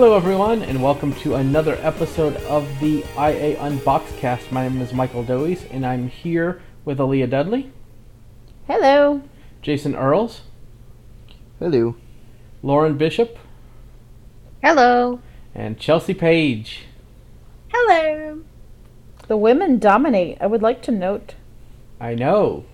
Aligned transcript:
Hello, 0.00 0.16
everyone, 0.16 0.62
and 0.62 0.82
welcome 0.82 1.12
to 1.16 1.34
another 1.34 1.76
episode 1.82 2.34
of 2.44 2.66
the 2.80 3.00
IA 3.18 3.56
Unboxcast. 3.56 4.50
My 4.50 4.66
name 4.66 4.80
is 4.80 4.94
Michael 4.94 5.22
Doise, 5.22 5.66
and 5.70 5.84
I'm 5.84 6.08
here 6.08 6.62
with 6.86 6.96
Aleeha 6.96 7.28
Dudley, 7.28 7.70
Hello. 8.66 9.20
Jason 9.60 9.94
Earls, 9.94 10.40
Hello. 11.58 11.96
Lauren 12.62 12.96
Bishop, 12.96 13.38
Hello. 14.62 15.20
and 15.54 15.78
Chelsea 15.78 16.14
Page. 16.14 16.86
Hello. 17.70 18.40
The 19.28 19.36
women 19.36 19.78
dominate. 19.78 20.38
I 20.40 20.46
would 20.46 20.62
like 20.62 20.80
to 20.84 20.92
note. 20.92 21.34
I 22.00 22.14
know. 22.14 22.64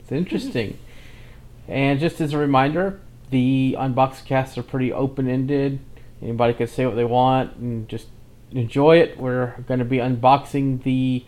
It's 0.00 0.10
interesting. 0.10 0.78
and 1.68 2.00
just 2.00 2.18
as 2.18 2.32
a 2.32 2.38
reminder, 2.38 2.98
the 3.28 3.76
Unboxcasts 3.78 4.56
are 4.56 4.62
pretty 4.62 4.90
open 4.90 5.28
ended. 5.28 5.80
Anybody 6.26 6.54
can 6.54 6.66
say 6.66 6.84
what 6.84 6.96
they 6.96 7.04
want 7.04 7.54
and 7.54 7.88
just 7.88 8.08
enjoy 8.50 8.98
it. 8.98 9.16
We're 9.16 9.54
going 9.68 9.78
to 9.78 9.84
be 9.84 9.98
unboxing 9.98 10.82
the 10.82 11.24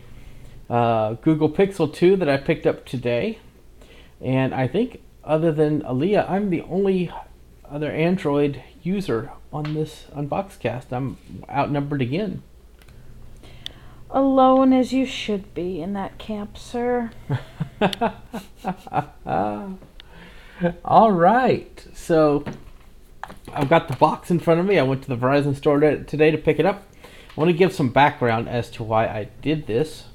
uh, 0.69 1.13
Google 1.13 1.49
Pixel 1.49 1.93
2 1.93 2.17
that 2.17 2.27
I 2.27 2.35
picked 2.35 2.67
up 2.67 2.85
today. 2.85 3.39
And 4.19 4.53
I 4.53 4.67
think, 4.67 5.01
other 5.23 5.53
than 5.53 5.83
Aleeha, 5.83 6.29
I'm 6.29 6.49
the 6.49 6.63
only 6.63 7.09
other 7.63 7.89
Android 7.89 8.61
user 8.83 9.31
on 9.53 9.73
this 9.73 10.07
Unboxcast. 10.13 10.91
I'm 10.91 11.15
outnumbered 11.49 12.01
again. 12.01 12.43
Alone 14.11 14.73
as 14.73 14.91
you 14.91 15.05
should 15.05 15.53
be 15.53 15.81
in 15.81 15.93
that 15.93 16.17
camp, 16.17 16.57
sir. 16.57 17.11
All 20.83 21.11
right. 21.11 21.87
So 21.93 22.43
I've 23.53 23.69
got 23.69 23.87
the 23.87 23.95
box 23.95 24.31
in 24.31 24.39
front 24.39 24.59
of 24.59 24.65
me. 24.65 24.79
I 24.79 24.83
went 24.83 25.03
to 25.03 25.09
the 25.09 25.17
Verizon 25.17 25.55
store 25.55 25.79
today 25.79 26.31
to 26.31 26.37
pick 26.37 26.59
it 26.59 26.65
up. 26.65 26.83
I 27.03 27.39
want 27.39 27.49
to 27.49 27.57
give 27.57 27.73
some 27.73 27.89
background 27.89 28.49
as 28.49 28.69
to 28.71 28.83
why 28.83 29.05
I 29.05 29.29
did 29.41 29.67
this. 29.67 30.05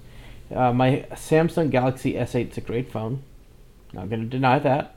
Uh, 0.54 0.72
my 0.72 1.06
Samsung 1.12 1.70
Galaxy 1.70 2.14
S8 2.14 2.52
is 2.52 2.58
a 2.58 2.60
great 2.60 2.90
phone. 2.90 3.22
Not 3.92 4.08
going 4.08 4.22
to 4.22 4.28
deny 4.28 4.58
that. 4.58 4.96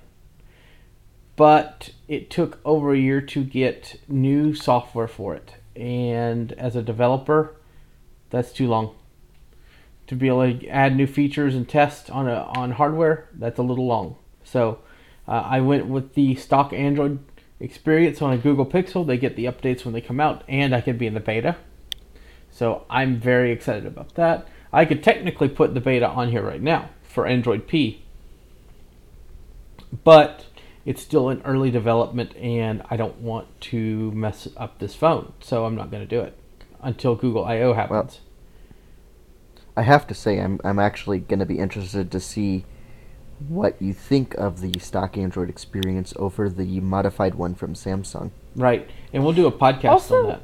But 1.35 1.91
it 2.08 2.30
took 2.30 2.59
over 2.65 2.93
a 2.93 2.97
year 2.97 3.21
to 3.21 3.43
get 3.43 3.99
new 4.08 4.53
software 4.53 5.08
for 5.08 5.35
it. 5.35 5.55
And 5.75 6.52
as 6.53 6.75
a 6.75 6.81
developer, 6.81 7.55
that's 8.30 8.52
too 8.52 8.67
long. 8.67 8.95
To 10.08 10.15
be 10.15 10.27
able 10.27 10.59
to 10.59 10.67
add 10.67 10.95
new 10.95 11.08
features 11.08 11.53
and 11.53 11.67
test 11.67 12.09
on 12.09 12.27
a, 12.27 12.49
on 12.55 12.71
hardware, 12.71 13.30
that's 13.33 13.59
a 13.59 13.63
little 13.63 13.85
long. 13.85 14.15
So 14.43 14.80
uh, 15.27 15.43
I 15.45 15.61
went 15.61 15.88
with 15.88 16.15
the 16.15 16.35
stock 16.35 16.73
Android 16.73 17.19
experience 17.59 18.22
on 18.22 18.33
a 18.33 18.38
Google 18.38 18.66
Pixel. 18.66 19.05
They 19.05 19.17
get 19.17 19.36
the 19.36 19.45
updates 19.45 19.83
when 19.86 19.94
they 19.94 20.02
come 20.02 20.19
out, 20.19 20.44
and 20.47 20.75
I 20.75 20.81
can 20.81 20.97
be 20.97 21.08
in 21.08 21.13
the 21.13 21.19
beta. 21.19 21.58
So 22.52 22.86
I'm 22.89 23.19
very 23.19 23.52
excited 23.52 23.86
about 23.86 24.16
that. 24.16 24.47
I 24.73 24.86
could 24.86 25.03
technically 25.03 25.49
put 25.49 25.73
the 25.73 25.80
beta 25.80 26.08
on 26.08 26.30
here 26.30 26.44
right 26.44 26.61
now 26.61 26.89
for 27.03 27.25
Android 27.25 27.67
P, 27.67 28.03
but 30.03 30.45
it's 30.86 31.02
still 31.02 31.30
in 31.30 31.41
early 31.44 31.72
development, 31.72 32.36
and 32.36 32.81
I 32.89 32.97
don't 32.97 33.19
want 33.19 33.59
to 33.61 34.11
mess 34.11 34.47
up 34.58 34.80
this 34.80 34.95
phone, 34.95 35.33
so 35.39 35.66
I'm 35.66 35.75
not 35.75 35.92
going 35.92 36.03
to 36.03 36.08
do 36.08 36.21
it 36.21 36.38
until 36.81 37.16
Google 37.16 37.45
I/O 37.45 37.73
happens. 37.73 38.19
I 39.75 39.83
have 39.83 40.08
to 40.08 40.14
say, 40.14 40.39
I'm 40.39 40.59
I'm 40.64 40.80
actually 40.80 41.19
going 41.19 41.39
to 41.39 41.45
be 41.45 41.59
interested 41.59 42.11
to 42.11 42.19
see 42.19 42.66
what 43.48 43.80
you 43.81 43.93
think 43.93 44.33
of 44.36 44.61
the 44.61 44.80
stock 44.80 45.17
Android 45.17 45.49
experience 45.49 46.14
over 46.17 46.49
the 46.49 46.80
modified 46.80 47.36
one 47.36 47.53
from 47.55 47.73
Samsung. 47.73 48.31
right, 48.55 48.89
and 49.14 49.23
we'll 49.23 49.33
do 49.33 49.45
a 49.48 49.52
podcast 49.52 49.89
Also- 49.89 50.21
on 50.23 50.27
that. 50.30 50.42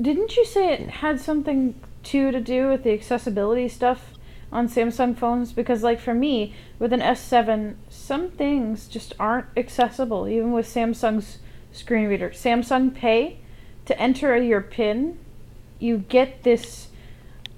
Didn't 0.00 0.36
you 0.36 0.44
say 0.44 0.72
it 0.72 0.88
had 0.90 1.20
something 1.20 1.74
too 2.04 2.30
to 2.30 2.40
do 2.40 2.68
with 2.68 2.84
the 2.84 2.92
accessibility 2.92 3.68
stuff 3.68 4.14
on 4.52 4.68
Samsung 4.68 5.16
phones? 5.16 5.52
Because, 5.52 5.82
like, 5.82 5.98
for 5.98 6.14
me, 6.14 6.54
with 6.78 6.92
an 6.92 7.00
S7, 7.00 7.74
some 7.88 8.30
things 8.30 8.86
just 8.86 9.14
aren't 9.18 9.46
accessible, 9.56 10.28
even 10.28 10.52
with 10.52 10.66
Samsung's 10.66 11.38
screen 11.72 12.06
reader. 12.08 12.30
Samsung 12.30 12.94
Pay, 12.94 13.38
to 13.86 14.00
enter 14.00 14.36
your 14.36 14.60
PIN, 14.60 15.18
you 15.80 15.98
get 15.98 16.44
this 16.44 16.87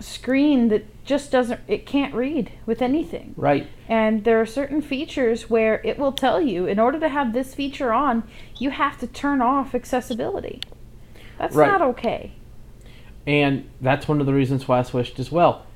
screen 0.01 0.69
that 0.69 1.05
just 1.05 1.31
doesn't, 1.31 1.61
it 1.69 1.87
can't 1.87 2.15
read 2.15 2.53
with 2.67 2.81
anything. 2.83 3.35
Right. 3.37 3.69
And 3.89 4.25
there 4.25 4.41
are 4.41 4.47
certain 4.47 4.81
features 4.81 5.51
where 5.51 5.81
it 5.85 5.99
will 5.99 6.13
tell 6.13 6.41
you, 6.41 6.67
in 6.67 6.79
order 6.79 6.99
to 7.01 7.09
have 7.09 7.33
this 7.33 7.55
feature 7.55 7.93
on, 7.93 8.25
you 8.59 8.71
have 8.71 8.99
to 9.01 9.07
turn 9.07 9.43
off 9.43 9.75
accessibility. 9.75 10.61
That's 11.39 11.55
Right. 11.55 11.69
not 11.69 11.83
okay. 11.83 12.33
And 13.27 13.69
that's 13.81 14.09
one 14.09 14.21
of 14.21 14.27
the 14.27 14.35
reasons 14.35 14.67
why 14.67 14.79
I 14.79 14.83
switched 14.83 15.19
as 15.19 15.31
well. 15.31 15.67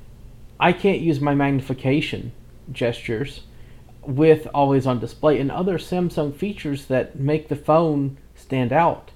I 0.59 0.73
can't 0.73 1.01
use 1.01 1.21
my 1.21 1.35
magnification 1.35 2.33
gestures 2.73 3.43
with 4.03 4.47
always 4.55 4.87
on 4.87 5.01
display 5.01 5.39
and 5.41 5.51
other 5.51 5.79
Samsung 5.79 6.35
features 6.35 6.87
that 6.87 7.19
make 7.19 7.49
the 7.49 7.57
phone 7.57 8.19
stand 8.35 8.73
out. 8.73 9.11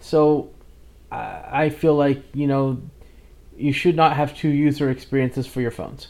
So 0.00 0.50
I 1.12 1.64
I 1.64 1.68
feel 1.70 1.94
like, 1.94 2.22
you 2.34 2.46
know, 2.46 2.78
you 3.60 3.72
should 3.72 3.96
not 3.96 4.16
have 4.16 4.36
two 4.36 4.48
user 4.48 4.90
experiences 4.90 5.46
for 5.46 5.60
your 5.60 5.70
phones. 5.70 6.08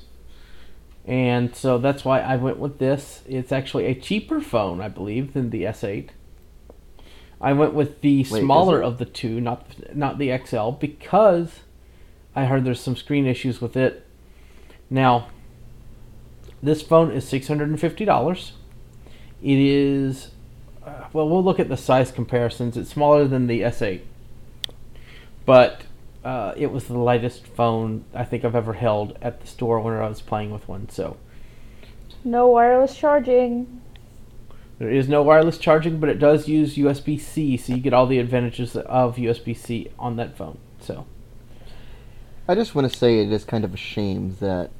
And 1.04 1.54
so 1.56 1.78
that's 1.78 2.04
why 2.04 2.20
I 2.20 2.36
went 2.36 2.58
with 2.58 2.78
this. 2.78 3.22
It's 3.26 3.52
actually 3.52 3.86
a 3.86 3.94
cheaper 3.94 4.40
phone, 4.40 4.80
I 4.80 4.88
believe, 4.88 5.32
than 5.32 5.50
the 5.50 5.64
S8. 5.64 6.10
I 7.40 7.52
went 7.54 7.72
with 7.72 8.02
the 8.02 8.20
is 8.20 8.28
smaller 8.28 8.82
of 8.82 8.98
the 8.98 9.06
two, 9.06 9.40
not 9.40 9.66
not 9.94 10.18
the 10.18 10.36
XL, 10.44 10.72
because 10.72 11.60
I 12.36 12.44
heard 12.44 12.64
there's 12.64 12.80
some 12.80 12.96
screen 12.96 13.26
issues 13.26 13.60
with 13.62 13.76
it. 13.76 14.06
Now, 14.90 15.28
this 16.62 16.82
phone 16.82 17.10
is 17.10 17.26
six 17.26 17.48
hundred 17.48 17.70
and 17.70 17.80
fifty 17.80 18.04
dollars. 18.04 18.52
It 19.42 19.58
is, 19.58 20.32
uh, 20.84 21.06
well, 21.14 21.26
we'll 21.28 21.42
look 21.42 21.58
at 21.58 21.70
the 21.70 21.78
size 21.78 22.12
comparisons. 22.12 22.76
It's 22.76 22.90
smaller 22.90 23.26
than 23.26 23.46
the 23.46 23.62
S8, 23.62 24.02
but 25.46 25.84
uh, 26.24 26.52
it 26.56 26.70
was 26.70 26.84
the 26.84 26.98
lightest 26.98 27.46
phone 27.46 28.04
I 28.14 28.24
think 28.24 28.44
I've 28.44 28.54
ever 28.54 28.74
held 28.74 29.16
at 29.22 29.40
the 29.40 29.46
store 29.46 29.80
when 29.80 29.94
I 29.94 30.08
was 30.08 30.20
playing 30.20 30.50
with 30.50 30.68
one. 30.68 30.88
So 30.88 31.16
No 32.24 32.48
wireless 32.48 32.96
charging. 32.96 33.80
there 34.78 34.90
is 34.90 35.08
no 35.08 35.22
wireless 35.22 35.58
charging, 35.58 35.98
but 36.00 36.08
it 36.08 36.18
does 36.18 36.48
use 36.48 36.76
USB 36.76 37.18
C, 37.20 37.56
so 37.56 37.74
you 37.74 37.80
get 37.80 37.92
all 37.94 38.06
the 38.06 38.18
advantages 38.18 38.76
of 38.76 39.16
USB 39.16 39.56
C 39.56 39.88
on 39.98 40.16
that 40.16 40.36
phone. 40.36 40.58
So. 40.80 41.06
I 42.48 42.54
just 42.54 42.74
want 42.74 42.90
to 42.90 42.98
say 42.98 43.20
it 43.20 43.30
is 43.32 43.44
kind 43.44 43.64
of 43.64 43.72
a 43.72 43.76
shame 43.76 44.36
that, 44.40 44.70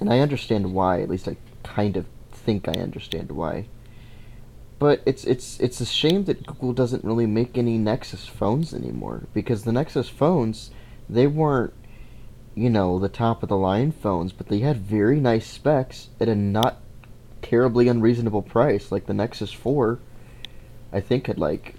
and 0.00 0.12
I 0.12 0.18
understand 0.18 0.74
why. 0.74 1.00
At 1.00 1.08
least 1.08 1.26
I 1.28 1.36
kind 1.62 1.96
of 1.96 2.04
think 2.32 2.68
I 2.68 2.72
understand 2.72 3.32
why. 3.32 3.66
But 4.80 5.02
it's 5.04 5.24
it's 5.24 5.60
it's 5.60 5.80
a 5.82 5.86
shame 5.86 6.24
that 6.24 6.46
Google 6.46 6.72
doesn't 6.72 7.04
really 7.04 7.26
make 7.26 7.58
any 7.58 7.76
Nexus 7.76 8.26
phones 8.26 8.72
anymore 8.72 9.24
because 9.34 9.62
the 9.62 9.72
Nexus 9.72 10.08
phones 10.08 10.70
they 11.08 11.26
weren't 11.26 11.74
you 12.54 12.70
know 12.70 12.98
the 12.98 13.10
top 13.10 13.42
of 13.42 13.50
the 13.50 13.58
line 13.58 13.92
phones, 13.92 14.32
but 14.32 14.48
they 14.48 14.60
had 14.60 14.78
very 14.78 15.20
nice 15.20 15.46
specs 15.46 16.08
at 16.18 16.30
a 16.30 16.34
not 16.34 16.80
terribly 17.42 17.88
unreasonable 17.88 18.40
price. 18.40 18.90
Like 18.90 19.04
the 19.04 19.12
Nexus 19.12 19.52
4, 19.52 19.98
I 20.94 21.00
think 21.00 21.26
had 21.26 21.38
like 21.38 21.74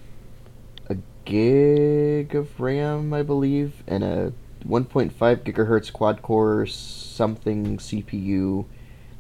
a 0.88 0.98
gig 1.26 2.36
of 2.36 2.60
RAM, 2.60 3.14
I 3.14 3.24
believe, 3.24 3.82
and 3.88 4.04
a 4.04 4.34
1.5 4.68 5.12
gigahertz 5.12 5.92
quad 5.92 6.22
core 6.22 6.68
something 6.68 7.78
CPU. 7.78 8.66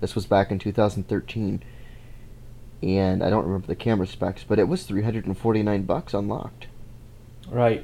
This 0.01 0.13
was 0.13 0.27
back 0.27 0.51
in 0.51 0.59
2013. 0.59 1.63
And 2.83 3.23
I 3.23 3.29
don't 3.29 3.45
remember 3.45 3.67
the 3.67 3.75
camera 3.75 4.07
specs, 4.07 4.43
but 4.43 4.57
it 4.57 4.67
was 4.67 4.83
349 4.83 5.83
bucks 5.83 6.13
unlocked. 6.13 6.67
Right. 7.49 7.83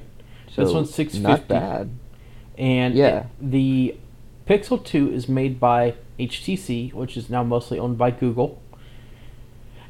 So 0.50 0.64
This 0.64 0.74
one's 0.74 0.94
650. 0.94 1.22
Not 1.22 1.48
bad. 1.48 1.90
And 2.58 2.96
Yeah. 2.96 3.18
it- 3.20 3.26
the 3.40 3.96
Pixel 4.48 4.84
2 4.84 5.12
is 5.12 5.30
made 5.30 5.60
by 5.60 5.94
HTC, 6.18 6.90
which 6.94 7.16
is 7.16 7.30
now 7.30 7.44
mostly 7.44 7.78
owned 7.78 7.98
by 7.98 8.10
Google. 8.12 8.60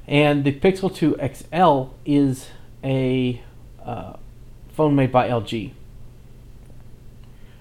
And 0.07 0.43
the 0.43 0.51
Pixel 0.51 0.93
2 0.93 1.15
XL 1.19 1.89
is 2.05 2.49
a 2.83 3.41
uh, 3.85 4.13
phone 4.73 4.95
made 4.95 5.11
by 5.13 5.29
LG. 5.29 5.71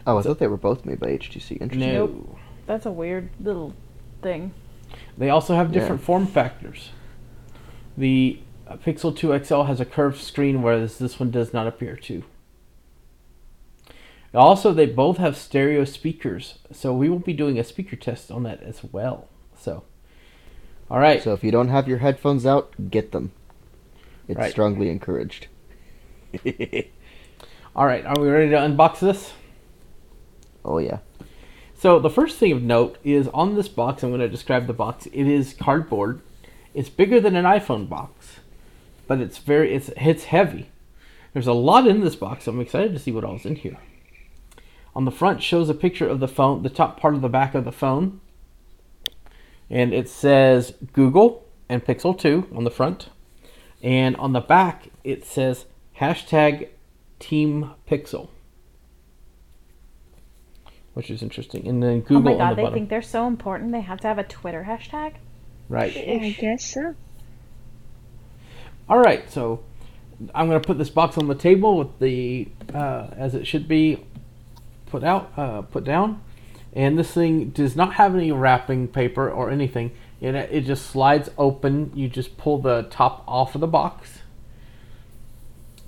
Oh, 0.07 0.19
I 0.19 0.23
So- 0.23 0.31
thought 0.31 0.39
they 0.41 0.47
were 0.49 0.57
both 0.57 0.85
made 0.85 0.99
by 0.99 1.09
HTC. 1.11 1.57
Interesting. 1.61 1.93
No. 1.93 2.07
Nope. 2.07 2.37
That's 2.67 2.87
a 2.87 2.91
weird 2.93 3.29
little 3.41 3.73
thing. 4.23 4.53
They 5.17 5.31
also 5.31 5.55
have 5.55 5.69
Yeah. 5.73 5.81
different 5.81 6.01
form 6.03 6.27
factors. 6.27 6.91
The 7.97 8.41
Pixel 8.69 9.17
2 9.17 9.45
XL 9.45 9.63
has 9.63 9.81
a 9.81 9.85
curved 9.85 10.21
screen, 10.21 10.63
whereas 10.63 10.99
this 10.99 11.19
one 11.19 11.31
does 11.31 11.53
not 11.53 11.67
appear 11.67 11.97
to. 11.97 12.25
Also, 14.35 14.73
they 14.73 14.87
both 14.87 15.17
have 15.17 15.37
stereo 15.37 15.85
speakers, 15.85 16.59
so 16.71 16.93
we 16.93 17.09
will 17.09 17.19
be 17.21 17.33
doing 17.33 17.59
a 17.59 17.65
speaker 17.65 17.97
test 17.97 18.31
on 18.31 18.43
that 18.43 18.63
as 18.63 18.83
well. 18.85 19.29
So, 19.59 19.85
all 20.91 20.99
right. 20.99 21.23
So 21.23 21.33
if 21.33 21.43
you 21.43 21.51
don't 21.51 21.69
have 21.69 21.89
your 21.89 21.99
headphones 21.99 22.45
out, 22.45 22.91
get 22.91 23.13
them. 23.13 23.33
It's 24.29 24.37
Right. 24.39 24.51
strongly 24.51 24.91
encouraged. 24.91 25.47
All 27.77 27.87
right, 27.87 28.05
are 28.05 28.19
we 28.19 28.29
ready 28.29 28.51
to 28.51 28.57
unbox 28.57 28.99
this? 29.01 29.33
Oh 30.65 30.79
yeah. 30.79 30.99
So 31.75 31.99
the 31.99 32.11
first 32.11 32.39
thing 32.39 32.51
of 32.53 32.63
note 32.63 32.97
is 33.05 33.29
on 33.29 33.55
this 33.55 33.69
box. 33.69 34.03
I'm 34.03 34.11
going 34.11 34.21
to 34.21 34.29
describe 34.29 34.67
the 34.67 34.73
box. 34.73 35.07
It 35.07 35.27
is 35.27 35.53
cardboard. 35.55 36.23
It's 36.77 36.91
bigger 36.91 37.23
than 37.23 37.37
an 37.37 37.47
iPhone 37.47 37.89
box, 37.89 38.41
but 39.07 39.19
it's 39.19 39.39
very 39.39 39.75
it's 39.75 39.89
it's 39.97 40.25
heavy. 40.25 40.69
There's 41.33 41.47
a 41.47 41.55
lot 41.55 41.87
in 41.87 42.03
this 42.03 42.15
box. 42.15 42.47
I'm 42.47 42.61
excited 42.61 42.93
to 42.93 42.99
see 42.99 43.11
what 43.11 43.25
all's 43.25 43.47
in 43.47 43.57
here. 43.57 43.79
On 44.95 45.07
the 45.07 45.11
front 45.11 45.43
shows 45.43 45.71
a 45.71 45.75
picture 45.75 46.07
of 46.07 46.21
the 46.21 46.29
phone, 46.29 46.63
the 46.63 46.69
top 46.69 47.01
part 47.01 47.15
of 47.15 47.23
the 47.23 47.31
back 47.31 47.55
of 47.55 47.65
the 47.65 47.73
phone, 47.73 48.21
and 49.71 49.95
it 49.95 50.07
says 50.07 50.75
Google 50.93 51.47
and 51.67 51.83
Pixel 51.83 52.17
2 52.19 52.49
on 52.55 52.65
the 52.65 52.71
front, 52.71 53.09
and 53.83 54.15
on 54.17 54.35
the 54.35 54.41
back 54.41 54.89
it 55.03 55.25
says 55.25 55.65
hashtag 55.99 56.69
Team 57.19 57.71
Pixel 57.89 58.29
which 60.93 61.11
is 61.11 61.23
interesting. 61.23 61.69
And 61.69 61.83
then 61.83 62.01
Google 62.01 62.17
oh 62.17 62.21
my 62.21 62.39
god, 62.39 62.51
the 62.53 62.57
they 62.57 62.63
bottom. 62.63 62.75
think 62.75 62.89
they're 62.89 63.03
so 63.03 63.27
important. 63.27 63.71
They 63.71 63.83
have 63.83 64.01
to 64.01 64.09
have 64.09 64.19
a 64.19 64.25
Twitter 64.25 64.65
hashtag. 64.67 65.17
Right. 65.69 65.97
I 65.97 66.37
guess 66.39 66.65
so. 66.65 66.95
All 68.89 68.99
right. 68.99 69.29
So 69.31 69.65
I'm 70.35 70.49
going 70.49 70.61
to 70.61 70.67
put 70.67 70.79
this 70.79 70.91
box 70.91 71.19
on 71.19 71.29
the 71.29 71.35
table 71.35 71.77
with 71.77 71.99
the 71.99 72.49
uh, 72.73 73.09
as 73.17 73.35
it 73.35 73.47
should 73.47 73.69
be 73.69 74.05
put 74.87 75.03
out, 75.03 75.33
uh, 75.37 75.63
put 75.63 75.85
down. 75.85 76.23
And 76.73 76.99
this 76.99 77.13
thing 77.13 77.51
does 77.51 77.75
not 77.75 77.95
have 77.95 78.15
any 78.15 78.31
wrapping 78.31 78.89
paper 78.89 79.31
or 79.31 79.51
anything. 79.51 79.93
It 80.21 80.35
it 80.35 80.63
just 80.63 80.87
slides 80.87 81.31
open. 81.37 81.91
You 81.95 82.09
just 82.09 82.37
pull 82.39 82.59
the 82.59 82.87
top 82.91 83.25
off 83.27 83.55
of 83.55 83.61
the 83.61 83.67
box. 83.67 84.21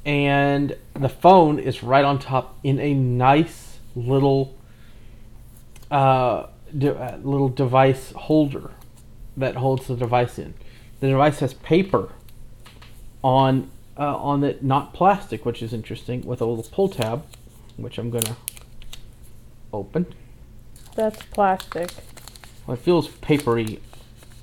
And 0.04 0.76
the 0.94 1.08
phone 1.08 1.58
is 1.58 1.82
right 1.82 2.04
on 2.04 2.18
top 2.18 2.58
in 2.64 2.80
a 2.80 2.94
nice 2.94 3.78
little 3.94 4.56
uh, 5.90 6.46
de- 6.76 6.94
uh, 6.94 7.18
little 7.18 7.48
device 7.48 8.12
holder 8.12 8.70
that 9.38 9.56
holds 9.56 9.86
the 9.86 9.96
device 9.96 10.38
in. 10.38 10.54
The 11.00 11.08
device 11.08 11.38
has 11.40 11.54
paper 11.54 12.12
on 13.22 13.70
uh, 13.96 14.16
on 14.16 14.44
it, 14.44 14.62
not 14.62 14.94
plastic, 14.94 15.44
which 15.44 15.62
is 15.62 15.72
interesting, 15.72 16.22
with 16.22 16.40
a 16.40 16.44
little 16.44 16.64
pull 16.70 16.88
tab, 16.88 17.24
which 17.76 17.98
I'm 17.98 18.10
gonna 18.10 18.36
open. 19.72 20.06
That's 20.94 21.22
plastic. 21.26 21.90
Well, 22.66 22.74
it 22.76 22.80
feels 22.80 23.08
papery, 23.08 23.80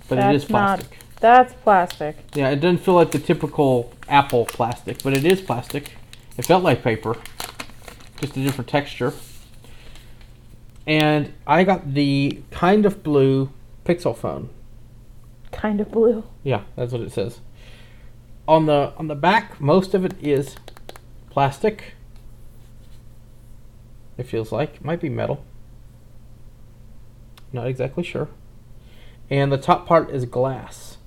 but 0.10 0.18
it 0.18 0.22
That's 0.22 0.44
is 0.44 0.50
not- 0.50 0.80
plastic. 0.80 1.00
That's 1.22 1.54
plastic. 1.54 2.18
Yeah, 2.36 2.50
it 2.50 2.58
doesn't 2.58 2.80
feel 2.80 2.94
like 2.96 3.12
the 3.12 3.20
typical 3.20 3.94
Apple 4.10 4.46
plastic, 4.46 5.02
but 5.02 5.14
it 5.14 5.24
is 5.24 5.42
plastic. 5.42 5.94
It 6.38 6.46
felt 6.46 6.62
like 6.64 6.84
paper, 6.84 7.16
just 8.20 8.36
a 8.36 8.44
different 8.44 8.68
texture. 8.68 9.14
And 10.86 11.34
I 11.48 11.64
got 11.64 11.94
the 11.94 12.42
kind 12.52 12.86
of 12.86 13.02
blue 13.02 13.50
Pixel 13.86 14.16
phone. 14.16 14.50
Kind 15.56 15.80
of 15.82 15.90
blue. 15.92 16.24
Yeah, 16.44 16.64
that's 16.76 16.92
what 16.92 17.02
it 17.02 17.12
says. 17.12 17.40
On 18.48 18.66
the 18.68 18.94
on 18.98 19.08
the 19.08 19.16
back, 19.16 19.60
most 19.60 19.94
of 19.94 20.06
it 20.06 20.14
is 20.22 20.56
plastic. 21.30 21.94
It 24.18 24.24
feels 24.28 24.52
like 24.52 24.84
might 24.84 25.00
be 25.02 25.10
metal. 25.10 25.44
Not 27.52 27.68
exactly 27.68 28.04
sure. 28.04 28.30
And 29.30 29.52
the 29.52 29.58
top 29.58 29.88
part 29.88 30.10
is 30.12 30.26
glass. 30.26 30.98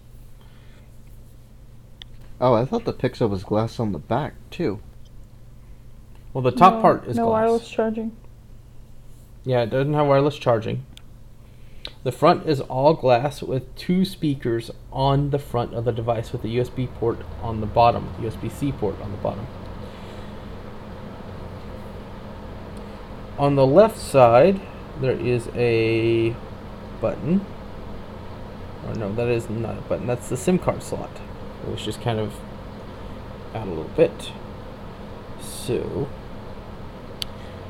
Oh, 2.41 2.55
I 2.55 2.65
thought 2.65 2.85
the 2.85 2.93
Pixel 2.93 3.29
was 3.29 3.45
glass 3.45 3.79
on 3.79 3.93
the 3.93 3.99
back 3.99 4.35
too. 4.51 4.81
Well, 6.33 6.43
the 6.43 6.51
top 6.53 6.75
No- 6.75 6.81
part 6.83 7.07
is 7.07 7.17
no 7.17 7.27
glass. 7.27 7.33
wireless 7.43 7.69
charging. 7.69 8.17
Yeah, 9.45 9.63
it 9.63 9.71
doesn't 9.71 9.95
have 9.95 10.07
wireless 10.07 10.37
charging. 10.37 10.85
The 12.05 12.13
front 12.13 12.49
is 12.49 12.61
all 12.61 12.95
glass 12.95 13.43
with 13.43 13.75
two 13.75 14.05
speakers 14.05 14.71
on 14.93 15.31
the 15.31 15.39
front 15.39 15.75
of 15.75 15.85
the 15.85 15.93
device 15.93 16.33
with 16.33 16.45
a 16.45 16.49
USB 16.49 16.93
port 16.95 17.19
on 17.43 17.61
the 17.61 17.67
bottom, 17.67 18.15
USB 18.21 18.51
C 18.51 18.71
port 18.71 19.01
on 19.01 19.11
the 19.11 19.19
bottom. 19.19 19.47
On 23.37 23.57
the 23.57 23.67
left 23.67 23.99
side, 23.99 24.61
there 25.01 25.13
is 25.13 25.49
a 25.55 26.35
button. 27.01 27.45
Or 28.87 28.95
no, 28.95 29.13
that 29.15 29.29
is 29.29 29.49
not 29.51 29.79
a 29.79 29.83
button. 29.83 30.07
That's 30.07 30.29
the 30.29 30.37
SIM 30.37 30.59
card 30.59 30.83
slot. 30.83 31.11
Was 31.67 31.85
just 31.85 32.01
kind 32.01 32.19
of 32.19 32.35
out 33.55 33.67
a 33.67 33.71
little 33.71 33.85
bit. 33.85 34.33
So, 35.41 36.09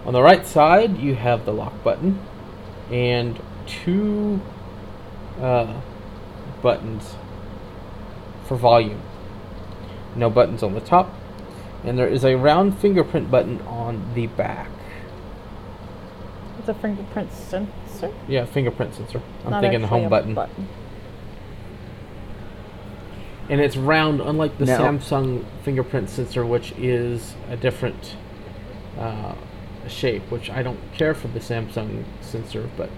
on 0.05 0.13
the 0.13 0.23
right 0.23 0.47
side, 0.47 0.99
you 0.99 1.17
have 1.17 1.45
the 1.45 1.53
lock 1.53 1.83
button 1.83 2.21
and 2.91 3.41
two 3.69 4.41
uh, 5.41 5.81
buttons 6.63 7.15
for 8.47 8.57
volume. 8.57 9.01
No 10.17 10.31
buttons 10.31 10.63
on 10.63 10.75
the 10.75 10.81
top. 10.81 11.13
And 11.85 11.99
there 11.99 12.09
is 12.09 12.25
a 12.25 12.35
round 12.35 12.79
fingerprint 12.79 13.31
button 13.31 13.61
on 13.63 14.15
the 14.15 14.27
back. 14.27 14.71
It's 16.59 16.69
a 16.69 16.75
fingerprint 16.75 17.33
sensor. 17.33 18.13
Yeah, 18.27 18.45
fingerprint 18.47 18.95
sensor. 18.95 19.23
I'm 19.45 19.51
not 19.51 19.61
thinking 19.61 19.83
the 19.83 19.87
home 19.87 20.07
a 20.07 20.11
button. 20.11 20.35
button. 20.35 20.69
And 23.49 23.61
it's 23.61 23.77
round, 23.77 24.21
unlike 24.21 24.59
the 24.59 24.67
Now- 24.67 24.81
Samsung 24.81 25.45
fingerprint 25.63 26.11
sensor, 26.11 26.45
which 26.45 26.73
is 26.73 27.35
a 27.49 27.57
different 27.57 28.17
uh, 28.99 29.35
shape, 29.87 30.31
which 30.31 30.51
I 30.51 30.63
don't 30.63 30.81
care 30.93 31.15
for 31.15 31.29
the 31.29 31.41
Samsung 31.41 32.05
sensor, 32.21 32.69
but 32.77 32.91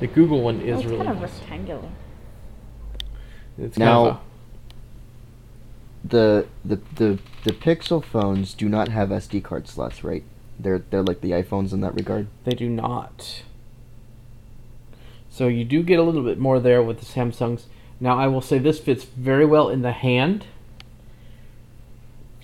the 0.00 0.06
Google 0.06 0.42
one 0.42 0.60
is 0.60 0.76
Oh, 0.76 0.78
it's 0.80 0.84
really 0.86 0.96
kind 1.04 1.08
of 1.16 1.20
nice. 1.22 1.38
rectangular. 1.40 1.88
It's 3.58 3.78
Now- 3.78 4.04
kind 4.04 4.10
of 4.16 4.20
The 6.08 6.46
the 6.64 6.80
the 6.94 7.18
the 7.44 7.52
Pixel 7.52 8.04
phones 8.04 8.54
do 8.54 8.68
not 8.68 8.88
have 8.88 9.08
SD 9.10 9.42
card 9.42 9.66
slots, 9.66 10.04
right? 10.04 10.22
They're 10.58 10.78
they're 10.90 11.02
like 11.02 11.20
the 11.20 11.32
iPhones 11.32 11.72
in 11.72 11.80
that 11.80 11.94
regard. 11.94 12.28
they 12.44 12.52
do 12.54 12.68
not. 12.68 13.42
So 15.30 15.48
you 15.48 15.64
do 15.64 15.82
get 15.82 15.98
a 15.98 16.02
little 16.02 16.22
bit 16.22 16.38
more 16.38 16.60
there 16.60 16.82
with 16.82 17.00
the 17.00 17.04
Samsungs. 17.06 17.64
Now 17.98 18.16
I 18.18 18.26
will 18.28 18.40
say 18.40 18.58
this 18.58 18.78
fits 18.78 19.04
very 19.04 19.44
well 19.44 19.68
in 19.68 19.82
the 19.82 19.92
hand. 19.92 20.46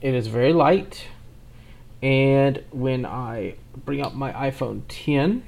It 0.01 0.15
is 0.15 0.27
very 0.27 0.53
light. 0.53 1.07
And 2.03 2.65
when 2.73 3.07
I 3.07 3.55
bring 3.77 4.03
up 4.03 4.13
my 4.15 4.33
iPhone 4.33 4.83
10, 4.89 5.45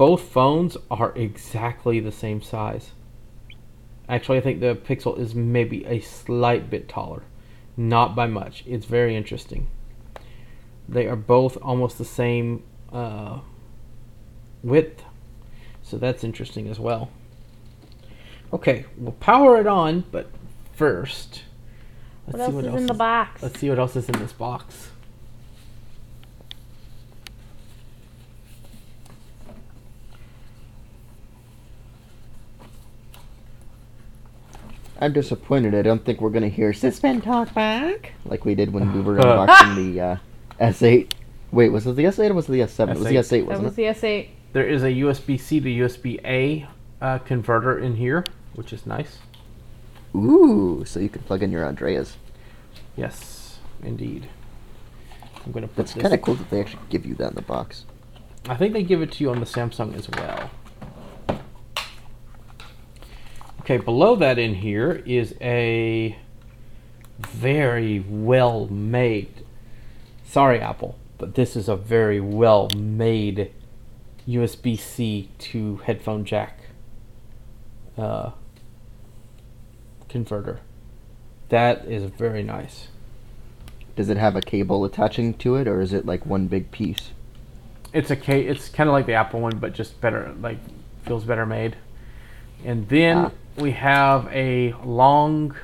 both 0.00 0.22
phones 0.22 0.78
are 0.90 1.12
exactly 1.14 2.00
the 2.00 2.10
same 2.10 2.40
size. 2.40 2.92
Actually, 4.08 4.38
I 4.38 4.40
think 4.40 4.60
the 4.60 4.74
Pixel 4.74 5.18
is 5.18 5.34
maybe 5.34 5.84
a 5.84 6.00
slight 6.00 6.70
bit 6.70 6.88
taller, 6.88 7.22
not 7.76 8.14
by 8.16 8.26
much. 8.26 8.64
It's 8.66 8.86
very 8.86 9.14
interesting. 9.14 9.68
They 10.88 11.06
are 11.06 11.16
both 11.16 11.58
almost 11.60 11.98
the 11.98 12.06
same 12.06 12.62
uh, 12.90 13.40
width, 14.62 15.04
so 15.82 15.98
that's 15.98 16.24
interesting 16.24 16.66
as 16.68 16.80
well. 16.80 17.10
Okay, 18.54 18.86
we'll 18.96 19.12
power 19.12 19.60
it 19.60 19.66
on, 19.66 20.04
but 20.10 20.30
first, 20.72 21.42
let's 22.26 22.38
What 22.38 22.38
see 22.38 22.42
else 22.46 22.54
what 22.54 22.64
is 22.64 22.70
else 22.70 22.80
in 22.80 22.86
the 22.86 22.92
is- 22.94 22.98
box? 22.98 23.42
Let's 23.42 23.60
see 23.60 23.68
what 23.68 23.78
else 23.78 23.96
is 23.96 24.08
in 24.08 24.18
this 24.18 24.32
box. 24.32 24.89
I'm 35.00 35.12
disappointed. 35.14 35.74
I 35.74 35.82
don't 35.82 36.04
think 36.04 36.20
we're 36.20 36.30
gonna 36.30 36.48
hear 36.48 36.72
Suspend 36.72 37.24
Talk 37.24 37.54
back 37.54 38.12
like 38.26 38.44
we 38.44 38.54
did 38.54 38.72
when 38.72 38.92
we 38.92 39.00
were 39.00 39.16
unboxing 39.18 39.94
the 39.94 40.00
uh, 40.00 40.16
S8. 40.60 41.12
Wait, 41.52 41.70
was 41.70 41.86
it 41.86 41.96
the 41.96 42.04
S8 42.04 42.30
or 42.30 42.34
was 42.34 42.48
it 42.48 42.52
the 42.52 42.60
S7? 42.60 42.90
It 42.90 42.98
was 42.98 43.08
the 43.08 43.14
S8. 43.14 43.18
S8, 43.18 43.30
That 43.30 43.46
wasn't 43.46 43.64
was 43.64 43.74
the 43.76 43.82
S8. 43.84 44.28
There 44.52 44.68
is 44.68 44.82
a 44.82 44.88
USB 44.88 45.40
C 45.40 45.60
to 45.60 45.68
USB 45.68 46.20
A 46.24 46.68
uh, 47.00 47.18
converter 47.18 47.78
in 47.78 47.96
here, 47.96 48.24
which 48.54 48.72
is 48.72 48.84
nice. 48.84 49.18
Ooh, 50.14 50.84
so 50.84 51.00
you 51.00 51.08
can 51.08 51.22
plug 51.22 51.42
in 51.42 51.50
your 51.50 51.64
Andreas. 51.64 52.16
Yes, 52.96 53.58
indeed. 53.82 54.28
I'm 55.46 55.52
gonna 55.52 55.68
put 55.68 55.76
That's 55.76 55.94
kind 55.94 56.12
of 56.12 56.20
cool 56.20 56.34
that 56.34 56.50
they 56.50 56.60
actually 56.60 56.82
give 56.90 57.06
you 57.06 57.14
that 57.14 57.30
in 57.30 57.34
the 57.36 57.42
box. 57.42 57.86
I 58.48 58.56
think 58.56 58.74
they 58.74 58.82
give 58.82 59.00
it 59.00 59.12
to 59.12 59.24
you 59.24 59.30
on 59.30 59.40
the 59.40 59.46
Samsung 59.46 59.94
as 59.96 60.10
well. 60.10 60.50
Okay, 63.70 63.84
below 63.84 64.16
that 64.16 64.36
in 64.36 64.56
here 64.56 65.00
is 65.06 65.36
a 65.40 66.18
very 67.20 68.00
well 68.00 68.66
made. 68.66 69.44
Sorry, 70.24 70.58
Apple, 70.58 70.98
but 71.18 71.36
this 71.36 71.54
is 71.54 71.68
a 71.68 71.76
very 71.76 72.18
well 72.18 72.68
made 72.76 73.52
USB 74.26 74.76
C 74.76 75.28
to 75.38 75.76
headphone 75.84 76.24
jack 76.24 76.58
uh, 77.96 78.32
converter. 80.08 80.58
That 81.50 81.84
is 81.84 82.02
very 82.10 82.42
nice. 82.42 82.88
Does 83.94 84.08
it 84.08 84.16
have 84.16 84.34
a 84.34 84.40
cable 84.40 84.84
attaching 84.84 85.34
to 85.34 85.54
it, 85.54 85.68
or 85.68 85.80
is 85.80 85.92
it 85.92 86.04
like 86.04 86.26
one 86.26 86.48
big 86.48 86.72
piece? 86.72 87.12
It's 87.92 88.10
a 88.10 88.16
ca- 88.16 88.48
It's 88.48 88.68
kind 88.68 88.90
of 88.90 88.94
like 88.94 89.06
the 89.06 89.14
Apple 89.14 89.38
one, 89.38 89.58
but 89.58 89.74
just 89.74 90.00
better. 90.00 90.34
Like 90.40 90.58
feels 91.04 91.22
better 91.22 91.46
made. 91.46 91.76
And 92.64 92.88
then 92.88 93.16
Ah. 93.16 93.30
We 93.56 93.72
have 93.72 94.28
a 94.32 94.72
long 94.84 95.54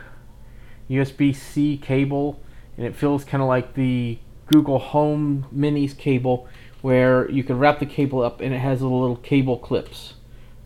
USB-C 0.90 1.78
cable, 1.78 2.40
and 2.76 2.86
it 2.86 2.94
feels 2.94 3.24
kind 3.24 3.42
of 3.42 3.48
like 3.48 3.74
the 3.74 4.18
Google 4.46 4.78
Home 4.78 5.46
Minis 5.54 5.96
cable, 5.96 6.48
where 6.82 7.30
you 7.30 7.42
can 7.42 7.58
wrap 7.58 7.80
the 7.80 7.86
cable 7.86 8.22
up 8.22 8.40
and 8.40 8.54
it 8.54 8.58
has 8.58 8.80
little 8.82 9.16
cable 9.16 9.58
clips 9.58 10.14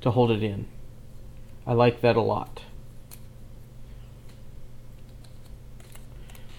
to 0.00 0.10
hold 0.10 0.30
it 0.30 0.42
in. 0.42 0.66
I 1.66 1.72
like 1.72 2.00
that 2.00 2.16
a 2.16 2.20
lot. 2.20 2.62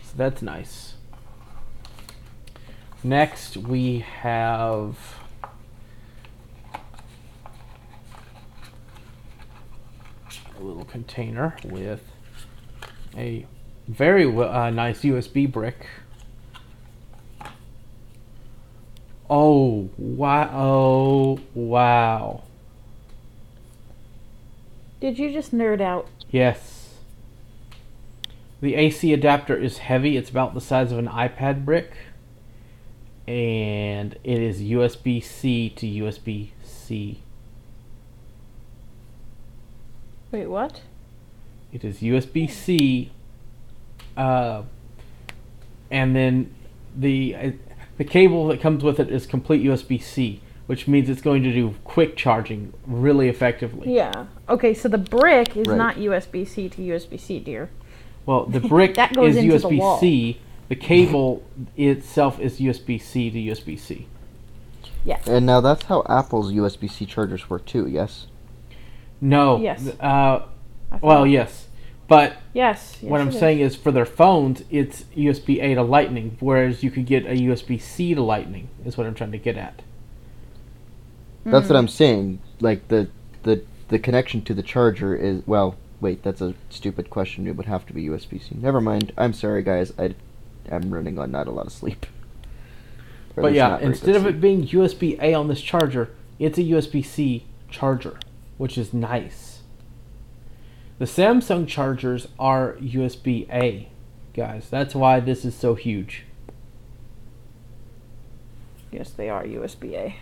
So 0.03 0.13
that's 0.15 0.41
nice. 0.41 0.95
Next, 3.03 3.57
we 3.57 3.99
have 3.99 5.20
a 10.61 10.63
little 10.63 10.85
container 10.85 11.55
with 11.63 12.01
a 13.17 13.45
very 13.87 14.25
uh, 14.25 14.69
nice 14.69 15.01
USB 15.01 15.51
brick. 15.51 15.87
Oh 19.29 19.89
wow! 19.97 20.49
Oh 20.53 21.39
wow! 21.53 22.43
Did 24.99 25.17
you 25.17 25.31
just 25.33 25.53
nerd 25.53 25.81
out? 25.81 26.07
Yes. 26.29 26.89
The 28.61 28.75
AC 28.75 29.11
adapter 29.11 29.57
is 29.57 29.79
heavy. 29.79 30.15
It's 30.17 30.29
about 30.29 30.53
the 30.53 30.61
size 30.61 30.91
of 30.91 30.99
an 30.99 31.07
iPad 31.07 31.65
brick. 31.65 31.91
And 33.27 34.15
it 34.23 34.39
is 34.39 34.61
USB 34.61 35.23
C 35.23 35.69
to 35.69 35.87
USB 35.87 36.51
C. 36.63 37.23
Wait, 40.31 40.47
what? 40.47 40.81
It 41.73 41.83
is 41.83 41.99
USB 41.99 42.49
C. 42.49 43.11
Uh, 44.15 44.63
and 45.89 46.15
then 46.15 46.53
the 46.95 47.35
uh, 47.35 47.51
the 47.97 48.03
cable 48.03 48.47
that 48.47 48.61
comes 48.61 48.83
with 48.83 48.99
it 48.99 49.09
is 49.09 49.25
complete 49.25 49.63
USB 49.63 50.01
C, 50.01 50.41
which 50.67 50.87
means 50.87 51.09
it's 51.09 51.21
going 51.21 51.43
to 51.43 51.51
do 51.53 51.75
quick 51.83 52.15
charging 52.15 52.73
really 52.85 53.29
effectively. 53.29 53.93
Yeah. 53.93 54.27
Okay, 54.49 54.73
so 54.73 54.89
the 54.89 54.97
brick 54.97 55.55
is 55.55 55.67
Right. 55.67 55.77
not 55.77 55.95
USB 55.95 56.47
C 56.47 56.67
to 56.69 56.81
USB 56.81 57.19
C, 57.19 57.39
dear. 57.39 57.69
Well, 58.25 58.45
the 58.45 58.59
brick 58.59 58.95
That 58.95 59.13
goes 59.13 59.35
is 59.35 59.43
into 59.43 59.59
the 59.59 59.67
USB 59.67 59.99
C. 59.99 60.41
The 60.69 60.75
cable 60.75 61.43
itself 61.75 62.39
is 62.39 62.59
USB 62.59 63.01
C 63.01 63.29
to 63.29 63.37
USB 63.37 63.77
C. 63.77 64.07
And 65.27 65.45
now 65.45 65.61
that's 65.61 65.83
how 65.83 66.03
Apple's 66.07 66.51
USB-C 66.53 67.05
chargers 67.07 67.49
work 67.49 67.65
too. 67.65 67.87
Yes. 67.87 68.27
No. 69.21 69.59
Yes. 69.61 69.87
Uh, 69.99 70.43
well, 71.01 71.19
thought- 71.19 71.23
yes, 71.29 71.67
but 72.07 72.33
Yes. 72.53 72.97
yes 73.01 73.09
what 73.09 73.21
I'm 73.21 73.31
saying 73.31 73.59
is 73.59 73.75
for 73.75 73.91
their 73.91 74.05
phones, 74.05 74.63
it's 74.69 75.05
USB 75.15 75.61
A 75.61 75.75
to 75.75 75.83
Lightning, 75.83 76.35
whereas 76.39 76.83
you 76.83 76.91
could 76.91 77.05
get 77.05 77.25
a 77.25 77.35
USB 77.35 77.77
C 77.79 78.13
to 78.15 78.21
Lightning. 78.21 78.67
Is 78.83 78.97
what 78.97 79.05
I'm 79.07 79.13
trying 79.13 79.31
to 79.31 79.37
get 79.37 79.57
at. 79.57 79.81
That's 81.45 81.67
Mm. 81.67 81.69
what 81.69 81.75
I'm 81.77 81.87
saying. 81.87 82.39
Like 82.59 82.87
the 82.89 83.07
the 83.43 83.61
the 83.89 83.99
connection 83.99 84.41
to 84.43 84.53
the 84.53 84.63
charger 84.63 85.15
is 85.15 85.41
well. 85.45 85.75
Wait, 85.99 86.23
that's 86.23 86.41
a 86.41 86.55
stupid 86.69 87.09
question. 87.11 87.45
It 87.47 87.55
would 87.55 87.67
have 87.67 87.85
to 87.85 87.93
be 87.93 88.03
USB-C. 88.05 88.55
Never 88.59 88.81
mind. 88.81 89.11
I'm 89.19 89.33
sorry, 89.33 89.61
guys. 89.61 89.93
I 89.99 90.15
am 90.69 90.91
running 90.91 91.19
on 91.19 91.29
not 91.31 91.47
a 91.47 91.51
lot 91.51 91.67
of 91.67 91.71
sleep. 91.73 92.05
Or 93.37 93.43
But 93.43 93.53
yeah, 93.53 93.77
instead 93.79 94.15
of 94.17 94.23
sleep. 94.23 94.35
it 94.35 94.41
being 94.41 94.67
USB 94.67 95.17
A 95.21 95.33
on 95.33 95.47
this 95.47 95.61
charger, 95.61 96.09
it's 96.37 96.57
a 96.57 96.63
USB 96.63 97.01
C 97.01 97.45
charger, 97.69 98.17
which 98.61 98.77
is 98.77 98.93
nice. 98.93 99.63
The 100.99 101.05
Samsung 101.05 101.67
chargers 101.67 102.27
are 102.37 102.73
USB 102.73 103.51
A, 103.51 103.89
guys. 104.35 104.69
That's 104.69 104.93
why 104.93 105.19
this 105.19 105.43
is 105.43 105.55
so 105.55 105.73
huge. 105.73 106.25
Yes, 108.91 109.09
they 109.09 109.31
are 109.31 109.43
USB 109.43 109.95
A. 109.95 110.15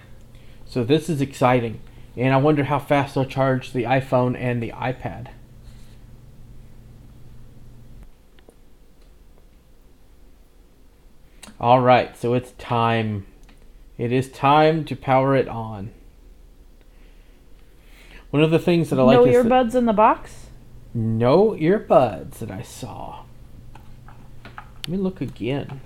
So 0.65 0.85
this 0.85 1.09
is 1.09 1.19
exciting, 1.19 1.81
and 2.15 2.33
I 2.33 2.37
wonder 2.37 2.63
how 2.63 2.79
fast 2.79 3.15
they'll 3.15 3.25
charge 3.25 3.73
the 3.73 3.83
iPhone 3.83 4.37
and 4.39 4.63
the 4.63 4.71
iPad. 4.71 5.27
All 11.59 11.81
right, 11.81 12.15
so 12.15 12.33
it's 12.35 12.53
time. 12.53 13.25
It 13.97 14.13
is 14.13 14.31
time 14.31 14.85
to 14.85 14.95
power 14.95 15.35
it 15.35 15.49
on. 15.49 15.91
One 18.31 18.43
of 18.43 18.51
the 18.51 18.59
things 18.59 18.89
that 18.89 18.99
I 18.99 19.03
like 19.03 19.17
no 19.17 19.25
is 19.25 19.43
that- 19.43 19.45
earbuds 19.45 19.75
in 19.75 19.85
the 19.85 19.93
box? 19.93 20.47
no 20.93 21.51
earbuds 21.51 22.39
that 22.39 22.49
I 22.49 22.61
saw. 22.63 23.23
Let 24.55 24.87
me 24.87 24.97
look 24.97 25.21
again. 25.21 25.81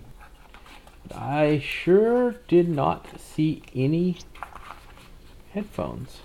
I 1.14 1.60
sure 1.60 2.36
did 2.48 2.70
not 2.70 3.20
see 3.20 3.64
any 3.76 4.18
headphones. 5.54 6.20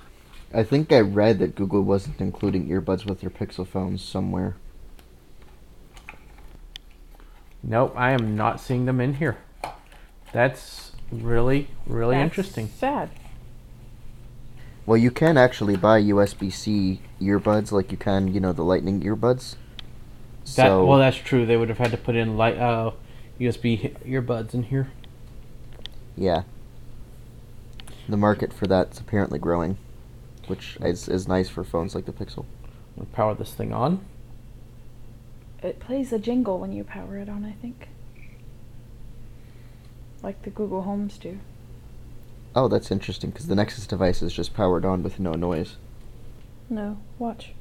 I 0.55 0.63
think 0.63 0.93
I 0.93 1.01
read 1.01 1.41
that 1.41 1.57
Google 1.57 1.83
wasn't 1.83 2.21
including 2.21 2.69
earbuds 2.69 3.05
with 3.05 3.21
their 3.21 3.31
Pixel 3.31 3.67
phones 3.67 4.03
somewhere. 4.03 4.57
Nope, 7.63 7.93
I 7.97 8.13
am 8.13 8.37
not 8.37 8.61
seeing 8.61 8.87
them 8.87 9.01
in 9.01 9.15
here. 9.15 9.39
That's 10.33 10.93
really, 11.11 11.69
really 11.87 12.15
That's 12.15 12.25
interesting. 12.31 12.69
Sad. 12.69 13.11
Well, 14.89 14.97
you 14.97 15.11
can 15.11 15.37
actually 15.37 15.77
buy 15.77 16.01
USB-C 16.01 17.03
earbuds, 17.21 17.73
like 17.73 17.93
you 17.93 17.99
can, 17.99 18.33
you 18.33 18.41
know, 18.41 18.55
the 18.55 18.63
Lightning 18.63 19.03
earbuds. 19.03 19.57
That, 20.47 20.69
so 20.69 20.87
well, 20.87 20.99
that's 20.99 21.19
true. 21.19 21.45
They 21.45 21.59
would 21.59 21.69
have 21.69 21.77
had 21.77 21.91
to 21.91 21.99
put 21.99 22.17
in 22.17 22.39
light 22.39 22.57
uh, 22.57 22.93
USB 23.39 23.95
earbuds 24.07 24.55
in 24.55 24.63
here. 24.63 24.89
yeah, 26.17 26.45
the 28.09 28.17
market 28.17 28.51
for 28.51 28.67
that's 28.67 28.99
apparently 28.99 29.39
growing, 29.39 29.77
which 30.47 30.79
is 30.81 31.07
is 31.07 31.29
nice 31.29 31.51
for 31.51 31.65
phones 31.65 31.95
like 31.95 32.07
the 32.07 32.13
Pixel. 32.13 32.47
We'll 32.97 33.05
power 33.13 33.35
this 33.35 33.53
thing 33.53 33.75
on. 33.75 34.03
It 35.63 35.81
plays 35.81 36.15
a 36.15 36.19
jingle 36.19 36.59
when 36.59 36.73
you 36.73 36.83
power 36.83 37.19
it 37.19 37.29
on, 37.29 37.45
I 37.45 37.53
think. 37.61 37.89
Like 40.23 40.45
the 40.45 40.51
Google 40.51 40.85
Homes 40.85 41.19
do. 41.19 41.41
Oh, 42.55 42.67
that's 42.69 42.91
interesting 42.91 43.31
because 43.31 43.47
the 43.47 43.55
Nexus 43.55 43.87
device 43.87 44.23
is 44.23 44.33
just 44.33 44.55
powered 44.55 44.85
on 44.85 45.03
with 45.03 45.21
no 45.21 45.33
noise. 45.35 45.77
No, 46.69 46.99
watch. 47.19 47.53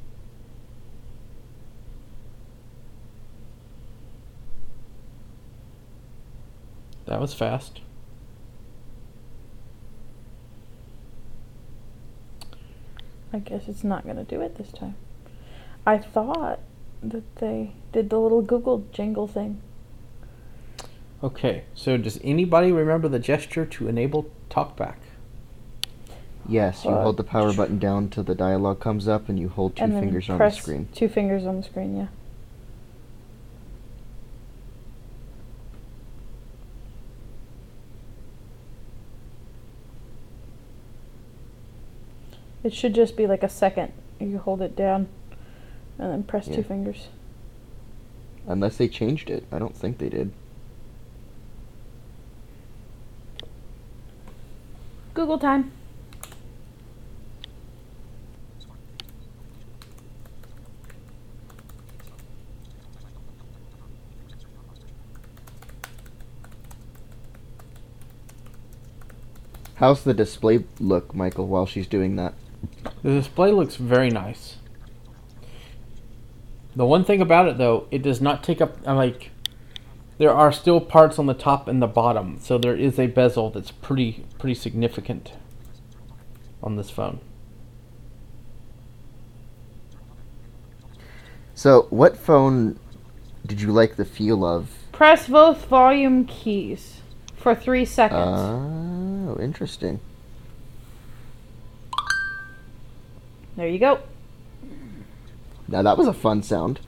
That 7.05 7.21
was 7.21 7.33
fast. 7.33 7.81
I 13.31 13.39
guess 13.39 13.67
it's 13.67 13.83
not 13.83 14.03
going 14.03 14.17
to 14.17 14.23
do 14.23 14.41
it 14.41 14.55
this 14.55 14.71
time. 14.71 14.95
I 15.85 15.97
thought 15.99 16.59
that 17.01 17.35
they 17.37 17.73
did 17.93 18.09
the 18.09 18.19
little 18.19 18.41
Google 18.41 18.85
jingle 18.91 19.27
thing. 19.27 19.61
Okay, 21.23 21.63
so 21.73 21.97
does 21.97 22.19
anybody 22.23 22.71
remember 22.71 23.07
the 23.07 23.19
gesture 23.19 23.65
to 23.65 23.87
enable 23.87 24.29
TalkBack? 24.51 24.97
Yes, 26.47 26.85
you 26.85 26.91
Uh, 26.91 27.01
hold 27.01 27.17
the 27.17 27.23
power 27.23 27.53
button 27.53 27.79
down 27.79 28.09
till 28.09 28.23
the 28.23 28.35
dialog 28.35 28.79
comes 28.79 29.07
up, 29.07 29.27
and 29.27 29.39
you 29.39 29.49
hold 29.49 29.75
two 29.75 29.83
and 29.83 29.93
then 29.93 30.01
fingers 30.03 30.29
on 30.29 30.35
the 30.35 30.37
press 30.37 30.57
screen. 30.57 30.87
Two 30.93 31.09
fingers 31.09 31.45
on 31.45 31.57
the 31.57 31.63
screen, 31.63 31.97
yeah. 31.97 32.07
It 42.63 42.73
should 42.73 42.93
just 42.93 43.15
be 43.15 43.27
like 43.27 43.43
a 43.43 43.49
second. 43.49 43.93
You 44.19 44.39
hold 44.39 44.61
it 44.61 44.75
down 44.75 45.07
and 45.97 46.11
then 46.11 46.23
press 46.23 46.47
Yeah. 46.47 46.57
two 46.57 46.63
fingers. 46.63 47.07
Unless 48.47 48.77
they 48.77 48.87
changed 48.87 49.29
it, 49.29 49.45
I 49.51 49.59
don't 49.59 49.75
think 49.75 49.97
they 49.97 50.09
did. 50.09 50.31
Google 55.17 55.39
time. 55.39 55.71
How's 69.77 70.03
the 70.03 70.13
display 70.13 70.65
look, 70.79 71.15
Michael, 71.15 71.47
while 71.47 71.65
she's 71.65 71.87
doing 71.87 72.15
that? 72.17 72.35
The 73.01 73.09
display 73.09 73.51
looks 73.51 73.75
very 73.75 74.11
nice. 74.11 74.57
The 76.75 76.85
one 76.85 77.03
thing 77.03 77.21
about 77.23 77.47
it 77.47 77.57
though, 77.57 77.87
it 77.89 78.03
does 78.03 78.21
not 78.21 78.43
take 78.43 78.61
up 78.61 78.85
like 78.85 79.31
there 80.17 80.33
are 80.33 80.51
still 80.51 80.79
parts 80.79 81.19
on 81.19 81.25
the 81.27 81.33
top 81.33 81.67
and 81.67 81.81
the 81.81 81.87
bottom, 81.87 82.39
so 82.41 82.57
there 82.57 82.75
is 82.75 82.99
a 82.99 83.07
bezel 83.07 83.49
that's 83.49 83.71
pretty 83.71 84.25
pretty 84.39 84.55
significant 84.55 85.33
on 86.63 86.75
this 86.75 86.89
phone. 86.89 87.19
So, 91.53 91.87
what 91.89 92.17
phone 92.17 92.79
did 93.45 93.61
you 93.61 93.71
like 93.71 93.95
the 93.95 94.05
feel 94.05 94.45
of? 94.45 94.69
Press 94.91 95.27
both 95.27 95.65
volume 95.65 96.25
keys 96.25 97.01
for 97.35 97.55
three 97.55 97.85
seconds. 97.85 98.39
Oh, 98.39 99.37
interesting. 99.39 99.99
there 103.55 103.67
you 103.67 103.79
go. 103.79 103.99
Now 105.67 105.81
that 105.81 105.97
was 105.97 106.07
a 106.07 106.13
fun 106.13 106.43
sound. 106.43 106.79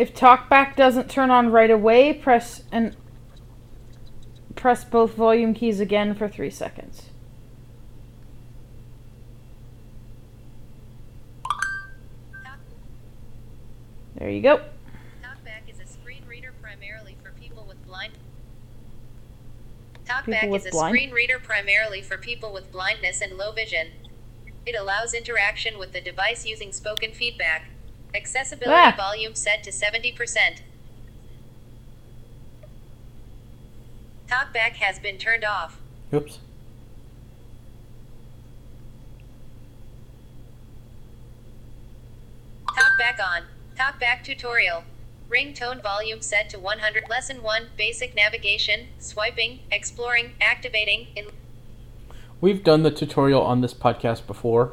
If 0.00 0.14
talkback 0.14 0.76
doesn't 0.76 1.10
turn 1.10 1.30
on 1.30 1.52
right 1.52 1.70
away, 1.70 2.14
press 2.14 2.62
and 2.72 2.96
press 4.56 4.82
both 4.82 5.12
volume 5.12 5.52
keys 5.52 5.78
again 5.78 6.14
for 6.14 6.26
three 6.26 6.48
seconds. 6.48 7.10
There 14.16 14.30
you 14.30 14.40
go. 14.40 14.62
TalkBack 15.22 15.68
is 15.68 15.80
a 15.80 15.86
screen 15.86 16.22
reader 16.26 16.54
primarily 16.62 17.18
for 17.22 17.32
people 17.32 17.66
with 17.68 17.86
blind. 17.86 18.14
TalkBack 20.06 20.56
is 20.56 20.64
a 20.64 20.70
blind- 20.70 20.94
screen 20.94 21.10
reader 21.10 21.38
primarily 21.38 22.00
for 22.00 22.16
people 22.16 22.54
with 22.54 22.72
blindness 22.72 23.20
and 23.20 23.36
low 23.36 23.52
vision. 23.52 23.88
It 24.64 24.74
allows 24.74 25.12
interaction 25.12 25.78
with 25.78 25.92
the 25.92 26.00
device 26.00 26.46
using 26.46 26.72
spoken 26.72 27.12
feedback. 27.12 27.64
Accessibility 28.14 28.74
Ah. 28.74 28.94
volume 28.96 29.34
set 29.34 29.62
to 29.64 29.70
70%. 29.72 30.62
TalkBack 34.28 34.74
has 34.76 34.98
been 34.98 35.18
turned 35.18 35.44
off. 35.44 35.78
Oops. 36.12 36.38
TalkBack 42.68 43.20
on. 43.24 43.42
TalkBack 43.76 44.24
tutorial. 44.24 44.84
Ringtone 45.28 45.82
volume 45.82 46.20
set 46.20 46.50
to 46.50 46.58
100. 46.58 47.04
Lesson 47.08 47.42
1 47.42 47.68
Basic 47.76 48.14
navigation, 48.14 48.88
swiping, 48.98 49.60
exploring, 49.70 50.32
activating. 50.40 51.08
In 51.16 51.26
We've 52.40 52.64
done 52.64 52.82
the 52.82 52.90
tutorial 52.90 53.42
on 53.42 53.60
this 53.60 53.74
podcast 53.74 54.26
before. 54.26 54.72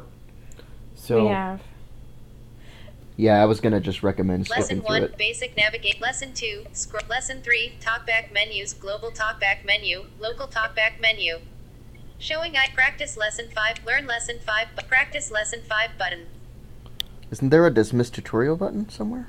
So 0.94 1.24
We 1.24 1.28
have. 1.28 1.60
Yeah, 3.18 3.42
I 3.42 3.46
was 3.46 3.60
gonna 3.60 3.80
just 3.80 4.04
recommend 4.04 4.48
Lesson 4.48 4.64
skipping 4.64 4.82
through 4.82 4.94
1 4.94 5.02
it. 5.02 5.18
Basic 5.18 5.56
navigate. 5.56 6.00
Lesson 6.00 6.32
2 6.32 6.66
scroll. 6.72 7.02
Lesson 7.10 7.42
3 7.42 7.72
Talkback 7.80 8.32
menus, 8.32 8.72
global 8.72 9.10
talkback 9.10 9.64
menu, 9.64 10.04
local 10.20 10.46
talkback 10.46 11.00
menu. 11.00 11.40
Showing 12.20 12.56
I 12.56 12.68
practice 12.72 13.16
lesson 13.16 13.48
5, 13.52 13.84
learn 13.84 14.06
lesson 14.06 14.38
5, 14.46 14.68
but 14.76 14.86
practice 14.86 15.32
lesson 15.32 15.62
5 15.68 15.98
button. 15.98 16.26
Isn't 17.32 17.48
there 17.48 17.66
a 17.66 17.74
dismiss 17.74 18.08
tutorial 18.08 18.56
button 18.56 18.88
somewhere? 18.88 19.26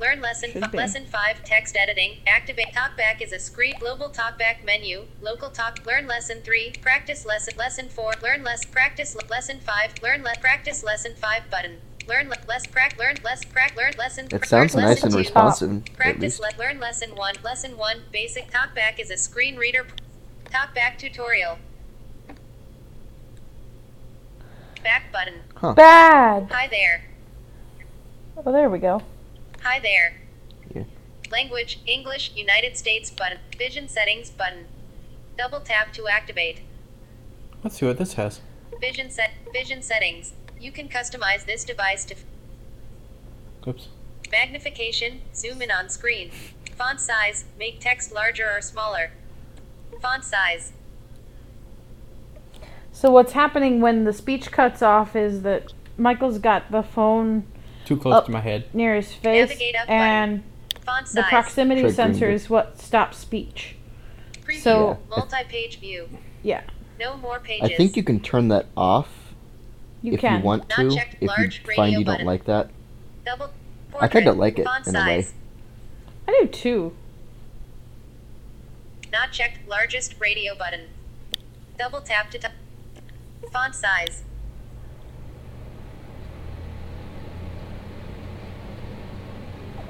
Learn 0.00 0.20
lesson 0.20 0.52
Should 0.52 0.66
fi- 0.66 0.70
be. 0.70 0.78
lesson 0.78 1.04
5 1.04 1.42
text 1.42 1.76
editing. 1.76 2.18
Activate 2.28 2.72
talkback 2.72 3.20
is 3.20 3.32
a 3.32 3.40
screen 3.40 3.74
global 3.80 4.10
talkback 4.10 4.64
menu. 4.64 5.06
Local 5.20 5.50
talk 5.50 5.84
learn 5.84 6.06
lesson 6.06 6.40
3 6.44 6.74
practice 6.80 7.26
lesson 7.26 7.54
lesson 7.58 7.88
4 7.88 8.12
learn 8.22 8.44
less 8.44 8.64
practice 8.64 9.16
le- 9.16 9.26
lesson 9.28 9.58
5 9.58 9.94
learn 10.04 10.22
less 10.22 10.38
practice 10.38 10.84
lesson 10.84 11.14
5 11.16 11.50
button. 11.50 11.78
Learn 12.06 12.28
le- 12.28 12.36
less 12.46 12.66
prac 12.66 12.98
learn 12.98 13.16
less 13.24 13.44
prac 13.44 13.74
learn 13.76 13.92
lesson 13.98 14.28
It 14.30 14.44
sounds 14.46 14.74
learn 14.74 14.84
nice 14.84 15.02
and 15.02 15.14
responsive, 15.14 15.70
at 15.86 15.94
Practice 15.96 16.38
least. 16.38 16.58
le- 16.58 16.62
learn 16.62 16.78
lesson 16.80 17.14
1 17.16 17.34
lesson 17.42 17.76
1 17.76 18.02
basic 18.12 18.50
talkback 18.50 18.98
is 18.98 19.10
a 19.10 19.16
screen 19.16 19.56
reader 19.56 19.86
talkback 20.50 20.98
tutorial. 20.98 21.58
Back 24.82 25.10
button. 25.12 25.74
Bad. 25.74 26.48
Hi 26.50 26.66
there. 26.68 27.04
Oh, 28.36 28.52
there 28.52 28.68
we 28.68 28.78
go. 28.78 29.02
Hi 29.62 29.78
there. 29.80 30.14
Yeah. 30.74 30.84
Language, 31.32 31.80
English, 31.86 32.32
United 32.36 32.76
States 32.76 33.10
button. 33.10 33.38
Vision 33.56 33.88
settings 33.88 34.30
button. 34.30 34.66
Double 35.38 35.60
tap 35.60 35.92
to 35.94 36.06
activate. 36.06 36.60
let's 37.62 37.78
see 37.78 37.86
what 37.86 37.96
this 37.96 38.14
has. 38.14 38.40
Vision 38.80 39.10
set 39.10 39.30
vision 39.52 39.80
settings. 39.82 40.34
You 40.64 40.72
can 40.72 40.88
customize 40.88 41.44
this 41.44 41.62
device 41.62 42.06
to 42.06 42.14
Oops. 43.68 43.88
magnification, 44.32 45.20
zoom 45.34 45.60
in 45.60 45.70
on 45.70 45.90
screen. 45.90 46.30
Font 46.74 47.00
size, 47.02 47.44
make 47.58 47.80
text 47.80 48.14
larger 48.14 48.50
or 48.50 48.62
smaller. 48.62 49.10
Font 50.00 50.24
size. 50.24 50.72
So 52.92 53.10
what's 53.10 53.32
happening 53.32 53.82
when 53.82 54.04
the 54.04 54.12
speech 54.14 54.50
cuts 54.50 54.80
off 54.80 55.14
is 55.14 55.42
that 55.42 55.74
Michael's 55.98 56.38
got 56.38 56.70
the 56.70 56.82
phone 56.82 57.44
Too 57.84 57.98
close 57.98 58.14
Up. 58.14 58.24
to 58.24 58.30
my 58.32 58.40
head. 58.40 58.74
near 58.74 58.94
his 58.96 59.12
face, 59.12 59.50
Navigate 59.50 59.76
up 59.76 59.90
and 59.90 60.44
Font 60.80 61.08
the 61.08 61.24
proximity 61.24 61.82
Try 61.82 61.90
sensor 61.90 62.30
is 62.30 62.48
what 62.48 62.80
stops 62.80 63.18
speech. 63.18 63.76
Preview. 64.42 64.62
so- 64.62 64.98
multi-page 65.10 65.78
view. 65.78 66.08
Yeah, 66.42 66.62
No 66.98 67.18
more 67.18 67.38
pages. 67.38 67.68
I 67.70 67.74
think 67.76 67.98
you 67.98 68.02
can 68.02 68.18
turn 68.18 68.48
that 68.48 68.64
off 68.74 69.23
you 70.04 70.12
if 70.12 70.20
can. 70.20 70.38
you 70.40 70.44
want 70.44 70.68
to. 70.68 70.94
checked 70.94 71.16
If 71.20 71.28
large 71.28 71.62
you 71.66 71.74
find 71.74 71.92
you 71.92 72.04
don't 72.04 72.24
like 72.24 72.44
that. 72.44 72.68
Double. 73.24 73.50
I 73.98 74.08
kinda 74.08 74.32
like 74.32 74.58
it 74.58 74.64
Font 74.64 74.86
in 74.86 74.96
a 74.96 74.98
way. 75.00 75.26
I 76.28 76.38
do 76.42 76.48
too. 76.48 76.94
Not 79.10 79.32
checked 79.32 79.66
largest 79.68 80.14
radio 80.20 80.54
button. 80.54 80.88
Double 81.78 82.00
tap 82.00 82.30
to 82.32 82.38
t- 82.38 82.48
font 83.50 83.74
size. 83.74 84.22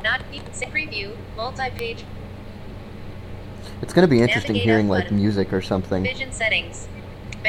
Not 0.02 0.20
preview, 0.70 1.16
multi-page 1.36 2.04
It's 3.80 3.92
gonna 3.94 4.06
be 4.06 4.20
interesting 4.20 4.52
Navigate 4.52 4.64
hearing 4.68 4.88
like 4.88 5.04
button. 5.04 5.16
music 5.16 5.52
or 5.52 5.62
something. 5.62 6.02
vision 6.02 6.30
settings. 6.30 6.88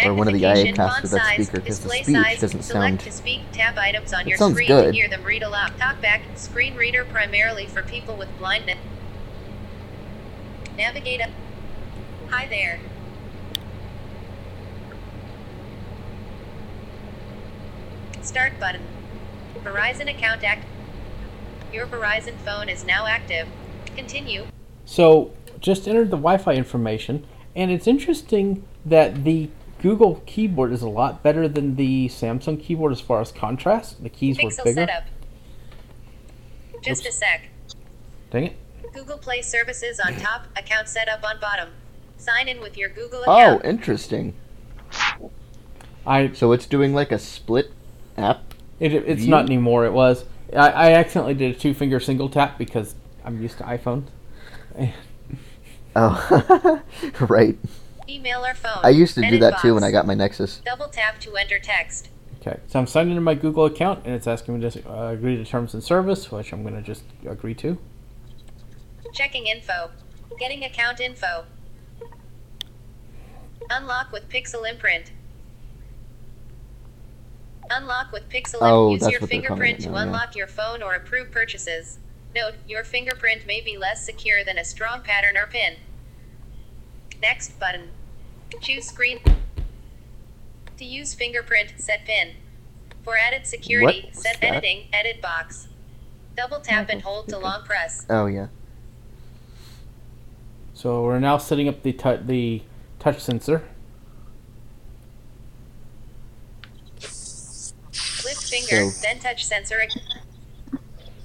Or 0.04 0.14
one 0.14 0.28
of 0.28 0.34
the 0.34 0.42
Magnification, 0.42 0.68
IA 0.68 0.74
casts 0.76 0.94
font 0.94 1.02
with 1.04 1.12
that 1.12 1.22
size, 1.22 1.48
speaker, 1.48 1.62
'cause 1.66 1.80
the 1.80 1.88
display 1.88 2.04
speech 2.04 2.16
size, 2.16 2.42
doesn't 2.42 2.62
select 2.64 2.90
sound- 2.90 3.00
to 3.00 3.12
speak, 3.12 3.42
tab 3.54 3.78
items 3.78 4.14
on 4.14 4.22
It 4.22 4.28
your 4.28 4.38
sounds 4.38 4.54
screen 4.56 4.68
good. 4.68 4.86
to 4.88 4.92
hear 4.92 5.08
them 5.08 5.24
read 5.24 5.42
aloud. 5.42 5.72
Talkback, 5.80 6.22
screen 6.36 6.76
reader 6.76 7.06
primarily 7.06 7.66
for 7.66 7.82
people 7.82 8.16
with 8.16 8.28
blindness. 8.38 8.78
Navigate 10.78 11.22
up. 11.22 11.30
Hi 12.30 12.46
there. 12.48 12.80
Start 18.22 18.60
button. 18.60 18.82
Verizon 19.64 20.10
account 20.10 20.44
act. 20.44 20.66
Your 21.72 21.86
Verizon 21.88 22.34
phone 22.44 22.68
is 22.70 22.86
now 22.86 23.06
active. 23.08 23.48
Continue. 23.96 24.46
So 24.84 25.32
just 25.60 25.88
entered 25.88 26.12
the 26.12 26.18
Wi-Fi 26.18 26.54
information, 26.54 27.26
and 27.56 27.72
it's 27.72 27.88
interesting 27.88 28.64
that 28.86 29.24
the 29.24 29.50
Google 29.86 30.24
keyboard 30.26 30.72
is 30.72 30.82
a 30.82 30.90
lot 30.90 31.22
better 31.22 31.48
than 31.48 31.76
the 31.76 32.08
Samsung 32.08 32.60
keyboard 32.60 32.92
as 32.92 33.00
far 33.00 33.22
as 33.22 33.32
contrast. 33.32 34.02
The 34.02 34.10
keys 34.10 34.36
were 34.42 34.50
Pixel 34.50 34.64
bigger. 34.64 34.82
setup. 34.82 35.04
Just 36.82 37.06
a 37.06 37.12
sec. 37.12 37.50
Dang 38.32 38.46
it. 38.46 38.56
Google 38.96 39.20
Play 39.20 39.44
services 39.44 40.00
on 40.00 40.16
top, 40.16 40.48
account 40.58 40.88
setup 40.88 41.24
on 41.24 41.40
bottom. 41.40 41.70
Sign 42.18 42.48
in 42.48 42.62
with 42.62 42.76
your 42.76 42.90
Google 42.90 43.26
oh, 43.28 43.38
account. 43.38 43.62
Oh, 43.64 43.70
interesting. 43.70 44.34
I 46.08 46.32
So 46.34 46.52
it's 46.52 46.66
doing 46.66 46.96
like 46.96 47.12
a 47.12 47.20
split 47.20 47.72
app. 48.18 48.56
it, 48.80 48.92
it's 48.92 49.22
View? 49.22 49.30
not 49.30 49.46
anymore. 49.46 49.86
It 49.86 49.94
was. 49.94 50.26
I, 50.52 50.70
I 50.72 50.92
accidentally 50.94 51.36
did 51.36 51.56
a 51.56 51.60
two 51.60 51.76
finger 51.76 52.00
single 52.00 52.30
tap 52.30 52.58
because 52.58 52.96
I'm 53.24 53.40
used 53.40 53.60
to 53.60 53.64
iPhones. 53.66 54.08
Oh, 55.96 56.82
right. 57.20 57.60
Email 58.08 58.46
or 58.46 58.54
phone. 58.54 58.80
I 58.84 58.90
used 58.90 59.16
to 59.16 59.22
do 59.22 59.28
Edit 59.28 59.42
that 59.42 59.60
too 59.62 59.74
when. 59.74 59.84
I 59.84 59.92
got 59.92 60.06
my 60.06 60.14
Nexus. 60.14 60.62
Double 60.66 60.88
tap 60.88 61.20
to 61.22 61.36
enter 61.36 61.60
text. 61.60 62.10
Okay, 62.42 62.60
so 62.68 62.78
I'm 62.78 62.86
signed 62.86 63.10
into 63.10 63.22
my 63.22 63.34
Google 63.34 63.66
account, 63.66 64.06
and 64.06 64.14
it's 64.14 64.28
asking 64.28 64.60
me 64.60 64.70
to 64.70 64.90
uh, 64.90 65.10
agree 65.10 65.36
to 65.38 65.44
terms 65.46 65.74
and 65.74 65.84
service, 65.84 66.32
which 66.32 66.54
I'm 66.54 66.62
going 66.62 66.76
to 66.76 66.82
just 66.82 67.04
agree 67.28 67.56
to. 67.56 67.80
Checking 69.14 69.48
info. 69.48 69.90
Getting 70.38 70.64
account 70.64 71.00
info. 71.00 71.46
Unlock 73.70 74.12
with 74.12 74.30
Pixel 74.30 74.70
Imprint. 74.70 75.12
Unlock 77.72 78.12
with 78.12 78.30
Pixel 78.30 78.60
Oh, 78.62 78.92
Imprint. 78.92 78.92
Use 78.92 79.02
that's 79.02 79.12
your 79.12 79.22
what 79.22 79.30
fingerprint 79.32 79.80
to 79.82 79.90
now, 79.90 79.96
yeah. 79.96 80.04
unlock 80.04 80.36
your 80.36 80.48
phone 80.48 80.84
or 80.84 80.94
approve 80.94 81.32
purchases. 81.32 81.98
Note, 82.36 82.54
your 82.68 82.84
fingerprint 82.84 83.48
may 83.48 83.62
be 83.62 83.76
less 83.78 84.06
secure 84.06 84.44
than 84.44 84.60
a 84.60 84.66
strong 84.66 85.02
pattern 85.02 85.36
or 85.36 85.48
pin. 85.48 85.78
Next 87.22 87.60
button. 87.60 87.90
Choose 88.62 88.86
screen. 88.86 89.20
To 90.78 90.86
use 90.86 91.14
fingerprint, 91.14 91.74
set 91.78 92.06
pin. 92.06 92.32
For 93.04 93.16
added 93.18 93.46
security, 93.46 94.02
What 94.06 94.16
was 94.16 94.24
set 94.24 94.42
that? 94.42 94.48
editing, 94.48 94.88
edit 94.92 95.22
box. 95.22 95.68
Double 96.36 96.60
tap 96.60 96.90
and 96.90 97.02
hold 97.02 97.28
to 97.30 97.38
long 97.38 97.64
press. 97.64 98.06
Oh 98.10 98.26
yeah. 98.26 98.48
So 100.74 101.04
we're 101.04 101.20
now 101.20 101.38
setting 101.38 101.68
up 101.70 101.82
the 101.84 101.94
tou 101.94 102.18
the 102.18 102.62
touch 103.00 103.20
sensor. 103.20 103.64
Lift 108.24 108.44
finger, 108.44 108.90
So- 108.92 109.02
then 109.02 109.20
touch 109.20 109.46
sensor. 109.46 109.82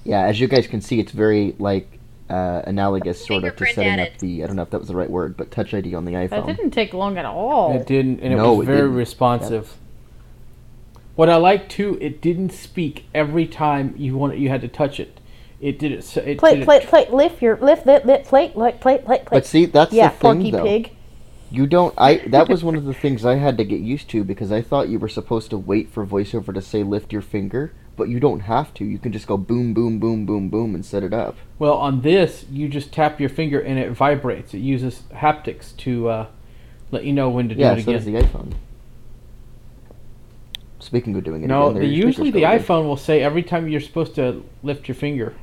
Yeah, 0.05 0.23
as 0.27 0.41
you 0.41 0.49
guys 0.49 0.67
can 0.67 0.81
see, 0.81 0.99
it's 1.01 1.13
very 1.13 1.55
like 1.59 1.99
uh, 2.31 2.63
analogous, 2.67 3.25
sort 3.25 3.45
of, 3.45 3.57
to 3.57 3.67
setting 3.67 3.85
added. 3.93 4.13
up 4.15 4.19
the 4.19 4.43
I 4.45 4.47
don't 4.47 4.57
know 4.57 4.63
if 4.63 4.71
that 4.71 4.79
was 4.79 4.89
the 4.89 4.97
right 4.97 5.11
word, 5.11 5.37
but 5.37 5.51
Touch 5.51 5.75
ID 5.75 5.95
on 5.95 6.05
the 6.05 6.13
iPhone. 6.13 6.47
That 6.47 6.47
didn't 6.47 6.71
take 6.71 6.95
long 6.95 7.19
at 7.19 7.25
all. 7.25 7.77
It 7.77 7.87
didn't, 7.87 8.21
and 8.21 8.33
it 8.33 8.37
No, 8.37 8.55
was 8.55 8.65
it 8.69 8.71
very 8.71 8.81
didn't. 8.83 8.95
responsive. 8.97 9.77
What 11.17 11.29
I 11.29 11.37
like 11.37 11.69
too, 11.69 11.99
it 12.01 12.21
didn't 12.23 12.51
speak 12.51 13.05
every 13.15 13.47
time 13.47 13.95
you 13.97 14.17
wanted 14.17 14.39
you 14.41 14.49
had 14.49 14.61
to 14.63 14.69
touch 14.69 14.99
it. 15.01 15.21
It 15.61 15.79
did 15.79 15.93
it. 15.93 16.17
It 16.17 16.39
Plate, 16.39 16.55
did 16.57 16.65
plate, 16.65 16.83
it, 16.85 16.89
plate, 16.89 17.13
lift 17.13 17.43
your, 17.43 17.57
lift, 17.59 17.85
lift, 17.85 18.07
lift, 18.07 18.27
plate, 18.27 18.57
like, 18.57 18.81
plate, 18.81 19.05
plate, 19.05 19.27
plate. 19.27 19.29
But 19.31 19.45
see, 19.45 19.67
that's 19.67 19.93
yeah, 19.93 20.09
the 20.09 20.17
thing, 20.17 20.21
Porky 20.21 20.51
though. 20.51 20.63
Pig. 20.65 20.93
You 21.51 21.67
don't. 21.67 21.93
I 21.99 22.19
that 22.29 22.49
was 22.49 22.63
one 22.65 22.77
of 22.77 22.85
the 22.85 22.95
things 22.95 23.25
I 23.27 23.35
had 23.35 23.59
to 23.59 23.65
get 23.65 23.81
used 23.81 24.09
to 24.11 24.25
because 24.25 24.53
I 24.53 24.63
thought 24.63 24.89
you 24.89 24.99
were 24.99 25.09
supposed 25.09 25.51
to 25.51 25.59
wait 25.59 25.91
for 25.91 26.07
voiceover 26.07 26.55
to 26.55 26.63
say 26.63 26.83
lift 26.85 27.13
your 27.13 27.23
finger, 27.23 27.75
but 28.01 28.09
you 28.09 28.19
don't 28.19 28.41
have 28.41 28.73
to. 28.73 28.83
You 28.83 28.99
can 28.99 29.13
just 29.13 29.27
go 29.27 29.37
boom, 29.37 29.75
boom, 29.75 29.99
boom, 29.99 30.25
boom, 30.25 30.49
boom, 30.49 30.75
and 30.75 30.83
set 30.83 31.03
it 31.03 31.13
up. 31.13 31.37
Well, 31.59 31.75
on 31.75 32.01
this, 32.01 32.47
you 32.51 32.67
just 32.67 32.95
tap 32.95 33.21
your 33.21 33.29
finger 33.29 33.61
and 33.61 33.79
it 33.79 33.93
vibrates. 33.93 34.55
It 34.55 34.61
uses 34.61 35.03
haptics 35.13 35.77
to 35.79 36.09
uh, 36.09 36.27
let 36.91 37.05
you 37.05 37.13
know 37.13 37.29
when 37.29 37.51
to 37.51 37.55
do 37.55 37.61
Yeah, 37.61 37.73
it 37.73 37.77
so 37.85 37.91
again. 37.91 37.95
does 37.97 38.05
the 38.07 38.13
iPhone. 38.15 38.55
Speaking 40.79 41.15
of 41.15 41.25
doing 41.25 41.45
it 41.45 41.49
no, 41.49 41.69
again, 41.69 41.83
the, 41.83 41.89
usually 41.89 42.31
the 42.31 42.41
speakers 42.41 42.67
go 42.67 42.75
iPhone 42.75 42.87
will 42.87 42.97
say 42.97 43.21
every 43.23 43.43
time 43.43 43.69
you're 43.69 43.83
supposed 43.83 44.15
to 44.15 44.43
lift 44.63 44.89
your 44.89 44.95
finger. 44.95 45.35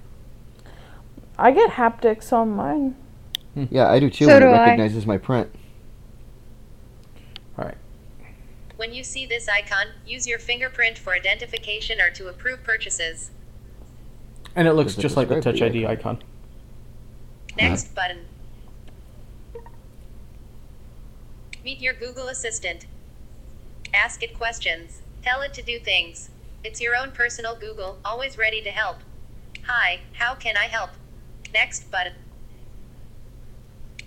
I 1.37 1.51
get 1.51 1.69
haptics 1.69 2.33
on 2.33 2.49
mine. 2.55 2.95
again. 3.55 3.67
Yeah, 3.69 3.87
I 3.91 3.99
do 3.99 4.09
too. 4.09 4.25
So 4.25 4.31
when 4.31 4.41
do 4.41 4.47
it 4.47 4.49
I. 4.49 4.65
recognizes 4.65 5.05
my 5.05 5.19
print. 5.19 5.53
When 8.77 8.93
you 8.93 9.03
see 9.03 9.25
this 9.25 9.49
icon, 9.49 9.87
use 10.05 10.27
your 10.27 10.37
fingerprint 10.37 10.99
for 10.99 11.13
identification 11.13 11.99
or 11.99 12.11
to 12.11 12.27
approve 12.27 12.63
purchases. 12.63 13.31
And 14.55 14.67
it 14.67 14.73
looks 14.73 14.95
just 14.95 15.17
like 15.17 15.29
the 15.29 15.41
Touch 15.41 15.61
ID 15.61 15.85
icon? 15.85 16.17
icon. 16.17 16.23
Next 17.57 17.95
button. 17.95 18.19
Meet 21.63 21.81
your 21.81 21.93
Google 21.93 22.27
Assistant. 22.27 22.85
Ask 23.93 24.21
it 24.21 24.37
questions. 24.37 25.01
Tell 25.23 25.41
it 25.41 25.55
to 25.55 25.63
do 25.63 25.79
things. 25.79 26.29
It's 26.63 26.79
your 26.79 26.95
own 26.95 27.11
personal 27.11 27.55
Google, 27.55 27.97
always 28.05 28.37
ready 28.37 28.61
to 28.61 28.69
help. 28.69 28.97
Hi, 29.65 30.01
how 30.13 30.35
can 30.35 30.55
I 30.55 30.65
help? 30.65 30.91
Next 31.51 31.89
button. 31.89 32.13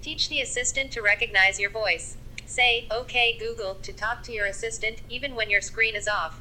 Teach 0.01 0.29
the 0.29 0.41
assistant 0.41 0.93
to 0.93 1.03
recognize 1.03 1.59
your 1.59 1.71
voice. 1.71 2.17
Say, 2.51 2.89
OK 2.91 3.39
Google, 3.39 3.77
to 3.77 3.93
talk 3.93 4.25
to 4.25 4.33
your 4.33 4.47
assistant, 4.47 5.03
even 5.09 5.37
when 5.37 5.51
your 5.51 5.61
screen 5.61 5.95
is 5.95 6.09
off. 6.09 6.41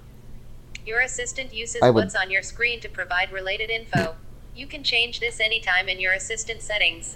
Your 0.83 1.01
assistant 1.01 1.53
uses 1.53 1.83
would- 1.83 1.93
what's 1.93 2.15
on 2.15 2.31
your 2.31 2.41
screen 2.41 2.79
to 2.79 2.89
provide 2.89 3.31
related 3.31 3.69
info. 3.69 4.15
You 4.55 4.65
can 4.65 4.83
change 4.83 5.19
this 5.19 5.39
anytime 5.39 5.87
in 5.87 5.99
your 5.99 6.13
assistant 6.13 6.63
settings. 6.63 7.15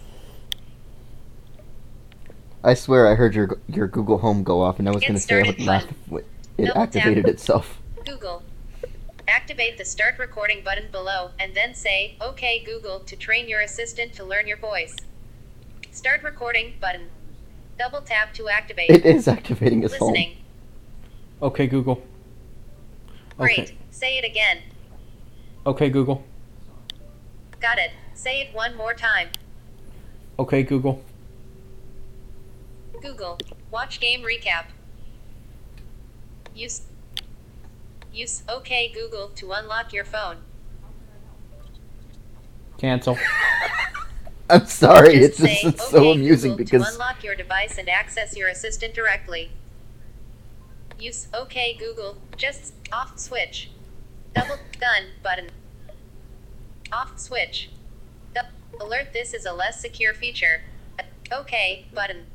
I 2.64 2.76
swear, 2.76 3.08
I 3.08 3.16
heard 3.16 3.34
your 3.34 3.60
your 3.68 3.88
Google 3.88 4.20
Home 4.20 4.44
go 4.44 4.62
off, 4.62 4.78
and 4.78 4.88
I 4.88 4.92
was 4.92 5.02
going 5.02 5.16
to 5.16 5.20
say 5.20 5.38
I 5.38 5.38
would 5.40 5.46
started 5.56 5.66
laugh 5.66 5.88
button. 6.08 6.26
if 6.60 6.66
it 6.66 6.68
Double 6.68 6.82
activated 6.84 7.28
itself. 7.28 7.80
Google. 8.06 8.44
Activate 9.28 9.80
the 9.80 9.86
start 9.86 10.20
recording 10.20 10.64
button 10.64 10.92
below 10.92 11.32
and 11.40 11.56
then 11.56 11.74
say, 11.74 12.16
OK 12.22 12.60
Google, 12.64 13.00
to 13.00 13.16
train 13.16 13.50
your 13.50 13.62
assistant 13.62 14.14
to 14.14 14.24
learn 14.24 14.46
your 14.46 14.58
voice. 14.58 14.96
Start 15.90 16.22
recording 16.22 16.76
button. 16.80 17.10
Double 17.78 18.02
tap 18.02 18.34
to 18.36 18.50
activate. 18.50 18.90
It 18.90 19.06
is 19.06 19.28
activating 19.28 19.82
his 19.82 19.96
home. 19.96 20.12
Listening. 20.12 20.38
Okay, 21.42 21.68
Google. 21.68 22.04
Great. 23.38 23.60
Okay. 23.60 23.78
Say 23.92 24.18
it 24.18 24.26
again. 24.26 24.60
Okay, 25.66 25.90
Google. 25.90 26.24
Got 27.60 27.80
it. 27.80 27.92
Say 28.14 28.42
it 28.42 28.54
one 28.54 28.76
more 28.76 28.94
time. 28.94 29.30
Okay, 30.38 30.64
Google. 30.64 31.04
Google. 33.02 33.38
Watch 33.72 34.00
game 34.00 34.22
recap. 34.22 34.66
Use. 36.56 36.84
Use 38.14 38.44
OK 38.48 38.92
Google 38.94 39.30
to 39.30 39.52
unlock 39.52 39.92
your 39.92 40.06
phone. 40.06 40.38
Cancel. 42.78 43.18
I'm 44.50 44.66
sorry, 44.66 45.16
Just 45.20 45.24
it's 45.24 45.38
just 45.38 45.62
say, 45.62 45.68
it's 45.70 45.90
so 45.90 46.00
"OK, 46.00 46.12
amusing 46.14 46.52
Google," 46.52 46.66
because 46.66 46.88
to 46.88 46.94
unlock 46.94 47.24
your 47.24 47.36
device 47.36 47.78
and 47.78 47.90
access 47.90 48.36
your 48.36 48.50
assistant 48.50 48.94
directly. 48.94 49.52
Use 51.00 51.28
OK 51.34 51.76
Google. 51.78 52.18
Just 52.38 52.74
off 52.92 53.18
switch. 53.18 53.70
Double 54.36 54.58
done 54.80 55.08
button. 55.22 55.50
Off 56.92 57.18
switch. 57.18 57.70
Du- 58.34 58.42
alert 58.80 59.14
this 59.14 59.34
is 59.34 59.46
a 59.46 59.54
less 59.54 59.80
secure 59.80 60.14
feature. 60.14 60.62
OK 61.32 61.86
button. 61.94 62.26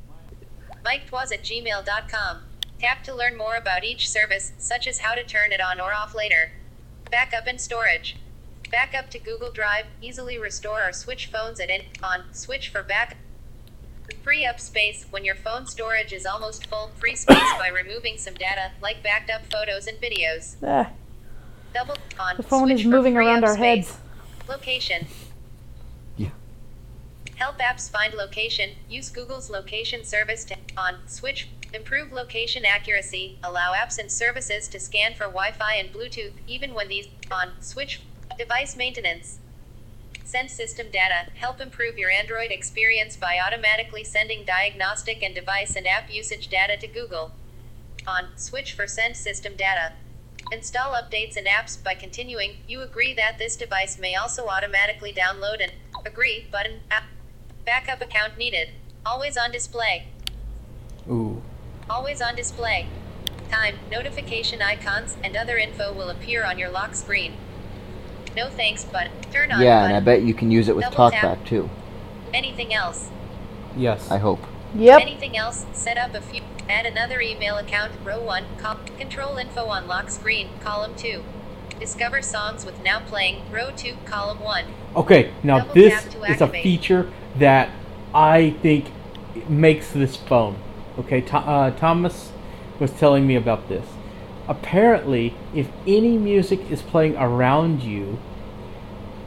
Mike 0.85 1.07
Twas 1.07 1.33
at 1.33 1.43
gmail.com. 1.43 2.39
Tap 2.81 3.03
to 3.05 3.15
learn 3.15 3.37
more 3.37 3.57
about 3.57 3.85
each 3.85 4.09
service, 4.09 4.53
such 4.59 4.87
as 4.87 5.01
how 5.01 5.15
to 5.15 5.25
turn 5.25 5.53
it 5.53 5.61
on 5.61 5.81
or 5.81 5.93
off 5.93 6.15
later. 6.15 6.53
Backup 7.11 7.47
and 7.47 7.61
storage. 7.61 8.17
Backup 8.71 9.11
to 9.11 9.19
Google 9.19 9.51
Drive, 9.51 9.87
easily 10.03 10.39
restore 10.39 10.83
or 10.87 10.93
switch 10.93 11.27
phones 11.27 11.61
at 11.61 11.71
any 11.71 11.89
on 12.03 12.25
switch 12.33 12.69
for 12.69 12.83
back. 12.83 13.17
Free 14.23 14.45
up 14.45 14.61
space 14.61 15.07
when 15.11 15.25
your 15.25 15.35
phone 15.35 15.67
storage 15.67 16.13
is 16.13 16.27
almost 16.27 16.67
full. 16.67 16.91
Free 16.99 17.15
space 17.17 17.53
by 17.59 17.69
removing 17.69 18.19
some 18.19 18.35
data, 18.35 18.73
like 18.83 19.03
backed 19.03 19.31
up 19.31 19.43
photos 19.51 19.87
and 19.87 19.99
videos. 19.99 20.57
Ah, 20.63 20.91
Double 21.75 21.97
on 22.19 22.37
the 22.37 22.43
phone 22.43 22.69
switch 22.69 22.81
is 22.81 22.87
moving 22.87 23.17
around 23.17 23.45
our 23.45 23.55
space. 23.55 23.89
heads. 23.91 23.99
Location. 24.49 25.07
Yeah. 26.17 26.31
Help 27.37 27.59
apps 27.59 27.91
find 27.91 28.15
location. 28.15 28.71
Use 28.89 29.09
Google's 29.11 29.51
location 29.51 30.05
service 30.05 30.45
to 30.47 30.57
on 30.77 30.97
switch. 31.07 31.49
Improve 31.73 32.13
location 32.13 32.65
accuracy. 32.65 33.39
Allow 33.43 33.73
apps 33.75 33.99
and 33.99 34.11
services 34.11 34.69
to 34.69 34.81
scan 34.81 35.13
for 35.15 35.25
Wi-Fi 35.25 35.75
and 35.75 35.91
Bluetooth, 35.93 36.33
even 36.47 36.73
when 36.75 36.89
these 36.89 37.09
on 37.31 37.53
switch. 37.61 38.01
Device 38.39 38.77
maintenance. 38.77 39.41
Send 40.25 40.49
system 40.49 40.87
data. 40.93 41.29
Help 41.35 41.61
improve 41.61 41.99
your 41.99 42.09
Android 42.09 42.53
experience 42.53 43.17
by 43.17 43.37
automatically 43.45 44.05
sending 44.05 44.45
diagnostic 44.45 45.25
and 45.25 45.35
device 45.35 45.75
and 45.75 45.89
app 45.89 46.09
usage 46.09 46.47
data 46.47 46.77
to 46.77 46.87
Google. 46.87 47.33
On 48.07 48.29
switch 48.37 48.75
for 48.75 48.87
send 48.87 49.17
system 49.17 49.55
data. 49.57 49.95
Install 50.53 50.93
updates 50.93 51.37
and 51.37 51.49
apps 51.49 51.83
by 51.83 51.97
continuing. 51.97 52.59
You 52.69 52.81
agree 52.83 53.13
that 53.15 53.39
this 53.39 53.57
device 53.57 53.99
may 53.99 54.15
also 54.15 54.47
automatically 54.47 55.13
download 55.13 55.61
an 55.61 55.71
agree 56.07 56.47
button. 56.53 56.83
App. 56.93 57.05
Backup 57.67 58.01
account 58.01 58.39
needed. 58.39 58.69
Always 59.05 59.37
on 59.37 59.51
display. 59.51 60.07
Ooh. 61.11 61.43
Always 61.91 62.23
on 62.23 62.37
display. 62.37 62.87
Time, 63.51 63.79
notification 63.91 64.63
icons, 64.63 65.17
and 65.25 65.37
other 65.37 65.59
info 65.59 65.93
will 65.93 66.09
appear 66.09 66.45
on 66.45 66.57
your 66.57 66.71
lock 66.71 66.95
screen. 66.95 67.35
No 68.39 68.49
thanks 68.51 68.85
button. 68.85 69.11
Turn 69.33 69.51
on 69.51 69.61
yeah, 69.61 69.85
and 69.85 69.97
I 69.97 69.99
bet 69.99 70.23
you 70.23 70.33
can 70.33 70.53
use 70.53 70.69
it 70.69 70.77
with 70.77 70.85
Double 70.85 71.11
tap. 71.11 71.41
TalkBack 71.41 71.45
too. 71.45 71.69
Anything 72.33 72.73
else? 72.73 73.11
Yes. 73.77 74.13
I 74.13 74.19
hope. 74.19 74.39
Yep. 74.77 75.01
Anything 75.01 75.37
else? 75.37 75.67
Set 75.73 75.99
up 75.99 76.15
a 76.15 76.21
few. 76.21 76.43
Add 76.69 76.87
another 76.87 77.21
email 77.21 77.57
account. 77.57 77.91
Row 78.05 78.23
1. 78.23 78.45
Col- 78.59 78.79
control 78.97 79.39
info 79.39 79.65
on 79.67 79.89
lock 79.89 80.09
screen. 80.09 80.51
Column 80.61 80.95
2. 80.95 81.25
Discover 81.81 82.23
songs 82.23 82.65
with 82.65 82.81
now 82.85 83.01
playing. 83.01 83.43
Row 83.51 83.73
2. 83.77 83.97
Column 84.05 84.39
1. 84.39 84.67
Okay, 84.95 85.33
now 85.43 85.59
Double 85.59 85.75
this 85.75 86.07
is 86.29 86.41
a 86.41 86.47
feature 86.47 87.11
that 87.41 87.71
I 88.15 88.51
think 88.63 88.87
makes 89.49 89.91
this 89.91 90.15
phone. 90.15 90.59
Okay, 90.97 91.23
Tho- 91.23 91.39
uh, 91.39 91.71
Thomas 91.73 92.31
was 92.79 92.93
telling 92.93 93.27
me 93.27 93.35
about 93.35 93.69
this. 93.69 93.85
Apparently, 94.47 95.35
if 95.53 95.69
any 95.89 96.17
music 96.17 96.71
is 96.71 96.83
playing 96.83 97.17
around 97.17 97.83
you, 97.83 98.21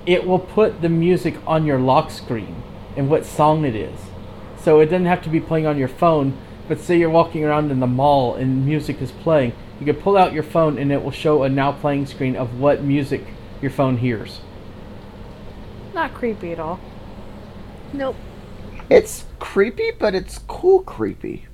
it 0.06 0.26
will 0.26 0.40
put 0.40 0.82
the 0.82 0.90
music 0.90 1.36
on 1.46 1.66
your 1.66 1.80
lock 1.80 2.12
screen 2.12 2.64
and 2.98 3.10
what 3.10 3.26
song 3.26 3.66
it 3.66 3.76
is. 3.76 4.00
So 4.60 4.80
it 4.80 4.86
doesn't 4.88 5.06
have 5.06 5.24
to 5.24 5.30
be 5.30 5.40
playing 5.40 5.66
on 5.66 5.78
your 5.78 5.88
phone, 5.88 6.38
but 6.68 6.80
say 6.80 6.98
you're 6.98 7.10
walking 7.10 7.44
around 7.44 7.72
in 7.72 7.80
the 7.80 7.88
mall 7.88 8.36
and 8.36 8.66
music 8.66 9.02
is 9.02 9.12
playing, 9.12 9.54
you 9.80 9.86
can 9.86 9.96
pull 9.96 10.18
out 10.18 10.34
your 10.34 10.44
phone 10.44 10.78
and 10.78 10.92
it 10.92 11.04
will 11.04 11.12
show 11.12 11.44
a 11.44 11.50
now 11.50 11.72
playing 11.72 12.06
screen 12.06 12.36
of 12.36 12.60
what 12.60 12.84
music 12.84 13.26
your 13.62 13.72
phone 13.72 13.98
hears. 13.98 14.42
Not 15.94 16.14
creepy 16.14 16.52
at 16.52 16.60
all. 16.60 16.80
Nope. 17.94 18.16
It's 18.90 19.26
creepy, 19.40 19.92
but 19.92 20.16
it's 20.16 20.38
cool 20.48 20.82
creepy. 20.84 21.48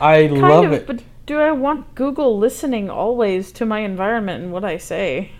I 0.00 0.28
Kind 0.28 0.40
love 0.40 0.64
of, 0.66 0.72
it. 0.72 0.86
but 0.86 1.02
do 1.26 1.38
I 1.38 1.52
want 1.52 1.94
Google 1.94 2.38
listening 2.38 2.90
always 2.90 3.52
to 3.52 3.66
my 3.66 3.80
environment 3.80 4.44
and 4.44 4.52
what 4.52 4.64
I 4.64 4.76
say? 4.76 5.32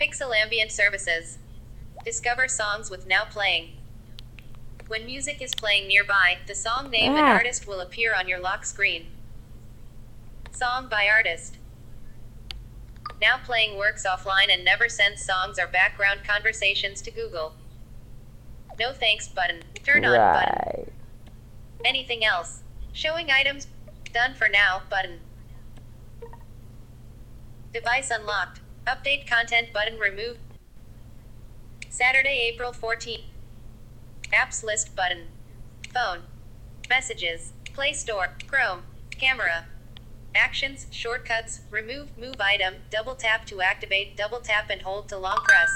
Pixel 0.00 0.34
Ambient 0.34 0.70
Services. 0.70 1.38
Discover 2.04 2.48
songs 2.48 2.90
with 2.90 3.06
now 3.06 3.24
playing. 3.24 3.72
When 4.86 5.04
music 5.04 5.42
is 5.42 5.54
playing 5.54 5.88
nearby, 5.88 6.38
the 6.46 6.54
song 6.54 6.90
name 6.90 7.16
and 7.16 7.26
Ah. 7.26 7.32
artist 7.32 7.66
will 7.66 7.80
appear 7.80 8.14
on 8.14 8.28
your 8.28 8.38
lock 8.38 8.64
screen. 8.64 9.10
Song 10.52 10.88
by 10.88 11.08
artist. 11.08 11.56
Now 13.20 13.38
playing 13.38 13.76
works 13.76 14.06
offline 14.06 14.50
and 14.52 14.64
never 14.64 14.88
sends 14.88 15.24
songs 15.24 15.58
or 15.58 15.66
background 15.66 16.20
conversations 16.24 17.02
to 17.02 17.10
Google. 17.10 17.54
No 18.78 18.92
thanks 18.92 19.26
button. 19.26 19.64
Turn 19.84 20.04
on 20.04 20.16
button. 20.16 20.92
Anything 21.84 22.24
else? 22.24 22.62
Showing 22.92 23.30
items. 23.30 23.66
Done 24.12 24.34
for 24.34 24.48
now 24.48 24.82
button. 24.88 25.20
Device 27.72 28.10
unlocked. 28.10 28.60
Update 28.88 29.26
content 29.26 29.70
button 29.70 29.98
removed. 29.98 30.38
Saturday, 31.90 32.50
April 32.50 32.72
14th. 32.72 33.24
Apps 34.32 34.64
list 34.64 34.96
button. 34.96 35.26
Phone. 35.92 36.20
Messages. 36.88 37.52
Play 37.74 37.92
Store. 37.92 38.28
Chrome. 38.46 38.84
Camera. 39.10 39.66
Actions, 40.34 40.86
shortcuts, 40.90 41.60
remove, 41.70 42.16
move 42.16 42.36
item, 42.40 42.76
double 42.90 43.14
tap 43.14 43.44
to 43.46 43.60
activate, 43.60 44.16
double 44.16 44.40
tap 44.40 44.70
and 44.70 44.80
hold 44.80 45.08
to 45.08 45.18
long 45.18 45.36
press. 45.44 45.68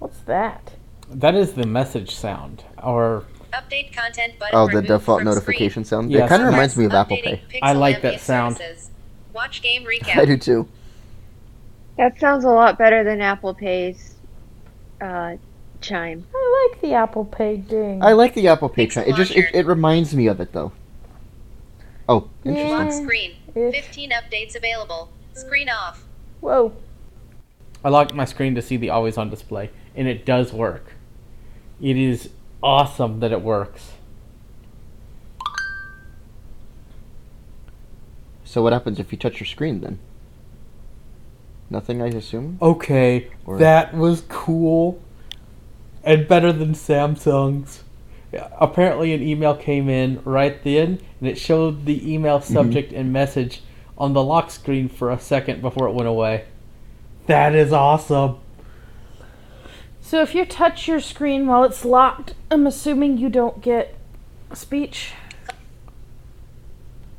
What's 0.00 0.18
that? 0.20 0.74
That 1.08 1.34
is 1.34 1.54
the 1.54 1.66
message 1.66 2.14
sound. 2.14 2.64
Or 2.82 3.24
Update 3.54 3.94
content 3.94 4.38
button. 4.38 4.54
Oh, 4.54 4.68
the 4.68 4.82
default 4.82 5.20
from 5.20 5.24
notification 5.24 5.84
sound. 5.84 6.12
Yes. 6.12 6.26
It 6.26 6.28
kind 6.28 6.42
of 6.42 6.48
reminds 6.48 6.76
me 6.76 6.84
of 6.84 6.90
screen. 6.90 7.00
Apple 7.00 7.16
Pay. 7.48 7.60
I 7.62 7.72
like 7.72 8.02
that 8.02 8.20
sound. 8.20 8.58
Services. 8.58 8.90
Watch 9.32 9.62
game 9.62 9.84
recap. 9.86 10.18
I 10.18 10.24
do 10.24 10.36
too. 10.36 10.68
That 11.98 12.18
sounds 12.18 12.44
a 12.44 12.50
lot 12.50 12.78
better 12.78 13.04
than 13.04 13.20
Apple 13.20 13.54
Pay's 13.54 14.14
uh, 15.00 15.36
chime. 15.80 16.26
I 16.34 16.68
like 16.70 16.80
the 16.80 16.94
Apple 16.94 17.24
Pay 17.24 17.58
ding. 17.58 18.02
I 18.02 18.12
like 18.12 18.34
the 18.34 18.48
Apple 18.48 18.68
Pay. 18.68 18.86
Chime. 18.86 19.08
It 19.08 19.14
just 19.16 19.32
it, 19.32 19.54
it 19.54 19.66
reminds 19.66 20.14
me 20.14 20.26
of 20.26 20.40
it 20.40 20.52
though. 20.52 20.72
Oh, 22.08 22.28
interesting. 22.44 22.70
Yeah. 22.70 22.84
Lock 22.84 22.92
screen. 22.92 23.36
Ish. 23.54 23.74
15 23.74 24.10
updates 24.10 24.56
available. 24.56 25.10
Screen 25.34 25.68
off. 25.68 26.04
Whoa. 26.40 26.72
I 27.84 27.88
locked 27.88 28.14
my 28.14 28.24
screen 28.24 28.54
to 28.54 28.62
see 28.62 28.76
the 28.76 28.90
always 28.90 29.16
on 29.18 29.30
display, 29.30 29.70
and 29.94 30.08
it 30.08 30.24
does 30.24 30.52
work. 30.52 30.92
It 31.80 31.96
is 31.96 32.30
awesome 32.62 33.20
that 33.20 33.32
it 33.32 33.42
works. 33.42 33.91
So 38.52 38.60
what 38.60 38.74
happens 38.74 39.00
if 39.00 39.10
you 39.12 39.16
touch 39.16 39.40
your 39.40 39.46
screen 39.46 39.80
then? 39.80 39.98
Nothing, 41.70 42.02
I 42.02 42.08
assume. 42.08 42.58
Okay, 42.60 43.30
Or- 43.46 43.56
that 43.56 43.94
was 43.94 44.24
cool 44.28 45.00
and 46.04 46.28
better 46.28 46.52
than 46.52 46.74
Samsung's. 46.74 47.82
Apparently, 48.60 49.14
an 49.14 49.22
email 49.22 49.56
came 49.56 49.88
in 49.88 50.20
right 50.26 50.62
then, 50.64 51.00
and 51.18 51.30
it 51.30 51.38
showed 51.38 51.86
the 51.86 52.12
email 52.12 52.40
mm-hmm. 52.40 52.52
subject 52.52 52.92
and 52.92 53.10
message 53.10 53.62
on 53.96 54.12
the 54.12 54.22
lock 54.22 54.50
screen 54.50 54.86
for 54.86 55.10
a 55.10 55.18
second 55.18 55.62
before 55.62 55.88
it 55.88 55.92
went 55.92 56.08
away. 56.08 56.44
That 57.24 57.54
is 57.54 57.72
awesome. 57.72 58.36
So 60.02 60.20
if 60.20 60.34
you 60.34 60.44
touch 60.44 60.86
your 60.86 61.00
screen 61.00 61.46
while 61.46 61.64
it's 61.64 61.86
locked, 61.86 62.34
I'm 62.50 62.66
assuming 62.66 63.16
you 63.16 63.30
don't 63.30 63.62
get 63.62 63.94
speech. 64.52 65.14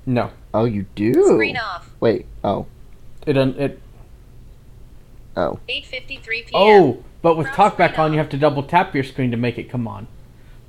No, 0.06 0.32
Oh, 0.54 0.66
you 0.66 0.86
do. 0.96 1.14
Screen 1.14 1.58
off. 1.58 1.90
Wait. 2.00 2.26
Oh. 2.44 2.68
it 3.26 3.38
un- 3.38 3.56
it. 3.58 3.80
Oh. 5.36 5.60
8:53 5.68 6.22
p.m. 6.24 6.50
Oh, 6.54 7.04
but 7.22 7.38
with 7.38 7.48
Cross 7.48 7.74
TalkBack 7.74 7.98
on, 7.98 8.12
you 8.12 8.20
have 8.20 8.30
to 8.30 8.38
double 8.38 8.62
tap 8.64 8.94
your 8.94 9.04
screen 9.04 9.32
to 9.32 9.38
make 9.38 9.58
it 9.58 9.70
come 9.70 9.88
on. 9.88 10.08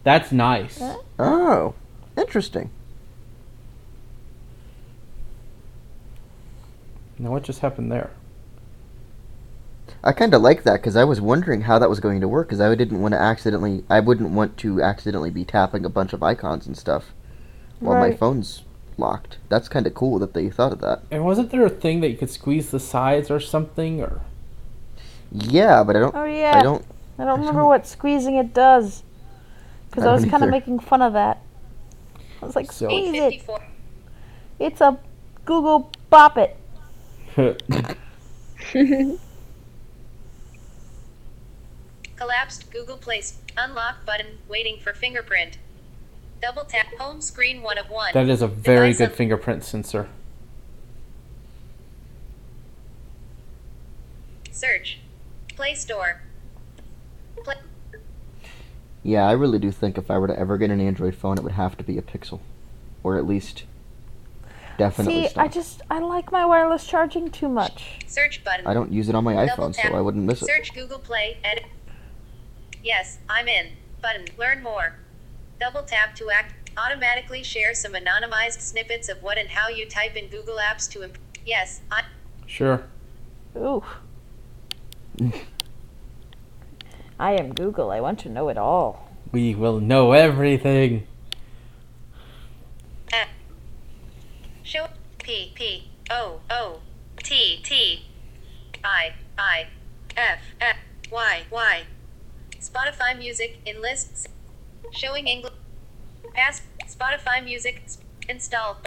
That's 0.05 0.33
nice. 0.33 0.81
Oh. 1.19 1.75
Interesting. 2.17 2.71
Now, 7.19 7.31
what 7.31 7.43
just 7.43 7.61
happened 7.61 7.91
there? 7.93 8.11
I 10.03 10.13
kind 10.13 10.35
of 10.35 10.43
like 10.43 10.63
that 10.65 10.75
because 10.75 10.97
I 10.97 11.05
was 11.05 11.21
wondering 11.21 11.63
how 11.63 11.79
that 11.79 11.89
was 11.89 12.01
going 12.01 12.21
to 12.21 12.29
work 12.29 12.49
because 12.49 12.61
I 12.61 12.75
didn't 12.75 13.01
want 13.01 13.13
to 13.13 13.21
accidentally. 13.21 13.85
I 13.89 14.01
wouldn't 14.01 14.31
want 14.31 14.57
to 14.59 14.83
accidentally 14.83 15.31
be 15.31 15.45
tapping 15.45 15.85
a 15.85 15.89
bunch 15.89 16.13
of 16.13 16.23
icons 16.23 16.67
and 16.67 16.77
stuff 16.77 17.13
while 17.81 17.99
my 17.99 18.09
Right. 18.09 18.19
phone's 18.19 18.63
locked. 18.99 19.39
That's 19.49 19.69
kind 19.69 19.87
of 19.87 19.95
cool 19.95 20.19
that 20.21 20.35
they 20.35 20.49
thought 20.51 20.73
of 20.73 20.81
that. 20.81 21.03
And 21.11 21.25
wasn't 21.25 21.51
there 21.51 21.65
a 21.65 21.71
thing 21.71 22.01
that 22.01 22.09
you 22.11 22.17
could 22.17 22.31
squeeze 22.31 22.71
the 22.71 22.81
sides 22.81 23.31
or 23.31 23.41
something? 23.41 24.01
Or 24.03 24.21
Yeah, 25.33 25.83
but 25.85 25.97
I 25.97 26.01
don't. 26.01 26.15
Oh 26.15 26.25
yeah. 26.25 26.59
I 26.59 26.63
don't. 26.63 26.85
I 27.19 27.25
don't 27.25 27.39
remember 27.41 27.61
don't- 27.61 27.69
what 27.69 27.87
squeezing 27.87 28.37
it 28.37 28.53
does. 28.55 29.03
Because 29.91 30.05
I 30.05 30.11
I, 30.11 30.13
was 30.15 30.25
kind 30.25 30.43
of 30.43 30.51
making 30.51 30.81
fun 30.81 31.03
of 31.03 31.13
that. 31.13 31.41
I 32.43 32.47
was 32.47 32.57
like, 32.57 32.73
So- 32.73 32.87
squeeze 32.89 33.15
it. 33.15 33.43
It's 34.59 34.81
a 34.81 34.99
Google 35.45 35.91
Bop 36.11 36.37
It. 36.39 36.57
Collapsed 42.17 42.71
Google 42.71 42.97
Place. 42.97 43.39
Unlock 43.57 44.05
button. 44.07 44.39
Waiting 44.49 44.79
for 44.81 44.93
fingerprint. 44.95 45.59
Double 46.41 46.65
tap. 46.65 46.87
Home 46.99 47.21
screen 47.21 47.63
one 47.63 47.79
of 47.79 47.89
one. 47.89 48.13
that 48.13 48.29
is 48.29 48.43
a 48.43 48.47
very 48.47 48.89
Device 48.89 48.99
good 48.99 49.11
un- 49.11 49.17
fingerprint 49.17 49.65
sensor. 49.65 50.09
Search. 54.51 54.99
Play 55.57 55.75
Store. 55.75 56.23
Play. 57.43 57.55
Yeah, 59.03 59.27
I 59.27 59.33
really 59.33 59.59
do 59.59 59.71
think 59.71 59.99
if 59.99 60.11
I 60.11 60.19
were 60.19 60.29
to 60.29 60.39
ever 60.39 60.57
get 60.57 60.71
an 60.71 60.81
Android 60.81 61.15
phone, 61.15 61.37
it 61.39 61.45
would 61.45 61.53
have 61.53 61.77
to 61.77 61.85
be 61.85 61.99
a 61.99 62.03
Pixel, 62.03 62.41
or 63.03 63.19
at 63.19 63.27
least 63.27 63.65
definitely. 64.79 65.29
See, 65.29 65.37
I 65.37 65.49
just 65.49 65.83
I 65.91 65.99
like 65.99 66.33
my 66.33 66.45
wireless 66.45 66.87
charging 66.87 67.31
too 67.31 67.49
much. 67.49 67.99
Search 68.07 68.43
button. 68.45 68.67
I 68.67 68.75
don't 68.75 68.93
use 68.93 69.09
it 69.09 69.15
on 69.15 69.25
my 69.25 69.35
Double 69.47 69.69
iPhone, 69.71 69.75
so. 69.75 69.95
I 69.95 70.01
wouldn't 70.01 70.25
miss 70.25 70.43
it. 70.43 70.47
Search 70.47 70.73
Google 70.75 70.99
Play. 70.99 71.39
Edit. 71.45 71.67
Yes, 72.83 73.19
I'm 73.29 73.49
in. 73.49 73.69
Button. 74.01 74.27
Learn 74.39 74.63
more. 74.63 74.97
Double 75.61 75.83
tap 75.83 76.15
to 76.17 76.31
act. 76.31 76.71
Automatically 76.77 77.43
share 77.45 77.73
some 77.73 77.93
anonymized 77.93 78.61
snippets 78.61 79.09
of 79.09 79.23
what 79.23 79.39
and 79.39 79.49
how 79.49 79.69
you 79.69 79.87
type 79.87 80.17
in 80.17 80.27
Google 80.29 80.57
Apps 80.57 80.91
to 80.91 81.05
imp- 81.05 81.19
Yes, 81.47 81.83
I. 81.91 82.03
Sure. 82.47 82.83
Ooh. 83.57 83.85
I 87.19 87.33
am 87.35 87.53
Google. 87.55 87.91
I 87.93 88.01
want 88.01 88.19
to 88.21 88.29
know 88.29 88.49
it 88.49 88.59
all. 88.59 89.09
We 89.31 89.55
will 89.55 89.79
know 89.79 90.13
everything. 90.13 91.07
F. 93.13 93.29
Show 94.65 94.89
P 95.19 95.53
P 95.55 95.91
O 96.11 96.41
O 96.51 96.81
T 97.23 97.61
T 97.63 98.07
I 98.83 99.15
I 99.39 99.67
F 100.17 100.41
F 100.61 100.77
Y 101.11 101.43
Y. 101.51 101.83
Spotify 102.59 103.17
Music 103.17 103.59
in 103.65 103.81
lists. 103.81 104.27
Showing 104.95 105.27
English. 105.27 105.53
Pass 106.35 106.63
Spotify 106.87 107.45
Music. 107.45 107.83
Install. 108.29 108.79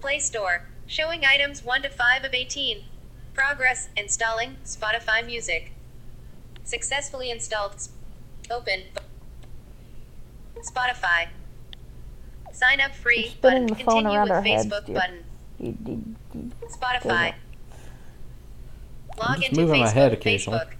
Play 0.00 0.18
Store. 0.18 0.68
Showing 0.86 1.24
items 1.24 1.64
1 1.64 1.82
to 1.82 1.88
5 1.90 2.24
of 2.24 2.34
18. 2.34 2.84
Progress. 3.34 3.88
Installing 3.96 4.56
Spotify 4.64 5.24
Music. 5.24 5.72
Successfully 6.64 7.30
installed. 7.30 7.88
Open. 8.50 8.82
Spotify. 10.60 11.28
Sign 12.52 12.80
up 12.80 12.94
free. 12.94 13.34
Button. 13.40 13.68
Continue 13.68 14.20
with 14.20 14.30
our 14.30 14.42
heads, 14.42 14.66
Facebook 14.66 14.94
button. 14.94 16.16
Spotify. 16.68 17.34
Log 19.18 19.36
just 19.36 19.48
into 19.48 19.60
moving 19.60 19.80
Facebook. 19.80 19.84
my 19.84 19.90
head 19.90 20.12
occasionally. 20.12 20.58
Facebook. 20.60 20.74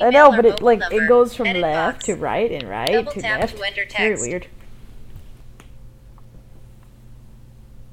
I 0.00 0.10
know, 0.10 0.30
but 0.30 0.44
it 0.44 0.62
like 0.62 0.82
it 0.90 1.08
goes 1.08 1.34
from 1.34 1.46
left 1.46 1.98
box. 1.98 2.06
to 2.06 2.14
right 2.14 2.50
and 2.50 2.68
right 2.68 2.92
Double 2.92 3.12
to 3.12 3.20
left. 3.20 3.56
to 3.56 3.86
very 3.96 4.16
weird. 4.16 4.46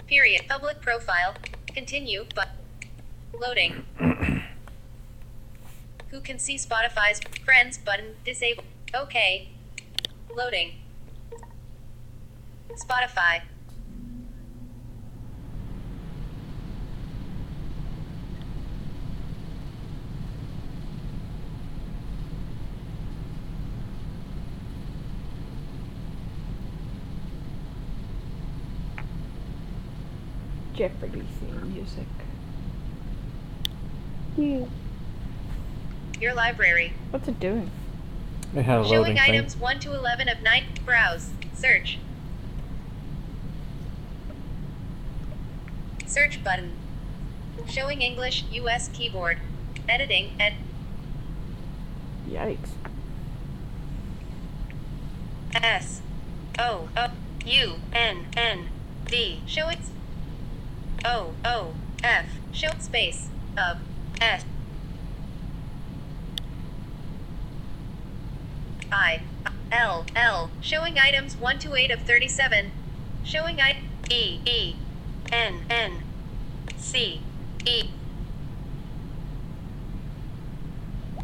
Period. 0.08 0.44
Public 0.48 0.82
profile. 0.82 1.36
Continue. 1.68 2.26
But 2.36 2.50
loading. 3.34 3.86
Who 6.10 6.22
can 6.22 6.38
see 6.40 6.56
Spotify's 6.56 7.22
friends 7.44 7.78
button 7.78 8.16
disabled? 8.24 8.68
Okay. 8.94 9.50
Loading. 10.36 10.74
Spotify. 12.76 13.42
Jeopardy 30.76 31.24
theme 31.40 31.74
music. 31.74 32.06
you. 34.38 34.70
Your 36.20 36.34
library. 36.34 36.92
What's 37.12 37.28
it 37.30 37.40
doing? 37.40 37.72
It 38.54 38.64
had 38.64 38.80
a 38.80 38.82
loading 38.82 38.94
Showing 38.94 39.18
thing. 39.18 39.36
items 39.36 39.56
1 39.58 39.80
to 39.82 39.94
11 39.94 40.28
of 40.28 40.42
9. 40.42 40.64
Browse. 40.86 41.30
Search. 41.54 41.98
Search 46.06 46.44
button. 46.44 46.74
Showing 47.70 48.02
English, 48.02 48.44
US 48.52 48.90
keyboard. 48.90 49.38
Editing, 49.88 50.32
ed. 50.40 50.54
Yikes. 52.30 52.70
S. 55.54 56.02
O. 56.60 56.90
O. 56.98 57.08
U. 57.46 57.76
N. 57.94 58.26
N. 58.36 58.68
D. 59.06 59.42
Showing. 59.46 59.78
O. 61.06 61.36
O. 61.46 61.76
F. 62.04 62.26
Show 62.52 62.72
space. 62.80 63.30
Of. 63.56 63.78
S. 64.20 64.44
I. 68.92 69.22
L. 69.72 70.06
L. 70.16 70.50
Showing 70.62 70.98
items 70.98 71.38
1 71.38 71.60
to 71.60 71.76
8 71.76 71.92
of 71.92 72.02
37. 72.02 72.72
Showing 73.24 73.62
I. 73.62 73.84
E. 74.10 74.40
E. 74.46 74.76
N. 75.32 75.62
N. 75.70 76.04
C. 76.76 77.22
E. 77.68 77.90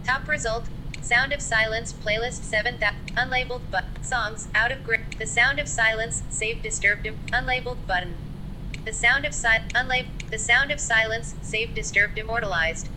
Top 0.04 0.28
result. 0.28 0.66
Sound 1.02 1.34
of 1.34 1.42
Silence 1.42 1.92
playlist 1.92 2.44
7000 2.44 3.16
unlabeled 3.16 3.62
but 3.72 3.86
songs 4.04 4.48
out 4.54 4.72
of 4.72 4.84
grip. 4.84 5.02
The 5.18 5.26
Sound 5.26 5.60
of 5.60 5.68
Silence 5.68 6.22
save 6.30 6.62
disturbed 6.62 7.08
unlabeled 7.32 7.88
button. 7.88 8.16
The 8.84 8.94
Sound 8.94 9.26
of 9.26 9.34
Si- 9.34 9.48
The 10.32 10.38
Sound 10.40 10.72
of 10.72 10.80
Silence 10.80 11.36
save 11.42 11.76
disturbed 11.76 12.18
immortalized. 12.18 12.90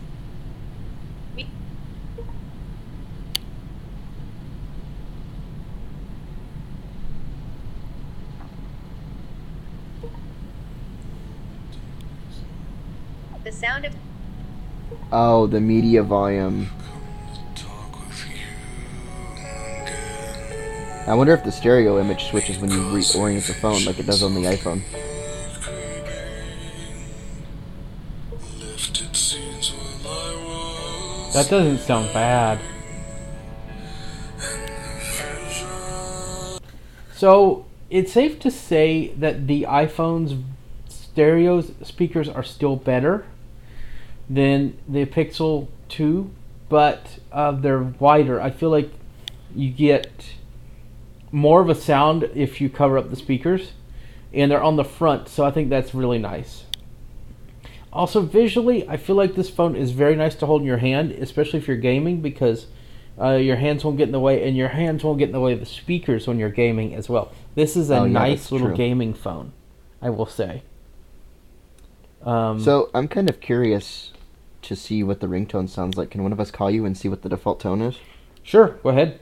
The 13.43 13.51
Sound 13.51 13.85
of 13.85 13.93
Oh, 15.11 15.45
the 15.45 15.61
media 15.61 16.01
volume. 16.01 16.69
I 21.07 21.13
wonder 21.13 21.33
if 21.33 21.43
the 21.43 21.51
stereo 21.51 21.99
image 21.99 22.25
switches 22.25 22.57
when 22.57 22.71
you 22.71 22.77
reorient 22.77 23.45
the 23.45 23.53
phone 23.53 23.85
like 23.85 23.99
it 23.99 24.07
does 24.07 24.23
on 24.23 24.33
the 24.33 24.41
iPhone. 24.41 24.81
That 31.35 31.49
doesn't 31.49 31.79
sound 31.79 32.13
bad. 32.13 32.61
So 37.13 37.65
it's 37.89 38.13
safe 38.13 38.39
to 38.39 38.49
say 38.49 39.09
that 39.17 39.45
the 39.45 39.63
iPhone's 39.63 40.35
stereo 40.87 41.59
speakers 41.59 42.29
are 42.29 42.41
still 42.41 42.77
better 42.77 43.25
than 44.29 44.77
the 44.87 45.05
Pixel 45.07 45.67
2, 45.89 46.31
but 46.69 47.19
uh, 47.33 47.51
they're 47.51 47.83
wider. 47.83 48.39
I 48.39 48.49
feel 48.49 48.69
like 48.69 48.91
you 49.53 49.71
get 49.71 50.35
more 51.33 51.59
of 51.59 51.67
a 51.67 51.75
sound 51.75 52.29
if 52.33 52.61
you 52.61 52.69
cover 52.69 52.97
up 52.97 53.09
the 53.09 53.17
speakers, 53.17 53.73
and 54.31 54.49
they're 54.49 54.63
on 54.63 54.77
the 54.77 54.85
front, 54.85 55.27
so 55.27 55.43
I 55.43 55.51
think 55.51 55.69
that's 55.69 55.93
really 55.93 56.19
nice. 56.19 56.64
Also, 57.95 58.21
visually, 58.21 58.87
I 58.89 58.97
feel 58.97 59.15
like 59.15 59.35
this 59.35 59.49
phone 59.49 59.75
is 59.75 59.91
very 59.91 60.15
nice 60.17 60.35
to 60.35 60.45
hold 60.45 60.61
in 60.61 60.67
your 60.67 60.77
hand, 60.77 61.11
especially 61.13 61.59
if 61.59 61.67
you're 61.67 61.77
gaming, 61.77 62.19
because 62.21 62.67
uh, 63.19 63.31
your 63.35 63.55
hands 63.55 63.85
won't 63.85 63.97
get 63.97 64.07
in 64.07 64.11
the 64.11 64.19
way, 64.19 64.45
and 64.47 64.57
your 64.57 64.67
hands 64.67 65.03
won't 65.03 65.17
get 65.17 65.27
in 65.29 65.31
the 65.31 65.39
way 65.39 65.53
of 65.53 65.61
the 65.61 65.65
speakers 65.65 66.27
when 66.27 66.37
you're 66.37 66.49
gaming 66.49 66.93
as 66.93 67.07
well. 67.07 67.31
This 67.55 67.77
is 67.77 67.89
a 67.89 67.99
Oh, 67.99 68.03
yeah, 68.03 68.11
nice 68.11 68.51
little 68.51 68.67
true. 68.67 68.75
gaming 68.75 69.13
phone, 69.13 69.53
I 70.01 70.09
will 70.09 70.25
say. 70.25 70.63
Um, 72.23 72.59
So 72.59 72.89
I'm 72.93 73.07
kind 73.07 73.29
of 73.29 73.39
curious 73.39 74.11
to 74.63 74.75
see 74.75 75.01
what 75.03 75.19
the 75.21 75.27
ringtone 75.27 75.69
sounds 75.69 75.95
like. 75.97 76.09
Can 76.09 76.21
one 76.23 76.33
of 76.33 76.39
us 76.39 76.51
call 76.51 76.69
you 76.69 76.85
and 76.85 76.97
see 76.97 77.07
what 77.07 77.21
the 77.21 77.29
default 77.29 77.59
tone 77.61 77.81
is? 77.81 77.97
sure, 78.43 78.77
go 78.83 78.89
ahead. 78.89 79.19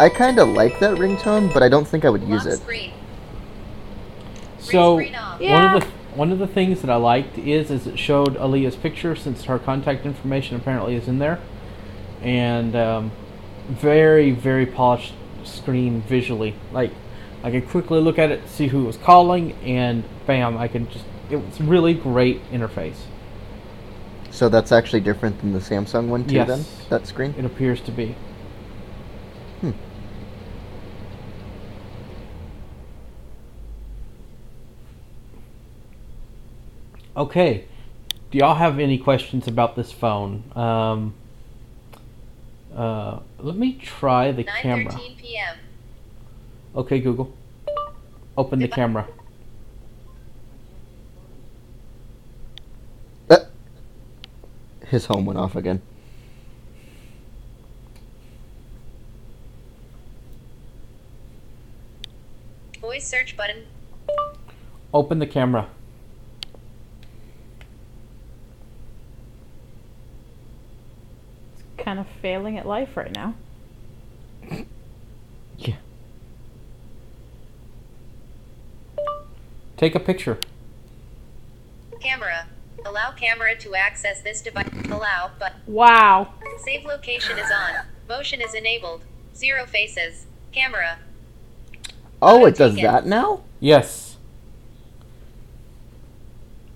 I 0.00 0.08
kind 0.08 0.38
of 0.38 0.48
like 0.48 0.78
that 0.80 0.96
ringtone, 0.96 1.52
but 1.52 1.62
I 1.62 1.68
don't 1.68 1.86
think 1.86 2.06
I 2.06 2.08
would 2.08 2.22
use 2.22 2.46
it. 2.46 2.58
So 4.58 4.96
screen 4.96 5.12
one 5.12 5.74
of 5.74 5.82
the 5.82 5.86
one 6.14 6.32
of 6.32 6.38
the 6.38 6.46
things 6.46 6.80
that 6.80 6.88
I 6.88 6.96
liked 6.96 7.36
is 7.36 7.70
is 7.70 7.86
it 7.86 7.98
showed 7.98 8.34
Aleeha's 8.36 8.76
picture 8.76 9.14
since 9.14 9.44
her 9.44 9.58
contact 9.58 10.06
information 10.06 10.56
apparently 10.56 10.94
is 10.94 11.06
in 11.06 11.18
there, 11.18 11.38
and 12.22 12.74
um, 12.74 13.12
very 13.68 14.30
very 14.30 14.64
polished 14.64 15.12
screen 15.44 16.00
visually. 16.00 16.54
Like 16.72 16.92
I 17.42 17.50
could 17.50 17.68
quickly 17.68 18.00
look 18.00 18.18
at 18.18 18.30
it, 18.30 18.48
see 18.48 18.68
who 18.68 18.84
was 18.84 18.96
calling, 18.96 19.52
and 19.62 20.04
bam, 20.26 20.56
I 20.56 20.66
can 20.68 20.90
just. 20.90 21.04
It 21.28 21.36
was 21.36 21.60
really 21.60 21.92
great 21.92 22.42
interface. 22.50 23.02
So 24.30 24.48
that's 24.48 24.72
actually 24.72 25.00
different 25.00 25.38
than 25.40 25.52
the 25.52 25.58
Samsung 25.58 26.08
one 26.08 26.26
too. 26.26 26.36
Yes. 26.36 26.48
Then 26.48 26.64
that 26.88 27.06
screen. 27.06 27.34
It 27.36 27.44
appears 27.44 27.82
to 27.82 27.92
be. 27.92 28.16
Okay. 37.20 37.66
Do 38.30 38.38
y'all 38.38 38.54
have 38.54 38.78
any 38.78 38.96
questions 38.96 39.46
about 39.46 39.76
this 39.76 39.92
phone? 39.92 40.42
Um, 40.56 41.12
uh, 42.74 43.18
let 43.38 43.56
me 43.56 43.74
try 43.74 44.32
the 44.32 44.44
camera. 44.44 44.90
9:13 44.90 45.18
p.m. 45.18 45.56
Okay, 46.74 46.98
Google. 46.98 47.36
Open 48.38 48.60
the 48.60 48.68
camera. 48.68 49.06
Uh, 53.28 53.36
his 54.86 55.04
home 55.04 55.26
went 55.26 55.38
off 55.38 55.54
again. 55.56 55.82
Voice 62.80 63.06
search 63.06 63.36
button. 63.36 63.66
Open 64.94 65.18
the 65.18 65.26
camera. 65.26 65.68
Kind 71.90 71.98
of 71.98 72.06
failing 72.22 72.56
at 72.56 72.68
life 72.68 72.96
right 72.96 73.12
now. 73.12 73.34
Yeah. 75.58 75.74
Take 79.76 79.96
a 79.96 79.98
picture. 79.98 80.38
Camera. 82.00 82.46
Allow 82.86 83.10
camera 83.10 83.56
to 83.56 83.74
access 83.74 84.22
this 84.22 84.40
device. 84.40 84.68
Allow, 84.88 85.32
but 85.40 85.54
Wow. 85.66 86.34
save 86.64 86.84
location 86.84 87.36
is 87.40 87.50
on. 87.50 87.84
Motion 88.08 88.40
is 88.40 88.54
enabled. 88.54 89.02
Zero 89.34 89.66
faces. 89.66 90.26
Camera. 90.52 91.00
Oh, 92.22 92.46
it 92.46 92.54
does 92.54 92.76
taken. 92.76 92.92
that 92.92 93.04
now. 93.04 93.42
Yes. 93.58 94.16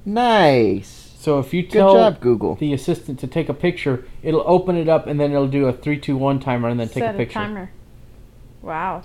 Nice. 0.04 1.03
So 1.24 1.38
if 1.38 1.54
you 1.54 1.62
Good 1.62 1.72
tell 1.72 1.94
job, 1.94 2.20
Google. 2.20 2.56
the 2.56 2.74
assistant 2.74 3.18
to 3.20 3.26
take 3.26 3.48
a 3.48 3.54
picture, 3.54 4.04
it'll 4.22 4.44
open 4.46 4.76
it 4.76 4.90
up 4.90 5.06
and 5.06 5.18
then 5.18 5.30
it'll 5.32 5.48
do 5.48 5.64
a 5.64 5.72
three, 5.72 5.98
two, 5.98 6.18
one 6.18 6.38
timer 6.38 6.68
and 6.68 6.78
then 6.78 6.88
take 6.88 7.02
Set 7.02 7.14
a 7.14 7.16
picture. 7.16 7.32
timer. 7.32 7.70
Wow. 8.60 9.04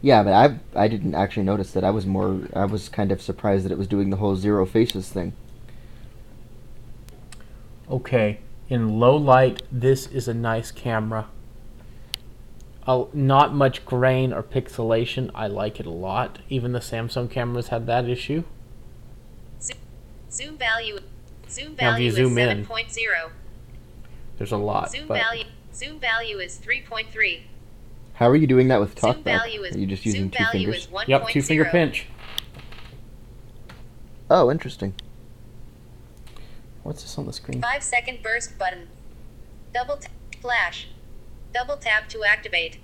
Yeah, 0.00 0.22
but 0.22 0.32
I 0.32 0.84
I 0.84 0.86
didn't 0.86 1.16
actually 1.16 1.42
notice 1.42 1.72
that. 1.72 1.82
I 1.82 1.90
was 1.90 2.06
more 2.06 2.42
I 2.54 2.64
was 2.64 2.88
kind 2.88 3.10
of 3.10 3.20
surprised 3.20 3.64
that 3.64 3.72
it 3.72 3.76
was 3.76 3.88
doing 3.88 4.10
the 4.10 4.18
whole 4.18 4.36
zero 4.36 4.64
faces 4.66 5.08
thing. 5.08 5.32
Okay, 7.90 8.38
in 8.68 9.00
low 9.00 9.16
light, 9.16 9.62
this 9.72 10.06
is 10.06 10.28
a 10.28 10.34
nice 10.34 10.70
camera. 10.70 11.26
Uh, 12.86 13.06
not 13.12 13.52
much 13.52 13.84
grain 13.84 14.32
or 14.32 14.44
pixelation. 14.44 15.32
I 15.34 15.48
like 15.48 15.80
it 15.80 15.86
a 15.86 15.90
lot. 15.90 16.38
Even 16.48 16.70
the 16.70 16.78
Samsung 16.78 17.28
cameras 17.28 17.68
had 17.68 17.88
that 17.88 18.08
issue. 18.08 18.44
Zoom 20.30 20.56
value. 20.58 20.98
Zoom 21.48 21.76
Now 21.80 21.94
if 21.94 22.00
you 22.00 22.10
value 22.10 22.26
is 22.26 22.28
zoom 22.30 22.38
in. 22.38 22.66
7.0. 22.66 23.30
There's 24.38 24.52
a 24.52 24.56
lot. 24.56 24.90
Zoom 24.90 25.06
but 25.08 25.18
value. 25.18 25.44
Zoom 25.72 25.98
value 25.98 26.38
is 26.38 26.58
3.3. 26.58 27.40
How 28.14 28.28
are 28.28 28.36
you 28.36 28.46
doing 28.46 28.68
that 28.68 28.80
with 28.80 28.98
Zoom 28.98 29.22
value 29.22 29.62
is 29.62 29.76
Are 29.76 29.78
you 29.78 29.86
just 29.86 30.06
using 30.06 30.22
zoom 30.22 30.30
two 30.30 30.44
value 30.44 30.72
fingers? 30.72 30.88
is 30.88 31.08
Yep, 31.08 31.28
two 31.28 31.42
finger 31.42 31.64
pinch. 31.66 32.06
Oh, 34.30 34.50
interesting. 34.50 34.94
What's 36.82 37.02
this 37.02 37.18
on 37.18 37.26
the 37.26 37.32
screen? 37.32 37.60
5 37.60 37.82
second 37.82 38.22
burst 38.22 38.58
button. 38.58 38.88
Double 39.74 39.96
tap. 39.96 40.12
Flash. 40.40 40.88
Double 41.52 41.76
tap 41.76 42.08
to 42.08 42.24
activate. 42.24 42.78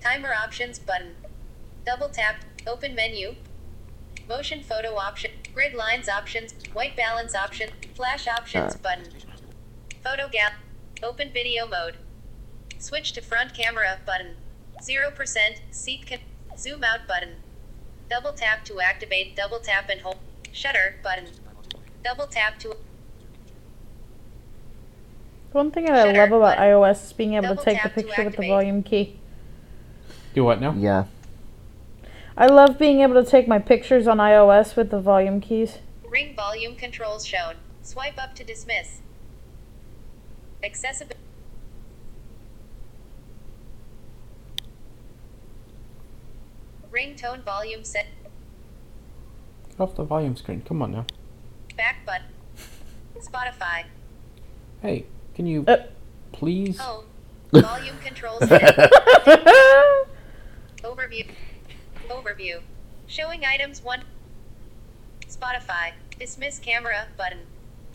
Timer 0.00 0.32
options 0.34 0.78
button. 0.78 1.14
Double 1.84 2.08
tap. 2.08 2.44
Open 2.66 2.94
menu. 2.94 3.34
Motion 4.30 4.62
photo 4.62 4.94
option. 4.94 5.32
Grid 5.52 5.74
lines 5.74 6.08
options. 6.08 6.54
White 6.72 6.94
balance 6.96 7.34
option. 7.34 7.70
Flash 7.96 8.28
options 8.28 8.76
Ah. 8.76 8.78
button. 8.80 9.06
Photo 10.04 10.28
gap. 10.28 10.52
Open 11.02 11.32
video 11.32 11.66
mode. 11.66 11.96
Switch 12.78 13.10
to 13.14 13.20
front 13.20 13.54
camera 13.54 13.98
button. 14.06 14.36
0% 14.80 15.60
seat 15.72 16.06
can 16.06 16.20
zoom 16.56 16.84
out 16.84 17.08
button. 17.08 17.42
Double 18.08 18.32
tap 18.32 18.64
to 18.66 18.80
activate. 18.80 19.34
Double 19.34 19.58
tap 19.58 19.88
and 19.90 20.02
hold. 20.02 20.18
Shutter 20.52 20.94
button. 21.02 21.26
Double 22.04 22.28
tap 22.28 22.60
to 22.60 22.76
One 25.50 25.72
thing 25.72 25.86
that 25.86 26.06
I 26.06 26.12
love 26.12 26.30
about 26.30 26.58
iOS 26.58 27.06
is 27.06 27.12
being 27.12 27.34
able 27.34 27.56
to 27.56 27.64
take 27.64 27.82
the 27.82 27.88
tap 27.88 27.94
to 27.94 28.02
picture 28.02 28.24
with 28.24 28.36
the 28.36 28.46
volume 28.46 28.84
key. 28.84 29.18
Do 30.34 30.44
what 30.44 30.60
now? 30.60 30.72
Yeah. 30.78 31.06
I 32.40 32.46
love 32.46 32.78
being 32.78 33.00
able 33.02 33.22
to 33.22 33.30
take 33.30 33.46
my 33.46 33.58
pictures 33.58 34.06
on 34.08 34.16
iOS 34.16 34.74
with 34.74 34.90
the 34.90 34.98
volume 34.98 35.42
keys. 35.42 35.76
Ring 36.08 36.34
volume 36.34 36.74
controls 36.74 37.26
shown. 37.26 37.56
Swipe 37.82 38.16
up 38.16 38.34
to 38.36 38.42
dismiss. 38.42 39.02
Accessibility. 40.64 41.20
Ringtone 46.90 47.44
volume 47.44 47.84
set. 47.84 48.06
Get 49.70 49.80
off 49.80 49.94
the 49.94 50.04
volume 50.04 50.36
screen. 50.36 50.62
Come 50.62 50.82
on 50.82 50.92
now. 50.92 51.06
Back 51.76 52.04
button. 52.04 52.26
Spotify. 53.18 53.84
Hey, 54.82 55.04
can 55.34 55.46
you 55.46 55.64
Uh. 55.68 55.76
please? 56.32 56.78
Oh, 56.80 57.04
Volume 57.52 57.98
controls 58.02 58.48
set. 58.48 58.76
Overview. 60.82 61.26
Overview. 62.10 62.60
Showing 63.06 63.44
items 63.44 63.82
1. 63.82 64.02
Spotify. 65.28 65.92
Dismiss 66.18 66.58
camera 66.58 67.06
button. 67.16 67.38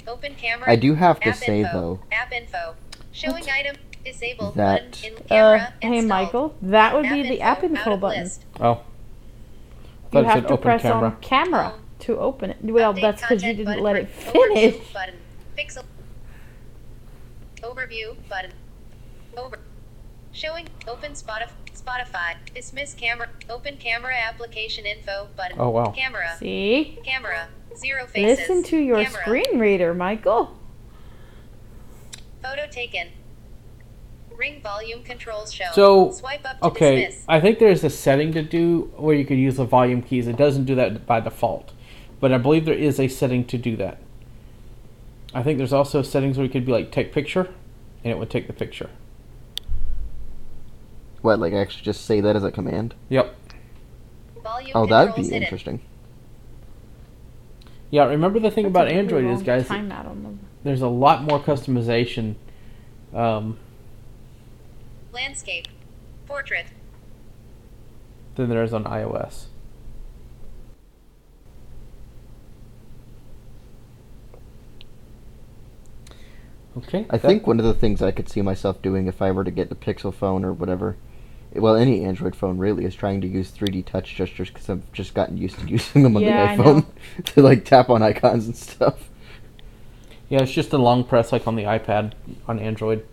Open 0.07 0.36
camera. 0.36 0.70
I 0.70 0.76
do 0.76 0.95
have 0.95 1.20
to 1.22 1.30
app 1.30 1.36
say, 1.36 1.61
info. 1.61 1.74
though, 1.74 1.99
App 2.11 2.32
info. 2.32 2.76
Showing 3.11 3.49
item. 3.49 3.76
Disable 4.03 4.51
That- 4.51 4.91
button 4.91 5.16
in 5.32 5.38
Uh, 5.38 5.72
hey. 5.82 6.01
Michael, 6.01 6.55
that 6.61 6.93
would 6.93 7.09
be 7.09 7.24
the 7.24 7.41
app 7.41 7.63
info 7.63 7.97
button. 7.97 8.24
list. 8.24 8.45
Oh. 8.59 8.82
You 10.13 10.24
have 10.24 10.43
to 10.45 10.53
open 10.53 10.57
press 10.63 10.82
camera. 10.84 11.07
on 11.09 11.18
camera 11.22 11.70
Home. 11.70 11.82
to 12.01 12.20
open 12.20 12.51
it. 12.51 12.57
Well, 12.61 12.93
Update 12.93 13.01
that's 13.01 13.22
because 13.22 13.43
you 13.43 13.53
didn't 13.55 13.82
let 13.82 13.95
for- 13.95 13.97
it 13.97 14.07
Overview 14.16 14.51
finish. 14.72 14.93
button. 14.93 15.16
Overview 17.63 18.16
button. 18.30 18.51
Over. 19.36 19.59
Showing 20.36 20.68
open 20.86 21.14
Spotify. 21.14 21.52
Spotify. 21.74 22.36
Dismiss 22.54 22.94
camera. 22.94 23.30
Open 23.50 23.78
camera 23.78 24.14
application 24.14 24.86
info 24.86 25.30
button. 25.38 25.58
Oh, 25.58 25.70
wow. 25.70 25.92
Camera. 25.92 26.36
See? 26.38 27.00
Camera. 27.06 27.48
Zero 27.78 28.06
faces. 28.06 28.40
Listen 28.40 28.62
to 28.64 28.78
your 28.78 29.02
Camera. 29.02 29.22
screen 29.22 29.60
reader, 29.60 29.94
Michael. 29.94 30.58
Photo 32.44 32.68
taken. 32.70 33.08
Ring 34.36 34.62
volume 34.62 35.04
controls 35.04 35.54
show. 35.54 35.70
So, 35.74 36.12
swipe 36.12 36.44
up 36.44 36.60
to 36.60 36.66
Okay, 36.66 37.06
dismiss. 37.06 37.26
I 37.30 37.40
think 37.40 37.60
there's 37.60 37.86
a 37.86 37.90
setting 37.90 38.34
to 38.34 38.42
do 38.42 38.92
where 38.98 39.16
you 39.16 39.24
could 39.24 39.38
use 39.38 39.56
the 39.56 39.64
volume 39.64 40.02
keys. 40.02 40.28
It 40.28 40.36
doesn't 40.36 40.66
do 40.66 40.76
that 40.76 41.06
by 41.06 41.22
default, 41.22 41.72
but 42.20 42.34
I 42.34 42.38
believe 42.38 42.66
there 42.66 42.74
is 42.76 43.00
a 43.00 43.08
setting 43.08 43.46
to 43.46 43.58
do 43.58 43.78
that. 43.78 44.00
I 45.34 45.44
think 45.44 45.58
there's 45.58 45.72
also 45.72 46.02
settings 46.02 46.38
where 46.38 46.46
you 46.46 46.52
could 46.52 46.66
be 46.66 46.74
like 46.74 46.92
take 46.92 47.14
picture, 47.14 47.48
and 48.04 48.12
it 48.12 48.18
would 48.18 48.30
take 48.30 48.48
the 48.48 48.54
picture. 48.54 48.90
What, 51.26 51.39
like 51.39 51.53
I 51.53 51.57
actually 51.57 51.84
just 51.84 52.05
say 52.05 52.21
that 52.21 52.36
as 52.36 52.43
a 52.43 52.51
command? 52.51 52.95
Yep. 53.09 53.36
Volume 54.43 54.71
Oh, 54.76 54.86
that'd 54.86 55.15
be 55.15 55.23
hidden. 55.23 55.43
interesting. 55.43 55.82
Yeah. 57.89 58.05
Remember 58.05 58.39
the 58.39 58.51
thing 58.51 58.65
That's 58.65 58.71
about 58.71 58.88
Android 58.88 59.26
is, 59.26 59.38
long 59.38 59.43
guys, 59.43 59.67
timeout 59.67 60.07
on 60.07 60.23
them. 60.23 60.39
there's 60.63 60.82
a 60.82 60.88
lot 60.88 61.23
more 61.23 61.39
customization. 61.39 62.36
Um, 63.13 63.57
Landscape. 65.11 65.67
Portrait. 66.28 66.65
than 68.36 68.49
there 68.49 68.63
is 68.63 68.73
on 68.73 68.84
iOS. 68.84 69.45
Okay. 76.78 77.05
I 77.09 77.17
that- 77.17 77.21
think 77.28 77.47
one 77.47 77.59
of 77.59 77.65
the 77.65 77.73
things 77.73 78.01
I 78.01 78.11
could 78.11 78.30
see 78.30 78.41
myself 78.41 78.82
doing 78.82 79.07
if 79.07 79.21
I 79.21 79.32
were 79.32 79.43
to 79.43 79.51
get 79.51 79.71
a 79.71 79.76
Pixel 79.76 80.13
phone 80.13 80.43
or 80.43 80.51
whatever, 80.53 80.97
well, 81.56 81.76
any 81.76 82.03
Android 82.06 82.36
phone 82.36 82.58
really, 82.58 82.86
is 82.86 82.95
trying 82.95 83.22
to 83.22 83.28
use 83.28 83.51
3D 83.51 83.86
touch 83.86 84.16
gestures 84.16 84.49
because 84.49 84.70
I've 84.70 84.91
just 84.91 85.14
gotten 85.14 85.38
used 85.38 85.60
to 85.60 85.68
using 85.70 86.03
them 86.03 86.16
on 86.18 86.24
Yeah, 86.24 86.56
the 86.56 86.64
iPhone 86.64 86.86
to 87.26 87.41
like 87.41 87.66
tap 87.66 87.89
on 87.89 88.01
icons 88.01 88.45
and 88.47 88.56
stuff. 88.56 89.10
Yeah, 90.30 90.41
it's 90.41 90.51
just 90.51 90.74
a 90.74 90.78
long 90.78 91.03
press 91.03 91.32
like 91.32 91.47
on 91.47 91.56
the 91.56 91.64
iPad 91.64 92.14
on 92.47 92.60
Android. 92.60 93.06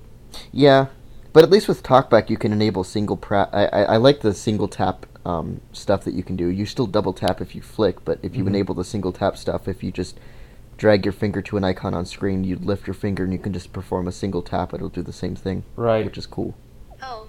Yeah, 0.51 0.87
but 1.33 1.45
at 1.45 1.51
least 1.51 1.69
with 1.69 1.83
TalkBack 1.83 2.31
you 2.31 2.37
can 2.39 2.53
enable 2.53 2.85
single 2.85 3.17
pra- 3.17 3.51
I, 3.53 3.67
I, 3.67 3.83
I 3.83 3.97
like 3.99 4.21
the 4.21 4.33
single 4.35 4.69
tap 4.69 5.07
um, 5.27 5.61
stuff 5.73 6.05
that 6.05 6.15
you 6.15 6.23
can 6.23 6.37
do. 6.37 6.47
You 6.49 6.65
still 6.67 6.87
double 6.87 7.13
tap 7.13 7.41
if 7.41 7.55
you 7.55 7.63
flick, 7.63 8.05
but 8.05 8.19
if 8.23 8.35
you 8.35 8.45
Mhm. 8.45 8.49
enable 8.49 8.75
the 8.75 8.85
single 8.85 9.13
tap 9.13 9.37
stuff, 9.37 9.69
if 9.69 9.83
you 9.85 9.93
just 9.93 10.19
drag 10.79 11.05
your 11.05 11.13
finger 11.13 11.41
to 11.43 11.57
an 11.57 11.65
icon 11.65 11.95
on 11.95 12.05
screen, 12.07 12.43
you 12.45 12.57
lift 12.57 12.87
your 12.87 12.95
finger 12.95 13.23
and 13.25 13.33
you 13.33 13.39
can 13.39 13.53
just 13.53 13.73
perform 13.73 14.09
a 14.09 14.13
single 14.13 14.43
tap. 14.43 14.73
It'll 14.75 14.89
do 14.89 15.03
the 15.03 15.13
same 15.13 15.37
thing, 15.37 15.63
Right. 15.77 16.05
which 16.05 16.19
is 16.19 16.27
cool. 16.27 16.55
Home. 17.01 17.29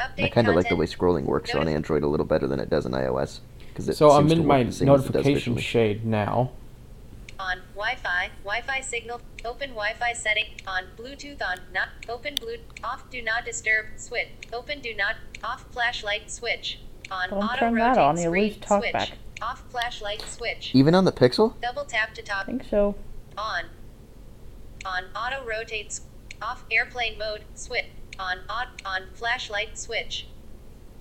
Update 0.00 0.24
I 0.24 0.28
kind 0.28 0.48
of 0.48 0.54
like 0.54 0.68
the 0.68 0.76
way 0.76 0.86
scrolling 0.86 1.24
works 1.24 1.54
on 1.54 1.66
Android 1.68 2.02
a 2.02 2.06
little 2.08 2.26
better 2.26 2.46
than 2.46 2.60
it 2.60 2.70
does 2.70 2.86
on 2.86 2.92
iOS. 2.92 3.40
Cause 3.74 3.88
it 3.88 3.96
So 3.96 4.10
I'm 4.10 4.28
seems 4.28 4.32
to 4.34 4.40
in 4.40 4.48
work 4.48 4.48
my 4.48 4.62
the 4.64 4.72
same 4.72 4.88
as 4.88 5.00
it 5.06 5.12
does 5.12 5.14
notification 5.14 5.56
shade 5.58 6.04
now. 6.04 6.50
on 7.38 7.58
Wi-Fi, 7.74 8.30
Wi-Fi 8.44 8.80
signal, 8.80 9.20
open 9.44 9.70
Wi-Fi 9.70 10.12
setting, 10.12 10.46
on 10.66 10.84
Bluetooth 10.96 11.40
on, 11.40 11.58
not, 11.72 11.88
open 12.08 12.34
Bluetooth, 12.34 12.82
off 12.84 13.08
do 13.10 13.22
not 13.22 13.44
disturb, 13.44 13.86
switch, 13.96 14.28
open 14.52 14.80
do 14.80 14.92
not, 14.94 15.14
off 15.44 15.64
flashlight 15.70 16.30
switch, 16.30 16.80
on 17.10 17.30
Don't 17.30 17.42
auto 17.44 17.58
turn 17.60 17.74
that 17.76 17.90
rotate 17.90 18.02
on, 18.02 18.16
you'll 18.16 18.32
screen, 18.32 18.44
lose 18.54 18.56
talkback. 18.58 19.06
switch, 19.06 19.12
off 19.40 19.62
flashlight 19.70 20.22
switch, 20.22 20.72
Even 20.74 20.94
on 20.96 21.04
the 21.04 21.12
Pixel? 21.12 21.54
double 21.60 21.84
tap 21.84 22.12
to 22.14 22.22
I 22.36 22.42
think 22.44 22.64
so. 22.64 22.96
on, 23.36 23.66
on 24.84 25.04
auto 25.14 25.44
rotates, 25.44 26.00
off 26.42 26.64
airplane 26.72 27.16
mode, 27.18 27.44
switch, 27.54 27.86
on, 28.18 28.38
on, 28.48 28.66
on 28.84 29.02
flashlight 29.14 29.78
switch, 29.78 30.26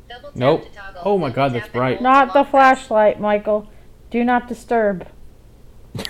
double 0.10 0.32
Nope. 0.36 0.66
to 0.66 0.72
toggle, 0.78 1.02
Oh 1.06 1.18
my 1.18 1.30
God, 1.30 1.54
that's 1.54 1.68
bright. 1.70 2.02
Not 2.02 2.34
the 2.34 2.44
flashlight, 2.44 3.20
Michael. 3.20 3.70
Do 4.12 4.24
not 4.24 4.48
disturb. 4.48 5.08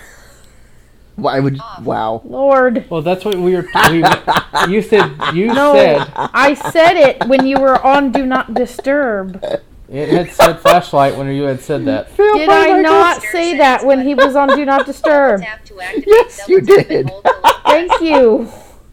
Why 1.16 1.40
would? 1.40 1.58
Off. 1.60 1.82
Wow. 1.82 2.22
Lord. 2.24 2.88
Well, 2.88 3.02
that's 3.02 3.24
what 3.24 3.36
we 3.36 3.54
were. 3.56 3.66
We, 3.90 4.04
you 4.72 4.82
said. 4.82 5.10
You 5.34 5.48
No, 5.48 5.72
said 5.74 6.06
I 6.16 6.54
said 6.54 6.94
it 6.96 7.26
when 7.26 7.44
you 7.44 7.58
were 7.58 7.84
on 7.84 8.12
Do 8.12 8.24
Not 8.24 8.54
Disturb. 8.54 9.42
it 9.88 10.08
had 10.10 10.30
said 10.30 10.60
flashlight 10.60 11.16
when 11.16 11.26
you 11.32 11.42
had 11.42 11.60
said 11.60 11.84
that. 11.86 12.14
Did 12.16 12.48
I 12.48 12.80
not 12.80 13.16
Disturb 13.16 13.32
say 13.32 13.58
that 13.58 13.84
when 13.84 14.06
he 14.06 14.14
was 14.14 14.36
on 14.36 14.48
Do 14.54 14.64
Not 14.64 14.86
Disturb? 14.86 15.40
To 15.42 16.04
Yes, 16.06 16.48
you 16.48 16.60
did. 16.60 17.08
hold 17.08 17.24
to 17.24 17.30
long 17.32 17.42
press. 17.42 17.62
Thank 17.64 18.00
you. 18.00 18.48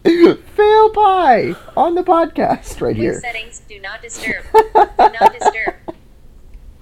Fail 0.06 0.90
pie 0.92 1.56
on 1.76 1.96
the 1.96 2.04
podcast 2.04 2.80
right 2.80 2.96
here. 2.96 3.20
settings 3.20 3.62
do 3.68 3.80
not 3.80 4.04
disturb. 4.04 4.44
Do 4.54 4.60
not 4.98 5.34
disturb. 5.34 5.76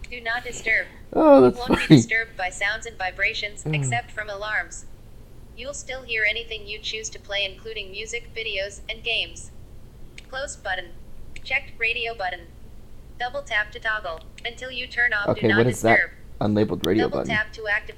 Do 0.10 0.22
not 0.22 0.44
disturb. 0.44 0.88
Oh, 1.16 1.46
You 1.46 1.52
that's 1.52 1.70
won't 1.70 1.88
be 1.90 1.96
disturbed 1.98 2.36
by 2.36 2.50
sounds 2.50 2.88
and 2.88 2.98
vibrations, 2.98 3.62
hmm. 3.62 3.76
except 3.76 4.10
from 4.10 4.32
alarms. 4.32 4.86
You'll 5.56 5.76
still 5.76 6.02
hear 6.02 6.26
anything 6.28 6.66
you 6.66 6.80
choose 6.80 7.08
to 7.12 7.20
play, 7.20 7.46
including 7.46 7.92
music, 7.92 8.34
videos, 8.36 8.82
and 8.90 9.04
games. 9.04 9.52
Close 10.32 10.56
button. 10.56 10.86
Checked 11.44 11.74
radio 11.78 12.16
button. 12.16 12.48
Double 13.20 13.44
tap 13.44 13.72
to 13.74 13.80
toggle. 13.80 14.22
Until 14.44 14.72
you 14.72 14.88
turn 14.88 15.14
off 15.14 15.28
Okay, 15.30 15.42
do 15.42 15.48
not 15.50 15.58
what 15.60 15.68
is 15.68 15.84
that 15.84 16.00
unlabeled 16.42 16.84
radio 16.84 17.04
Double 17.04 17.20
button? 17.20 17.30
Double 17.30 17.44
tap 17.44 17.54
to 17.54 17.68
active. 17.68 17.96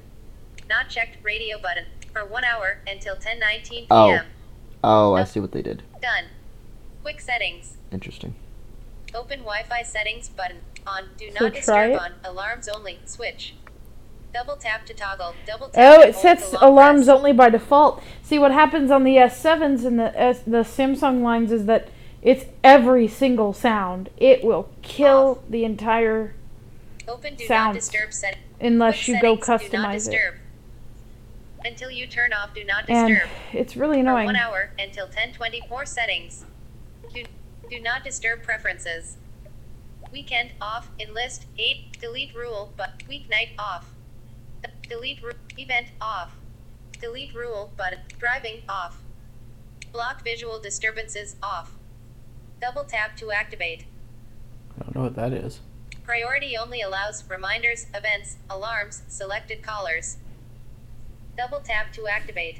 Not 0.67 0.89
checked 0.89 1.23
radio 1.23 1.57
button. 1.57 1.86
For 2.11 2.26
one 2.26 2.43
hour 2.43 2.80
until 2.86 3.15
10:19 3.15 3.69
p.m. 3.69 3.86
Oh. 3.91 4.19
Oh, 4.88 5.13
I 5.15 5.23
see 5.23 5.39
what 5.39 5.51
they 5.51 5.61
did. 5.63 5.81
Done. 6.01 6.25
Quick 7.01 7.19
settings. 7.19 7.77
Interesting. 7.91 8.36
Open 9.13 9.39
Wi-Fi 9.39 9.81
settings 9.81 10.29
button. 10.29 10.57
On 10.86 11.05
do 11.17 11.31
So 11.31 11.45
not 11.45 11.53
try 11.55 11.88
disturb 11.88 11.91
it. 11.91 11.99
on 11.99 12.11
alarms 12.23 12.67
only 12.67 12.99
switch. 13.05 13.55
Double 14.31 14.55
tap 14.57 14.86
to 14.86 14.93
toggle. 14.93 15.33
Double 15.47 15.69
tap. 15.69 15.97
Oh, 15.97 16.01
to 16.01 16.09
it 16.09 16.13
hold 16.13 16.21
sets 16.21 16.49
to 16.51 16.55
long 16.57 16.73
alarms 16.73 17.05
press. 17.05 17.17
only 17.17 17.33
by 17.33 17.49
default. 17.49 18.03
See 18.21 18.38
what 18.38 18.51
happens 18.51 18.91
on 18.91 19.03
the 19.03 19.15
S7s 19.15 19.86
and 19.86 19.97
the 19.99 20.19
S, 20.19 20.41
the 20.41 20.63
Samsung 20.63 21.23
lines 21.23 21.51
is 21.51 21.65
that 21.65 21.88
it's 22.21 22.45
every 22.63 23.07
single 23.07 23.53
sound. 23.53 24.09
It 24.17 24.43
will 24.43 24.69
kill 24.83 25.43
the 25.49 25.63
entire 25.63 26.36
Open 27.07 27.36
do 27.36 27.45
sound 27.45 27.73
not 27.75 27.79
disturb 27.79 28.13
set. 28.13 28.38
unless 28.59 29.05
quick 29.05 29.07
you 29.07 29.21
go 29.21 29.39
settings, 29.39 29.71
do 29.71 29.77
not 29.77 29.89
customize 29.89 30.07
it. 30.07 30.11
disturb. 30.11 30.36
Until 31.66 31.89
you 31.89 32.05
turn 32.05 32.32
off 32.32 32.53
Do 32.53 32.63
Not 32.63 32.88
and 32.89 33.07
Disturb. 33.09 33.30
it's 33.51 33.76
really 33.76 33.97
For 33.97 34.01
annoying. 34.01 34.26
one 34.28 34.36
hour 34.36 34.70
until 34.78 35.05
1024 35.07 35.86
settings. 35.88 36.45
Do, 37.13 37.24
do 37.72 37.80
not 37.80 38.03
disturb 38.03 38.43
preferences. 38.43 39.18
Weekend 40.11 40.51
off. 40.61 40.89
Enlist 40.99 41.45
8. 41.57 41.99
Delete 41.99 42.36
rule 42.36 42.72
but 42.78 42.99
weeknight 43.09 43.49
off. 43.57 43.89
Delete 44.88 45.24
ru- 45.24 45.32
event 45.57 45.88
off. 45.99 46.36
Delete 47.01 47.34
rule 47.34 47.72
but 47.76 47.95
Driving 48.20 48.61
off. 48.70 49.01
Block 49.91 50.24
visual 50.24 50.59
disturbances 50.59 51.36
off. 51.41 51.72
Double 52.61 52.84
tap 52.84 53.18
to 53.18 53.32
activate. 53.32 53.86
I 54.80 54.84
don't 54.84 54.95
know 54.95 55.01
what 55.03 55.16
that 55.16 55.34
is. 55.34 55.61
Priority 56.03 56.55
only 56.55 56.82
allows 56.82 57.28
reminders, 57.28 57.88
events, 57.95 58.38
alarms, 58.49 59.01
selected 59.07 59.63
callers. 59.63 60.18
Double 61.38 61.59
tap 61.59 61.91
to 61.93 62.07
activate. 62.07 62.59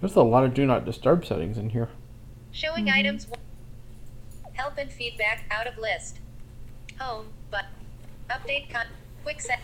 There's 0.00 0.16
a 0.16 0.22
lot 0.22 0.44
of 0.44 0.54
do 0.54 0.66
not 0.66 0.84
disturb 0.84 1.24
settings 1.24 1.58
in 1.58 1.70
here. 1.70 1.88
Showing 2.52 2.86
mm-hmm. 2.86 2.98
items. 2.98 3.26
Help 4.52 4.76
and 4.78 4.92
feedback 4.92 5.44
out 5.50 5.66
of 5.66 5.78
list. 5.78 6.18
Home, 6.98 7.28
but 7.50 7.66
update 8.28 8.70
con. 8.70 8.86
Quick 9.22 9.40
set. 9.40 9.60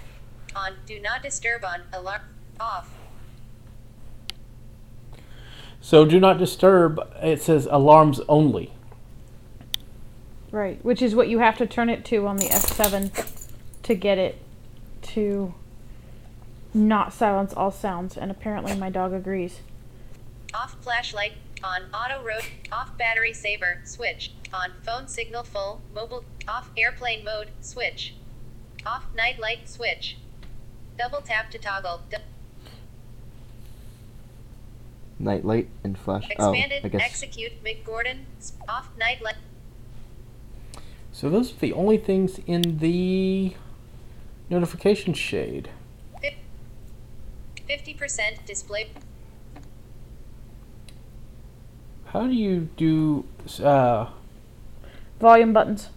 On. 0.55 0.73
Do 0.87 1.01
not 1.01 1.23
disturb 1.23 1.65
on. 1.65 1.83
Alarm. 1.93 2.23
Off. 2.59 2.91
So 5.81 6.05
do 6.05 6.19
not 6.19 6.39
disturb. 6.39 7.01
It 7.23 7.43
says 7.43 7.69
alarms 7.71 8.21
only. 8.29 8.73
Right, 10.51 10.83
which 10.85 11.03
is 11.03 11.15
what 11.15 11.29
you 11.29 11.39
have 11.41 11.59
to 11.59 11.67
turn 11.67 11.91
it 11.91 12.05
to 12.07 12.27
on 12.27 12.39
the 12.39 12.47
S7 12.47 13.53
to 13.83 13.95
get 13.95 14.17
it 14.17 14.39
to 15.03 15.55
not 16.75 17.13
silence 17.13 17.53
all 17.55 17.71
sounds, 17.71 18.17
and 18.17 18.31
apparently 18.31 18.75
my 18.77 18.91
dog 18.91 19.13
agrees. 19.13 19.61
Off 20.55 20.77
flashlight. 20.83 21.33
On. 21.65 21.83
Auto 21.93 22.23
road. 22.23 22.45
Off 22.71 22.97
battery 22.99 23.33
saver. 23.33 23.81
Switch. 23.85 24.33
On. 24.53 24.73
Phone 24.83 25.09
signal 25.09 25.43
full. 25.43 25.81
Mobile. 25.95 26.25
Off 26.47 26.71
airplane 26.77 27.25
mode. 27.25 27.49
Switch. 27.61 28.15
Off 28.85 29.07
night 29.17 29.39
light. 29.39 29.69
Switch. 29.69 30.17
Double 30.99 31.21
tap 31.21 31.51
to 31.51 31.59
toggle. 31.59 32.03
Du- 32.11 32.19
Nightlight 35.19 35.69
and 35.83 35.99
flash. 35.99 36.29
Oh, 36.39 36.53
expanded. 36.53 36.85
I 36.85 36.89
guess. 36.89 37.03
Execute. 37.03 37.65
McGordon. 37.65 38.21
Off 38.69 38.91
night 38.99 39.23
light. 39.23 39.37
So 41.11 41.31
those 41.31 41.53
are 41.55 41.57
the 41.57 41.73
only 41.73 41.97
things 41.97 42.39
in 42.47 42.79
the 42.79 43.55
notification 44.51 45.15
shade. 45.15 45.71
50% 47.69 48.45
display. 48.47 48.91
How 52.07 52.27
do 52.27 52.33
you 52.33 52.69
do? 52.77 53.25
Uh, 53.63 54.07
Volume 55.21 55.53
buttons. 55.53 55.91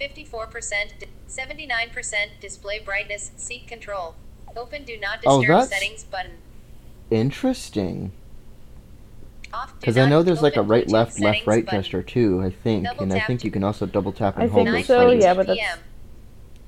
54%, 0.00 1.04
79% 1.28 2.14
display 2.40 2.78
brightness, 2.78 3.30
seat 3.36 3.66
control. 3.66 4.14
Open 4.56 4.84
do 4.84 4.96
not 4.98 5.20
Oh, 5.26 5.40
disturb 5.40 5.60
that's- 5.62 5.68
settings 5.70 6.04
button. 6.04 6.32
Interesting. 7.10 8.12
Because 9.80 9.98
I 9.98 10.08
know 10.08 10.22
there's 10.22 10.42
like 10.42 10.56
a 10.56 10.62
right, 10.62 10.88
left, 10.88 11.18
left, 11.18 11.44
right 11.46 11.64
button. 11.64 11.82
gesture 11.82 12.02
too. 12.02 12.40
I 12.42 12.50
think, 12.50 12.84
Double 12.84 13.02
and 13.02 13.12
I 13.12 13.20
think 13.20 13.42
you 13.42 13.50
can 13.50 13.64
also 13.64 13.84
double 13.84 14.12
tap 14.12 14.36
and 14.36 14.44
I 14.44 14.46
hold 14.46 14.66
think 14.66 14.76
those 14.76 14.86
so, 14.86 15.06
buttons. 15.06 15.24
yeah, 15.24 15.34
but 15.34 15.46
that's- 15.48 15.66
PM. 15.66 15.78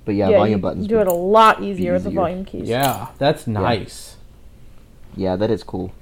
But 0.05 0.14
yeah, 0.16 0.30
you 0.30 0.36
volume 0.36 0.61
buttons. 0.61 0.86
do 0.86 0.98
it 0.98 1.07
a 1.07 1.12
lot 1.12 1.62
easier 1.62 1.92
with 1.92 2.05
the 2.05 2.11
volume 2.11 2.44
keys. 2.44 2.68
yeah, 2.68 3.09
that's 3.18 3.46
nice. 3.46 4.16
Yeah, 5.16 5.36
that 5.36 5.50
is 5.50 5.62
cool. 5.62 5.92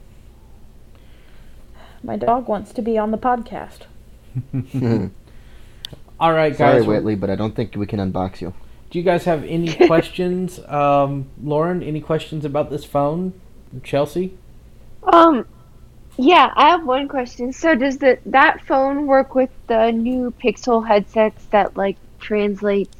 My 2.03 2.17
dog 2.17 2.49
wants 2.49 2.73
to 2.73 2.83
be 2.83 2.97
on 2.97 3.11
the 3.11 3.19
podcast. 3.19 3.81
All 6.21 6.33
right, 6.33 6.51
guys. 6.51 6.59
Sorry, 6.59 6.79
guys. 6.81 6.87
Whitley, 6.87 7.15
but 7.15 7.29
I 7.29 7.35
don't 7.35 7.55
think 7.55 7.75
we 7.77 7.87
can 7.87 7.99
unbox 7.99 8.41
you. 8.41 8.55
Do 8.91 8.99
you 8.99 9.05
guys 9.05 9.25
have 9.25 9.45
any 9.45 9.75
questions, 9.87 10.59
um, 10.67 11.29
Lauren? 11.43 11.83
Any 11.83 12.01
questions 12.01 12.45
about 12.45 12.71
this 12.71 12.85
phone, 12.85 13.35
Chelsea? 13.83 14.37
Um, 15.03 15.47
yeah, 16.17 16.53
I 16.57 16.71
have 16.71 16.85
one 16.85 17.09
question. 17.09 17.53
So 17.53 17.75
does 17.75 17.99
the 17.99 18.19
that 18.27 18.65
phone 18.67 19.07
work 19.07 19.35
with 19.35 19.51
the 19.67 19.91
new 19.91 20.33
Pixel 20.43 20.87
headsets 20.87 21.45
that 21.47 21.77
like 21.77 21.97
translates 22.19 22.97
Lock 22.97 23.00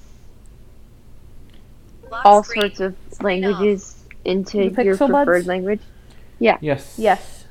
all 2.13 2.43
sorts 2.43 2.81
of 2.81 2.95
Screen 3.13 3.45
off. 3.45 3.53
languages 3.53 4.05
into 4.25 4.71
The 4.71 4.85
your 4.85 4.97
preferred 4.97 5.27
Buds? 5.27 5.47
language? 5.47 5.81
Yeah. 6.39 6.59
Yes. 6.61 6.95
Yes. 6.99 7.45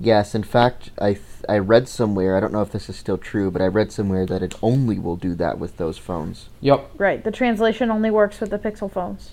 Yes, 0.00 0.34
in 0.34 0.44
fact, 0.44 0.90
I 1.00 1.14
th- 1.14 1.22
I 1.48 1.58
read 1.58 1.88
somewhere. 1.88 2.36
I 2.36 2.40
don't 2.40 2.52
know 2.52 2.62
if 2.62 2.70
this 2.70 2.88
is 2.88 2.96
still 2.96 3.18
true, 3.18 3.50
but 3.50 3.60
I 3.60 3.66
read 3.66 3.90
somewhere 3.90 4.26
that 4.26 4.42
it 4.42 4.54
only 4.62 4.98
will 4.98 5.16
do 5.16 5.34
that 5.36 5.58
with 5.58 5.76
those 5.76 5.98
phones. 5.98 6.48
Yep. 6.60 6.90
Right. 6.98 7.24
The 7.24 7.30
translation 7.32 7.90
only 7.90 8.10
works 8.10 8.40
with 8.40 8.50
the 8.50 8.58
Pixel 8.58 8.90
phones. 8.90 9.32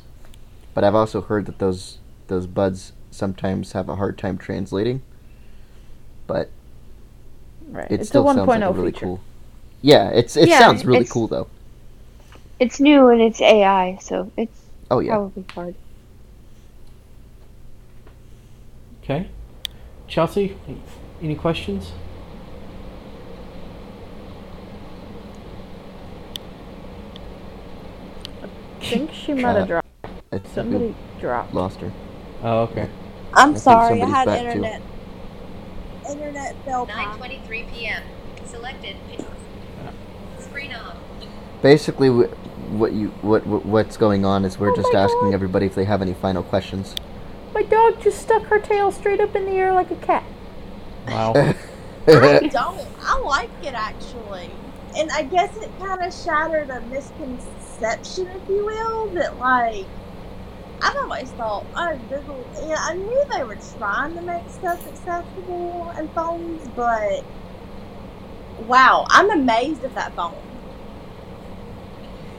But 0.73 0.83
I've 0.83 0.95
also 0.95 1.21
heard 1.21 1.45
that 1.45 1.59
those 1.59 1.99
those 2.27 2.47
buds 2.47 2.93
sometimes 3.11 3.73
have 3.73 3.87
a 3.89 3.95
hard 3.95 4.17
time 4.17 4.37
translating. 4.39 5.03
But 6.27 6.49
Right. 7.69 7.91
it 7.91 7.99
it's 8.01 8.09
still 8.09 8.27
a 8.29 8.33
sounds 8.33 8.47
1.0 8.47 8.47
like 8.47 8.61
a 8.61 8.65
oh 8.65 8.71
really 8.71 8.91
feature. 8.91 9.05
cool. 9.05 9.19
Yeah, 9.81 10.09
it's 10.09 10.35
it 10.35 10.49
Yeah, 10.49 10.59
sounds 10.59 10.83
really 10.85 10.99
it's- 11.01 11.11
cool 11.11 11.27
though. 11.27 11.47
It's 12.59 12.79
new 12.79 13.09
and 13.09 13.21
it's 13.21 13.41
AI, 13.41 13.97
so 14.01 14.31
it's 14.37 14.61
Oh 14.89 14.99
yeah. 14.99 15.15
probably 15.15 15.45
hard. 15.53 15.75
Okay. 19.03 19.27
Chelsea, 20.07 20.55
any 21.21 21.35
questions? 21.35 21.91
I 28.81 28.85
think 28.85 29.11
she 29.13 29.33
might 29.33 29.51
Uh, 29.51 29.59
have 29.59 29.67
dropped. 29.67 29.87
I 30.31 30.37
think 30.37 30.47
Somebody 30.53 30.95
dropped. 31.19 31.53
lost 31.53 31.79
her. 31.81 31.91
Oh, 32.43 32.61
okay. 32.63 32.87
I'm 33.33 33.49
think 33.53 33.63
sorry, 33.63 34.01
I 34.01 34.05
had 34.05 34.25
back, 34.25 34.39
too. 34.39 34.45
internet. 34.47 34.81
Internet 36.09 36.55
fell 36.65 36.85
down. 36.85 37.19
9:23 37.19 37.65
p.m. 37.73 38.03
Selected. 38.45 38.95
Screen 40.39 40.73
off. 40.73 40.95
Basically, 41.61 42.09
wh- 42.09 42.31
what 42.79 42.93
you 42.93 43.09
what, 43.21 43.45
what 43.47 43.65
what's 43.65 43.97
going 43.97 44.25
on 44.25 44.45
is 44.45 44.59
we're 44.59 44.71
Oh 44.71 44.75
just 44.75 44.93
asking 44.93 45.31
God. 45.31 45.33
everybody 45.33 45.65
if 45.67 45.75
they 45.75 45.85
have 45.85 46.01
any 46.01 46.13
final 46.13 46.43
questions. 46.43 46.95
My 47.53 47.63
dog 47.63 48.01
just 48.01 48.21
stuck 48.21 48.43
her 48.45 48.59
tail 48.59 48.91
straight 48.91 49.19
up 49.21 49.35
in 49.35 49.45
the 49.45 49.53
air 49.53 49.73
like 49.73 49.91
a 49.91 49.95
cat. 49.97 50.25
Wow. 51.07 51.37
I 52.07 52.47
don't. 52.51 52.87
I 53.01 53.19
like 53.19 53.51
it 53.63 53.73
actually, 53.75 54.51
and 54.95 55.11
I 55.11 55.23
guess 55.23 55.57
it 55.57 55.71
kind 55.79 56.01
of 56.03 56.13
shattered 56.13 56.69
a 56.69 56.81
misconception, 56.81 58.27
if 58.27 58.49
you 58.49 58.65
will, 58.65 59.09
that 59.11 59.37
like 59.37 59.87
I've 60.81 60.95
always 60.97 61.31
thought, 61.31 61.67
oh, 61.75 61.99
Google. 62.09 62.47
Yeah, 62.67 62.77
I 62.79 62.95
knew 62.95 63.25
they 63.33 63.43
were 63.43 63.57
trying 63.77 64.15
to 64.15 64.21
make 64.21 64.49
stuff 64.49 64.85
accessible 64.87 65.91
in 65.97 66.09
phones, 66.09 66.67
but 66.69 67.25
wow, 68.57 69.05
I'm 69.09 69.31
amazed 69.31 69.83
at 69.83 69.95
that 69.95 70.15
phone. 70.15 70.44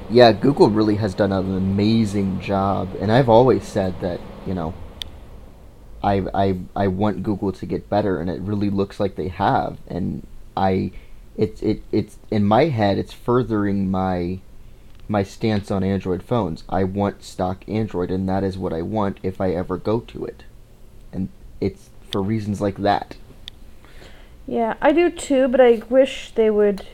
Yeah, 0.09 0.33
Google 0.33 0.71
really 0.71 0.97
has 0.97 1.15
done 1.15 1.33
an 1.33 1.57
amazing 1.57 2.41
job, 2.41 2.89
and 3.01 3.11
I've 3.11 3.29
always 3.29 3.65
said 3.65 4.01
that 4.01 4.21
you 4.47 4.55
know, 4.55 4.73
I 6.03 6.25
I 6.33 6.59
I 6.75 6.87
want 6.89 7.23
Google 7.23 7.53
to 7.53 7.67
get 7.67 7.91
better, 7.91 8.21
and 8.21 8.31
it 8.31 8.41
really 8.41 8.71
looks 8.71 9.01
like 9.01 9.17
they 9.17 9.29
have, 9.29 9.79
and 9.89 10.27
I, 10.57 10.93
it's 11.37 11.61
it 11.63 11.83
it's 11.91 12.19
in 12.31 12.45
my 12.45 12.67
head, 12.67 12.99
it's 12.99 13.13
furthering 13.13 13.91
my 13.91 14.39
my 15.09 15.23
stance 15.23 15.71
on 15.71 15.83
Android 15.83 16.23
phones. 16.23 16.63
I 16.69 16.85
want 16.85 17.23
stock 17.23 17.69
Android, 17.69 18.11
and 18.11 18.29
that 18.29 18.45
is 18.45 18.57
what 18.57 18.73
I 18.73 18.83
want 18.83 19.19
if 19.23 19.41
I 19.41 19.51
ever 19.51 19.77
go 19.77 20.01
to 20.01 20.25
it, 20.25 20.45
and 21.13 21.29
it's 21.61 21.91
for 22.11 22.23
reasons 22.23 22.61
like 22.61 22.77
that. 22.77 23.17
Yeah, 24.47 24.75
I 24.81 24.93
do 24.93 25.11
too, 25.11 25.49
but 25.49 25.61
I 25.61 25.83
wish 25.91 26.31
they 26.31 26.51
would 26.51 26.87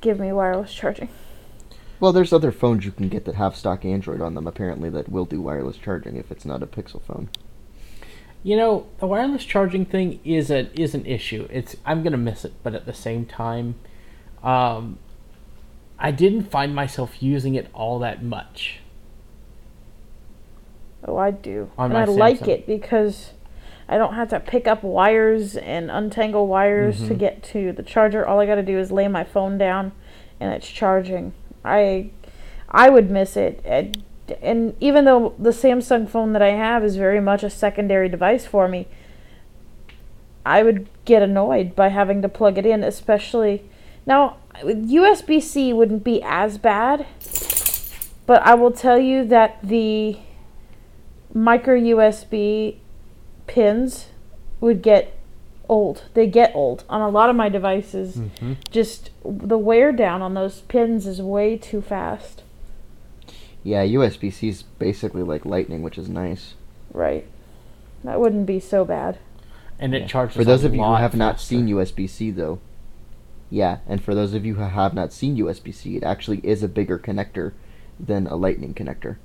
give 0.00 0.18
me 0.18 0.32
wireless 0.32 0.74
charging. 0.74 1.08
Well, 2.00 2.12
there's 2.12 2.32
other 2.32 2.50
phones 2.50 2.84
you 2.86 2.92
can 2.92 3.08
get 3.08 3.26
that 3.26 3.34
have 3.34 3.54
stock 3.54 3.84
Android 3.84 4.22
on 4.22 4.34
them, 4.34 4.46
apparently, 4.46 4.88
that 4.90 5.10
will 5.10 5.26
do 5.26 5.40
wireless 5.42 5.76
charging 5.76 6.16
if 6.16 6.30
it's 6.32 6.46
not 6.46 6.62
a 6.62 6.66
Pixel 6.66 7.02
phone. 7.02 7.28
You 8.42 8.56
know, 8.56 8.86
the 8.98 9.06
wireless 9.06 9.44
charging 9.44 9.84
thing 9.84 10.18
is 10.24 10.50
a 10.50 10.70
is 10.80 10.94
an 10.94 11.04
issue. 11.04 11.46
It's 11.50 11.76
I'm 11.84 12.02
gonna 12.02 12.16
miss 12.16 12.46
it, 12.46 12.54
but 12.62 12.74
at 12.74 12.86
the 12.86 12.94
same 12.94 13.26
time, 13.26 13.74
um, 14.42 14.98
I 15.98 16.10
didn't 16.10 16.44
find 16.50 16.74
myself 16.74 17.22
using 17.22 17.54
it 17.54 17.68
all 17.74 17.98
that 17.98 18.22
much. 18.24 18.80
Oh, 21.04 21.18
I 21.18 21.30
do. 21.32 21.70
On 21.76 21.86
and 21.86 21.94
my 21.94 22.02
I 22.02 22.04
like 22.06 22.40
Samsung. 22.40 22.48
it 22.48 22.66
because 22.66 23.32
I 23.90 23.98
don't 23.98 24.14
have 24.14 24.28
to 24.30 24.40
pick 24.40 24.66
up 24.66 24.82
wires 24.82 25.56
and 25.56 25.90
untangle 25.90 26.46
wires 26.46 27.06
to 27.08 27.14
Mhm. 27.14 27.18
get 27.18 27.42
to 27.44 27.72
the 27.72 27.82
charger. 27.82 28.26
All 28.26 28.40
I 28.40 28.46
got 28.46 28.54
to 28.54 28.62
do 28.62 28.78
is 28.78 28.90
lay 28.90 29.06
my 29.08 29.24
phone 29.24 29.58
down 29.58 29.92
and 30.38 30.50
it's 30.54 30.68
charging. 30.68 31.34
I 31.64 32.10
I 32.70 32.90
would 32.90 33.10
miss 33.10 33.36
it. 33.36 33.60
It 33.64 33.98
and 34.42 34.76
even 34.80 35.04
though 35.04 35.34
the 35.38 35.50
Samsung 35.50 36.08
phone 36.08 36.32
that 36.34 36.42
I 36.42 36.50
have 36.50 36.84
is 36.84 36.96
very 36.96 37.20
much 37.20 37.42
a 37.42 37.50
secondary 37.50 38.08
device 38.08 38.46
for 38.46 38.68
me, 38.68 38.86
I 40.46 40.62
would 40.62 40.88
get 41.04 41.22
annoyed 41.22 41.74
by 41.74 41.88
having 41.88 42.22
to 42.22 42.28
plug 42.28 42.58
it 42.58 42.66
in, 42.66 42.84
especially 42.84 43.64
now 44.06 44.36
USB 44.62 45.42
C 45.42 45.72
wouldn't 45.72 46.04
be 46.04 46.22
as 46.22 46.58
bad, 46.58 47.06
but 48.26 48.42
I 48.42 48.54
will 48.54 48.72
tell 48.72 48.98
you 48.98 49.24
that 49.26 49.58
the 49.62 50.18
micro 51.32 51.78
USB 51.78 52.76
pins 53.46 54.06
would 54.60 54.82
get 54.82 55.16
old. 55.70 56.04
They 56.14 56.26
get 56.26 56.54
old 56.54 56.84
on 56.90 57.00
a 57.00 57.08
lot 57.08 57.30
of 57.30 57.36
my 57.36 57.48
devices. 57.48 58.16
Mm-hmm. 58.16 58.54
Just 58.70 59.10
the 59.24 59.56
wear 59.56 59.92
down 59.92 60.20
on 60.20 60.34
those 60.34 60.62
pins 60.62 61.06
is 61.06 61.22
way 61.22 61.56
too 61.56 61.80
fast. 61.80 62.42
Yeah, 63.62 63.84
USB 63.84 64.32
C 64.32 64.48
is 64.48 64.62
basically 64.62 65.22
like 65.22 65.46
Lightning, 65.46 65.82
which 65.82 65.96
is 65.96 66.08
nice. 66.08 66.54
Right. 66.92 67.26
That 68.02 68.20
wouldn't 68.20 68.46
be 68.46 68.58
so 68.58 68.84
bad. 68.84 69.18
And 69.78 69.94
it 69.94 70.02
Yeah. 70.02 70.08
charges 70.08 70.36
For 70.36 70.44
those 70.44 70.64
a 70.64 70.66
of 70.66 70.74
you 70.74 70.80
who 70.80 70.86
lot 70.86 71.00
have 71.00 71.14
not 71.14 71.40
seen 71.40 71.68
USB 71.68 72.06
C, 72.06 72.30
though, 72.30 72.58
yeah, 73.48 73.78
and 73.86 74.02
for 74.02 74.14
those 74.14 74.34
of 74.34 74.44
you 74.44 74.56
who 74.56 74.62
have 74.62 74.94
not 74.94 75.12
seen 75.12 75.36
USB 75.36 75.72
C, 75.72 75.96
it 75.96 76.02
actually 76.02 76.40
is 76.42 76.62
a 76.62 76.68
bigger 76.68 76.98
connector 76.98 77.52
than 77.98 78.26
a 78.26 78.36
Lightning 78.36 78.74
connector. 78.74 79.16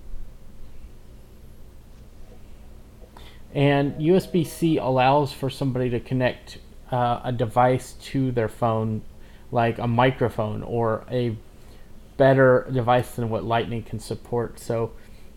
And 3.56 3.96
USB 3.96 4.46
C 4.46 4.78
allows 4.78 5.32
for 5.32 5.50
somebody 5.50 5.90
to 5.92 6.02
connect 6.02 6.58
uh, 6.92 7.22
a 7.24 7.32
device 7.32 7.94
to 7.94 8.34
their 8.34 8.50
phone, 8.50 9.02
like 9.50 9.80
a 9.80 9.88
microphone 9.88 10.62
or 10.62 11.06
a 11.10 11.38
better 12.18 12.68
device 12.72 13.12
than 13.12 13.30
what 13.30 13.46
Lightning 13.46 13.82
can 13.82 13.98
support. 14.00 14.60
So 14.60 14.92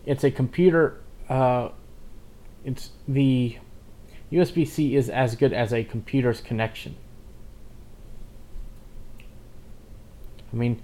it's 0.05 0.25
a 0.25 0.31
computer. 0.31 0.99
Uh, 1.29 1.69
it's 2.65 2.89
the 3.07 3.57
USB 4.33 4.67
C 4.67 4.97
is 4.97 5.09
as 5.09 5.35
good 5.35 5.53
as 5.53 5.73
a 5.73 5.85
computer's 5.85 6.41
connection. 6.41 6.97
I 10.51 10.55
mean, 10.57 10.81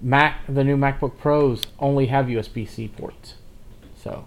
Mac 0.00 0.46
the 0.48 0.64
new 0.64 0.76
MacBook 0.78 1.18
Pros 1.18 1.64
only 1.78 2.06
have 2.06 2.26
USB 2.26 2.66
C 2.66 2.88
ports, 2.88 3.34
so. 3.94 4.26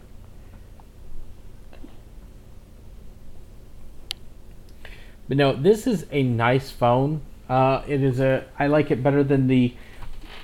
But 5.32 5.38
no, 5.38 5.53
this 5.53 5.88
is 5.88 6.05
a 6.11 6.23
nice 6.23 6.71
phone. 6.71 7.21
Uh, 7.47 7.84
it 7.88 8.03
is 8.03 8.19
a. 8.19 8.43
I 8.59 8.67
like 8.67 8.91
it 8.91 9.01
better 9.01 9.23
than 9.23 9.47
the 9.47 9.73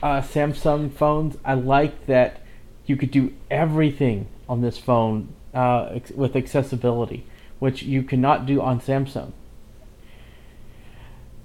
uh, 0.01 0.21
Samsung 0.21 0.93
phones. 0.93 1.35
I 1.43 1.55
like 1.55 2.05
that 2.05 2.39
you 2.85 2.95
could 2.95 3.11
do 3.11 3.33
everything 3.51 4.27
on 4.47 4.61
this 4.61 4.77
phone 4.77 5.33
uh, 5.53 5.89
ex- 5.91 6.11
with 6.11 6.37
accessibility, 6.37 7.25
which 7.59 7.83
you 7.83 8.01
cannot 8.01 8.45
do 8.45 8.61
on 8.61 8.79
Samsung. 8.79 9.33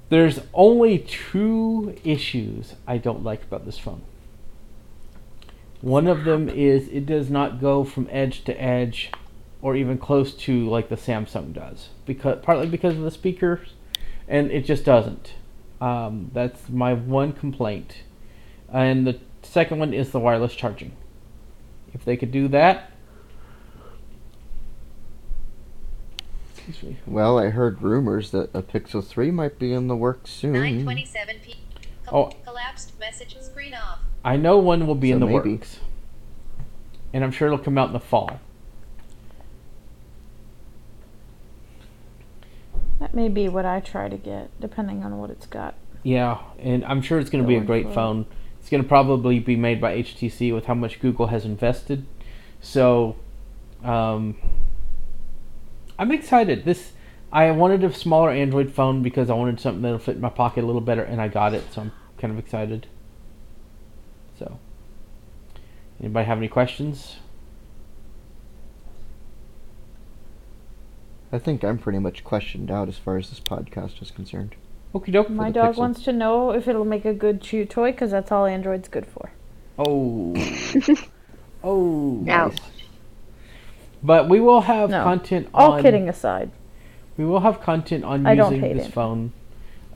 There's 0.09 0.38
only 0.55 1.01
two 1.01 1.99
issues 2.05 2.76
I 2.86 2.97
don't 2.97 3.24
like 3.24 3.43
about 3.43 3.64
this 3.64 3.76
phone. 3.76 4.03
One 5.80 6.07
of 6.07 6.22
them 6.22 6.49
is 6.49 6.86
it 6.86 7.07
does 7.07 7.28
not 7.28 7.61
go 7.61 7.82
from 7.82 8.07
edge 8.12 8.45
to 8.45 8.53
edge 8.62 9.11
or 9.63 9.77
even 9.77 9.97
close 9.97 10.35
to 10.35 10.69
like 10.69 10.89
the 10.89 10.97
Samsung 10.97 11.53
does 11.55 11.89
because 12.05 12.39
partly 12.43 12.67
because 12.67 12.97
of 12.97 13.03
the 13.03 13.11
speakers 13.11 13.75
and 14.29 14.51
it 14.51 14.65
just 14.65 14.85
doesn't. 14.85 15.35
Um, 15.81 16.31
that's 16.35 16.69
my 16.69 16.93
one 16.95 17.33
complaint. 17.33 18.03
And 18.73 19.07
the 19.07 19.19
second 19.43 19.79
one 19.79 19.95
is 19.95 20.11
the 20.11 20.21
wireless 20.21 20.55
charging. 20.55 20.93
If 21.95 22.05
they 22.05 22.17
could 22.17 22.33
do 22.33 22.49
that, 22.49 22.91
excuse 26.55 26.83
me. 26.83 26.97
Well, 27.07 27.39
I 27.39 27.51
heard 27.51 27.83
rumors 27.83 28.31
that 28.31 28.51
a 28.55 28.63
Pixel 28.63 29.05
3 29.05 29.31
might 29.31 29.59
be 29.59 29.73
in 29.73 29.89
the 29.89 29.97
works 29.97 30.31
soon. 30.31 30.53
927 30.53 31.37
p. 31.45 31.57
Oh. 32.11 32.31
Collapsed 32.45 32.99
message 32.99 33.37
screen 33.41 33.75
off. 33.75 33.99
I 34.25 34.37
know 34.37 34.59
one 34.59 34.87
will 34.87 34.95
be 34.95 35.11
So 35.11 35.15
in 35.15 35.21
the 35.21 35.27
maybe. 35.27 35.55
works, 35.55 35.81
and 37.13 37.25
I'm 37.25 37.33
sure 37.33 37.49
it'll 37.49 37.59
come 37.59 37.77
out 37.77 37.89
in 37.89 37.93
the 37.93 38.01
fall. 38.01 38.41
That 43.03 43.14
may 43.14 43.28
be 43.28 43.48
what 43.48 43.66
I 43.66 43.80
try 43.80 44.09
to 44.09 44.16
get, 44.16 44.48
depending 44.61 45.03
on 45.03 45.18
what 45.18 45.28
it's 45.28 45.44
got. 45.44 45.74
Yeah, 46.05 46.38
and 46.61 46.84
I'm 46.84 47.03
sure 47.03 47.18
it's 47.18 47.30
going 47.30 47.42
to 47.42 47.48
be 47.48 47.57
a 47.57 47.61
great 47.61 47.86
forward. 47.86 47.94
phone. 47.96 48.26
It's 48.61 48.70
going 48.70 48.80
to 48.80 48.88
probably 48.88 49.40
be 49.40 49.57
made 49.57 49.80
by 49.80 50.00
HTC 50.00 50.55
with 50.55 50.66
how 50.66 50.74
much 50.74 51.00
Google 51.00 51.26
has 51.26 51.44
invested. 51.44 52.07
So, 52.61 53.16
um, 53.82 54.36
I'm 55.98 56.12
excited. 56.12 56.64
This 56.64 56.92
I 57.32 57.50
wanted 57.50 57.82
a 57.82 57.92
smaller 57.92 58.30
Android 58.30 58.70
phone 58.70 59.03
because 59.03 59.30
I 59.30 59.34
wanted 59.34 59.59
something 59.59 59.82
that'll 59.82 59.98
fit 59.98 60.14
in 60.14 60.20
my 60.20 60.30
pocket 60.30 60.62
a 60.62 60.66
little 60.68 60.80
better, 60.80 61.03
and 61.03 61.20
I 61.20 61.26
got 61.26 61.55
it. 61.55 61.64
So 61.72 61.80
I'm 61.80 61.92
kind 62.18 62.32
of 62.32 62.38
excited. 62.38 62.86
So, 64.38 64.61
anybody 65.98 66.24
have 66.24 66.38
any 66.38 66.46
questions? 66.46 67.16
I 71.33 71.39
think 71.39 71.64
I'm 71.64 71.78
pretty 71.78 71.99
much 71.99 72.24
questioned 72.24 72.70
out 72.70 72.89
as 72.89 72.99
far 72.99 73.16
as 73.16 73.30
this 73.30 73.41
podcast 73.41 74.03
is 74.03 74.11
concerned. 74.11 74.55
Okie 74.95 75.12
doke. 75.12 75.30
My 75.30 75.51
dog 75.51 75.74
Pixel. 75.74 75.78
wants 75.78 76.03
to 76.05 76.12
know 76.12 76.51
if 76.51 76.68
it'll 76.68 76.85
make 76.85 77.07
a 77.07 77.14
good 77.14 77.41
chew 77.41 77.64
toy, 77.64 77.93
because 77.93 78.11
that's 78.11 78.30
all 78.30 78.45
Android's 78.45 78.89
good 78.89 79.07
for. 79.07 79.30
Oh. 79.78 80.35
oh. 81.64 82.24
Ouch. 82.28 82.53
nice. 82.53 82.59
But 84.03 84.28
we 84.28 84.41
will 84.41 84.62
have 84.62 84.91
No. 84.91 85.03
content 85.05 85.49
All 85.55 85.80
kidding 85.80 86.09
aside. 86.09 86.51
We 87.16 87.24
will 87.24 87.41
have 87.41 87.61
content 87.61 88.05
on 88.05 88.26
I 88.26 88.33
using 88.33 88.61
this 88.61 88.89
it. 88.89 88.93
phone 88.93 89.33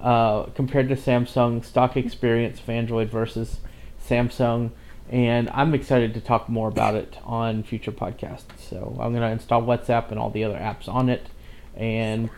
uh, 0.00 0.44
compared 0.54 0.88
to 0.88 0.96
Samsung 0.96 1.64
stock 1.64 1.96
experience 1.96 2.60
of 2.60 2.68
Android 2.70 3.10
versus 3.10 3.58
Samsung, 4.02 4.70
and 5.08 5.48
I'm 5.50 5.74
excited 5.74 6.14
to 6.14 6.20
talk 6.20 6.48
more 6.48 6.68
about 6.68 6.94
it 6.94 7.18
on 7.24 7.62
future 7.62 7.92
podcasts. 7.92 8.58
So 8.58 8.96
I'm 9.00 9.12
gonna 9.12 9.30
install 9.30 9.62
WhatsApp 9.62 10.10
and 10.10 10.18
all 10.18 10.30
the 10.30 10.44
other 10.44 10.58
apps 10.58 10.88
on 10.88 11.08
it, 11.08 11.28
and 11.76 12.30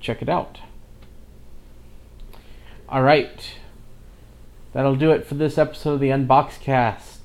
check 0.00 0.22
it 0.22 0.28
out. 0.28 0.60
All 2.88 3.02
right, 3.02 3.54
that'll 4.72 4.96
do 4.96 5.10
it 5.12 5.26
for 5.26 5.34
this 5.34 5.58
episode 5.58 5.94
of 5.94 6.00
the 6.00 6.08
Unbox 6.08 6.58
Cast. 6.60 7.18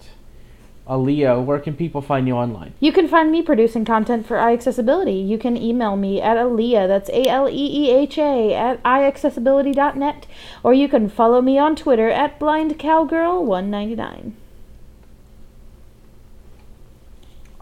Aleeha, 0.87 1.43
where 1.43 1.57
can 1.57 1.75
people 1.75 2.01
find 2.01 2.27
you 2.27 2.35
online? 2.35 2.73
You 2.79 2.91
can 2.91 3.07
find 3.07 3.31
me 3.31 3.41
producing 3.41 3.85
content 3.85 4.27
for 4.27 4.37
iAccessibility. 4.37 5.27
You 5.27 5.39
can 5.39 5.57
email 5.57 5.95
me 5.95 6.21
at 6.21 6.37
Aleeha, 6.37 6.87
that's 6.87 7.09
A 7.09 7.27
L 7.27 7.49
E 7.49 7.53
E 7.55 7.89
H 7.89 8.19
A, 8.19 8.53
at 8.53 8.83
iAccessibility.net, 8.83 10.27
or 10.61 10.75
you 10.75 10.87
can 10.87 11.09
follow 11.09 11.41
me 11.41 11.57
on 11.57 11.75
Twitter 11.75 12.09
at 12.09 12.39
BlindCowgirl199. 12.39 14.33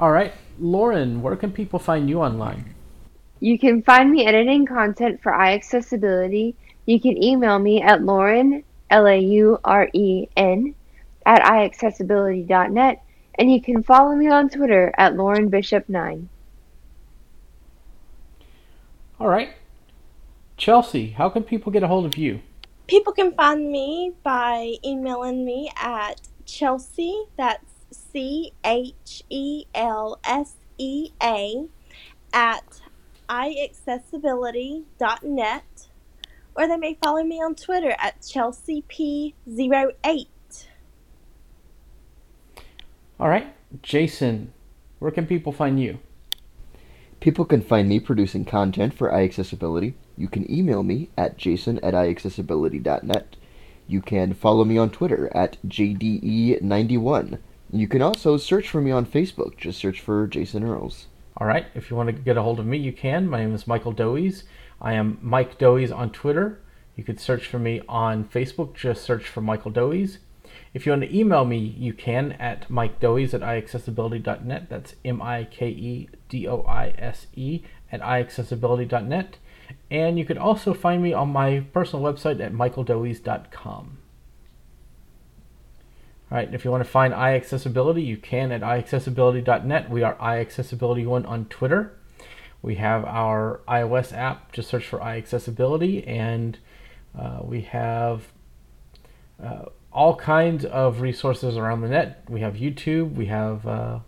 All 0.04 0.12
right, 0.12 0.34
Lauren, 0.60 1.22
where 1.22 1.38
can 1.38 1.54
people 1.54 1.80
find 1.80 2.10
you 2.10 2.20
online? 2.20 2.76
You 3.40 3.58
can 3.58 3.82
find 3.84 4.12
me 4.12 4.26
editing 4.26 4.66
content 4.66 5.24
for 5.24 5.32
iAccessibility. 5.32 6.56
You 6.86 7.00
can 7.00 7.24
email 7.24 7.58
me 7.58 7.82
at 7.82 8.04
Lauren, 8.04 8.66
L 8.90 9.08
A 9.08 9.18
U 9.18 9.60
R 9.64 9.90
E 9.94 10.28
N, 10.36 10.76
at 11.26 11.42
iAccessibility.net. 11.44 13.02
And 13.36 13.50
you 13.50 13.62
can 13.62 13.82
follow 13.82 14.14
me 14.14 14.28
on 14.28 14.50
Twitter 14.50 14.94
at 14.98 15.16
Lauren 15.16 15.50
Bishop9. 15.50 16.28
All 19.22 19.30
right. 19.30 19.54
Chelsea, 20.58 21.12
how 21.12 21.30
can 21.30 21.44
people 21.44 21.72
get 21.72 21.82
a 21.82 21.88
hold 21.88 22.06
of 22.06 22.18
you? 22.18 22.42
People 22.88 23.14
can 23.14 23.32
find 23.32 23.72
me 23.72 24.12
by 24.22 24.74
emailing 24.84 25.46
me 25.46 25.72
at 25.78 26.20
Chelsea, 26.46 27.24
that's 27.38 27.73
C 27.94 28.54
H 28.64 29.24
E 29.30 29.66
L 29.74 30.20
S 30.24 30.56
E 30.78 31.10
A, 31.22 31.66
at 32.34 32.82
iAccessibility.net, 33.30 35.88
or 36.56 36.68
they 36.68 36.78
may 36.78 36.98
follow 37.02 37.24
me 37.24 37.42
on 37.42 37.56
Twitter 37.56 37.96
at 38.00 38.22
ChelseaP08. 38.22 40.28
All 43.20 43.30
right. 43.30 43.56
Jason, 43.82 44.54
where 45.00 45.12
can 45.12 45.26
people 45.26 45.52
find 45.52 45.80
you? 45.80 46.00
People 47.20 47.46
can 47.46 47.62
find 47.62 47.88
me 47.88 48.00
producing 48.00 48.46
content 48.46 48.94
for 48.94 49.10
iAccessibility. 49.10 49.94
You 50.18 50.28
can 50.28 50.52
email 50.52 50.84
me 50.84 51.10
at 51.18 51.38
jason 51.38 51.80
at 51.80 51.94
iAccessibility.net. 51.94 53.36
You 53.88 54.02
can 54.02 54.34
follow 54.34 54.66
me 54.66 54.78
on 54.78 54.90
Twitter 54.90 55.32
at 55.36 55.58
JDE91. 55.66 57.40
You 57.76 57.88
can 57.88 58.04
also 58.04 58.38
search 58.38 58.70
for 58.70 58.82
me 58.82 58.92
on 58.92 59.04
Facebook. 59.04 59.58
Just 59.58 59.80
search 59.80 60.00
for 60.00 60.28
Jason 60.28 60.64
Earls. 60.64 61.08
All 61.38 61.48
right. 61.48 61.66
If 61.74 61.90
you 61.90 61.98
want 61.98 62.06
to 62.06 62.14
get 62.14 62.38
a 62.38 62.44
hold 62.44 62.60
of 62.60 62.68
me, 62.68 62.78
you 62.78 62.94
can. 62.94 63.28
My 63.28 63.40
name 63.40 63.56
is 63.56 63.66
Michael 63.66 63.94
Doise. 63.94 64.44
I 64.80 64.94
am 64.94 65.18
Mike 65.24 65.58
Doise 65.58 65.92
on 65.92 66.12
Twitter. 66.12 66.62
You 66.96 67.04
could 67.04 67.20
search 67.20 67.48
for 67.48 67.58
me 67.58 67.82
on 67.90 68.26
Facebook. 68.26 68.76
Just 68.76 69.04
search 69.04 69.28
for 69.28 69.42
Michael 69.42 69.72
Doise. 69.72 70.20
If 70.76 70.86
you 70.86 70.92
want 70.92 71.02
to 71.02 71.18
email 71.18 71.46
me, 71.46 71.58
you 71.58 71.94
can 71.94 72.34
at 72.34 72.70
mikedoise 72.70 73.34
at 73.34 73.42
iaccessibility.net. 73.42 74.70
That's 74.70 74.94
M 75.04 75.20
I 75.20 75.46
K 75.46 75.70
E 75.70 76.10
D 76.30 76.48
O 76.48 76.62
I 76.68 76.94
S 77.00 77.26
E 77.36 77.64
at 77.92 78.02
iaccessibility.net. 78.02 79.38
And 79.90 80.20
you 80.20 80.26
can 80.26 80.38
also 80.38 80.76
find 80.76 81.02
me 81.02 81.12
on 81.12 81.30
my 81.30 81.62
personal 81.74 82.06
website 82.06 82.40
at 82.40 82.54
michaeldoise.com. 82.54 83.98
If 86.34 86.66
you 86.66 86.72
want 86.72 86.84
to 86.84 86.90
find 86.90 87.14
iAccessibility, 87.14 88.06
you 88.06 88.18
can 88.18 88.52
at 88.52 88.62
iAccessibility.net. 88.62 89.90
We 89.90 90.02
are 90.02 90.16
iAccessibility1 90.16 91.28
on 91.28 91.46
Twitter. 91.46 91.94
We 92.64 92.76
have 92.76 93.06
our 93.06 93.62
iOS 93.68 94.18
app, 94.18 94.52
just 94.52 94.70
search 94.70 94.86
for 94.86 95.00
iAccessibility, 95.00 96.08
and 96.08 96.58
uh, 97.18 97.40
we 97.44 97.62
have 97.62 98.24
uh, 99.44 99.66
all 99.92 100.16
kinds 100.16 100.66
of 100.66 101.02
resources 101.02 101.58
around 101.58 101.82
the 101.82 101.90
net. 101.90 102.24
We 102.28 102.40
have 102.40 102.56
YouTube, 102.56 103.16
we 103.16 103.28
have 103.28 103.68
uh, 103.68 104.00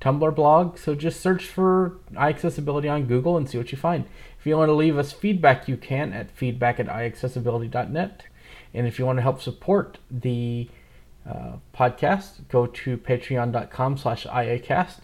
Tumblr 0.00 0.34
blog, 0.34 0.78
so 0.78 0.94
just 0.94 1.20
search 1.20 1.44
for 1.44 1.98
iAccessibility 2.14 2.90
on 2.90 3.06
Google 3.06 3.36
and 3.36 3.48
see 3.48 3.58
what 3.58 3.70
you 3.70 3.78
find. 3.78 4.06
If 4.40 4.46
you 4.46 4.56
want 4.56 4.70
to 4.70 4.74
leave 4.74 4.96
us 4.96 5.12
feedback, 5.12 5.68
you 5.68 5.76
can 5.76 6.12
at 6.12 6.30
feedback 6.30 6.80
at 6.80 6.86
iAccessibility.net. 6.86 8.24
And 8.74 8.86
if 8.86 8.98
you 8.98 9.06
want 9.06 9.18
to 9.18 9.22
help 9.22 9.40
support 9.40 9.98
the 10.10 10.68
uh, 11.26 11.56
podcast, 11.74 12.48
go 12.48 12.66
to 12.66 12.96
patreon.com 12.96 13.96
slash 13.96 14.26
iacast 14.26 15.00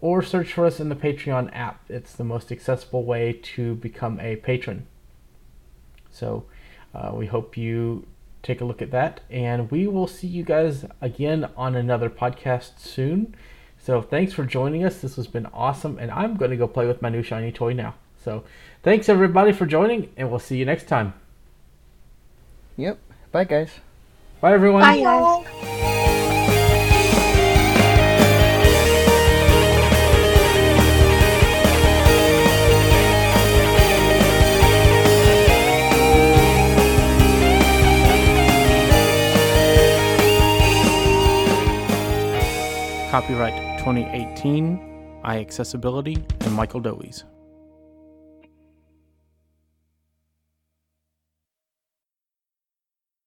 or 0.00 0.22
search 0.22 0.52
for 0.52 0.66
us 0.66 0.80
in 0.80 0.88
the 0.88 0.96
Patreon 0.96 1.54
app. 1.54 1.82
It's 1.88 2.14
the 2.14 2.24
most 2.24 2.50
accessible 2.50 3.04
way 3.04 3.32
to 3.54 3.74
become 3.76 4.18
a 4.20 4.36
patron. 4.36 4.86
So 6.10 6.44
uh, 6.94 7.12
we 7.14 7.26
hope 7.26 7.56
you 7.56 8.06
take 8.42 8.60
a 8.60 8.64
look 8.64 8.80
at 8.80 8.90
that, 8.90 9.20
and 9.30 9.70
we 9.70 9.86
will 9.86 10.06
see 10.06 10.26
you 10.26 10.42
guys 10.42 10.86
again 11.00 11.50
on 11.56 11.76
another 11.76 12.08
podcast 12.08 12.78
soon. 12.78 13.34
So 13.78 14.02
thanks 14.02 14.32
for 14.32 14.44
joining 14.44 14.84
us. 14.84 15.00
This 15.00 15.16
has 15.16 15.26
been 15.26 15.46
awesome, 15.46 15.98
and 15.98 16.10
I'm 16.10 16.36
going 16.36 16.50
to 16.50 16.56
go 16.56 16.66
play 16.66 16.86
with 16.86 17.02
my 17.02 17.08
new 17.08 17.22
shiny 17.22 17.52
toy 17.52 17.72
now. 17.72 17.94
So 18.22 18.44
thanks 18.82 19.08
everybody 19.08 19.52
for 19.52 19.66
joining, 19.66 20.10
and 20.16 20.30
we'll 20.30 20.38
see 20.38 20.56
you 20.56 20.64
next 20.64 20.88
time. 20.88 21.14
Yep. 22.76 22.98
Bye, 23.32 23.44
guys. 23.44 23.80
Bye 24.40 24.54
everyone. 24.54 24.80
Bye, 24.80 25.00
guys. 25.00 25.46
Copyright 43.10 43.78
2018, 43.80 45.20
iAccessibility, 45.24 46.16
and 46.46 46.54
Michael 46.54 46.80
Doise. 46.80 47.24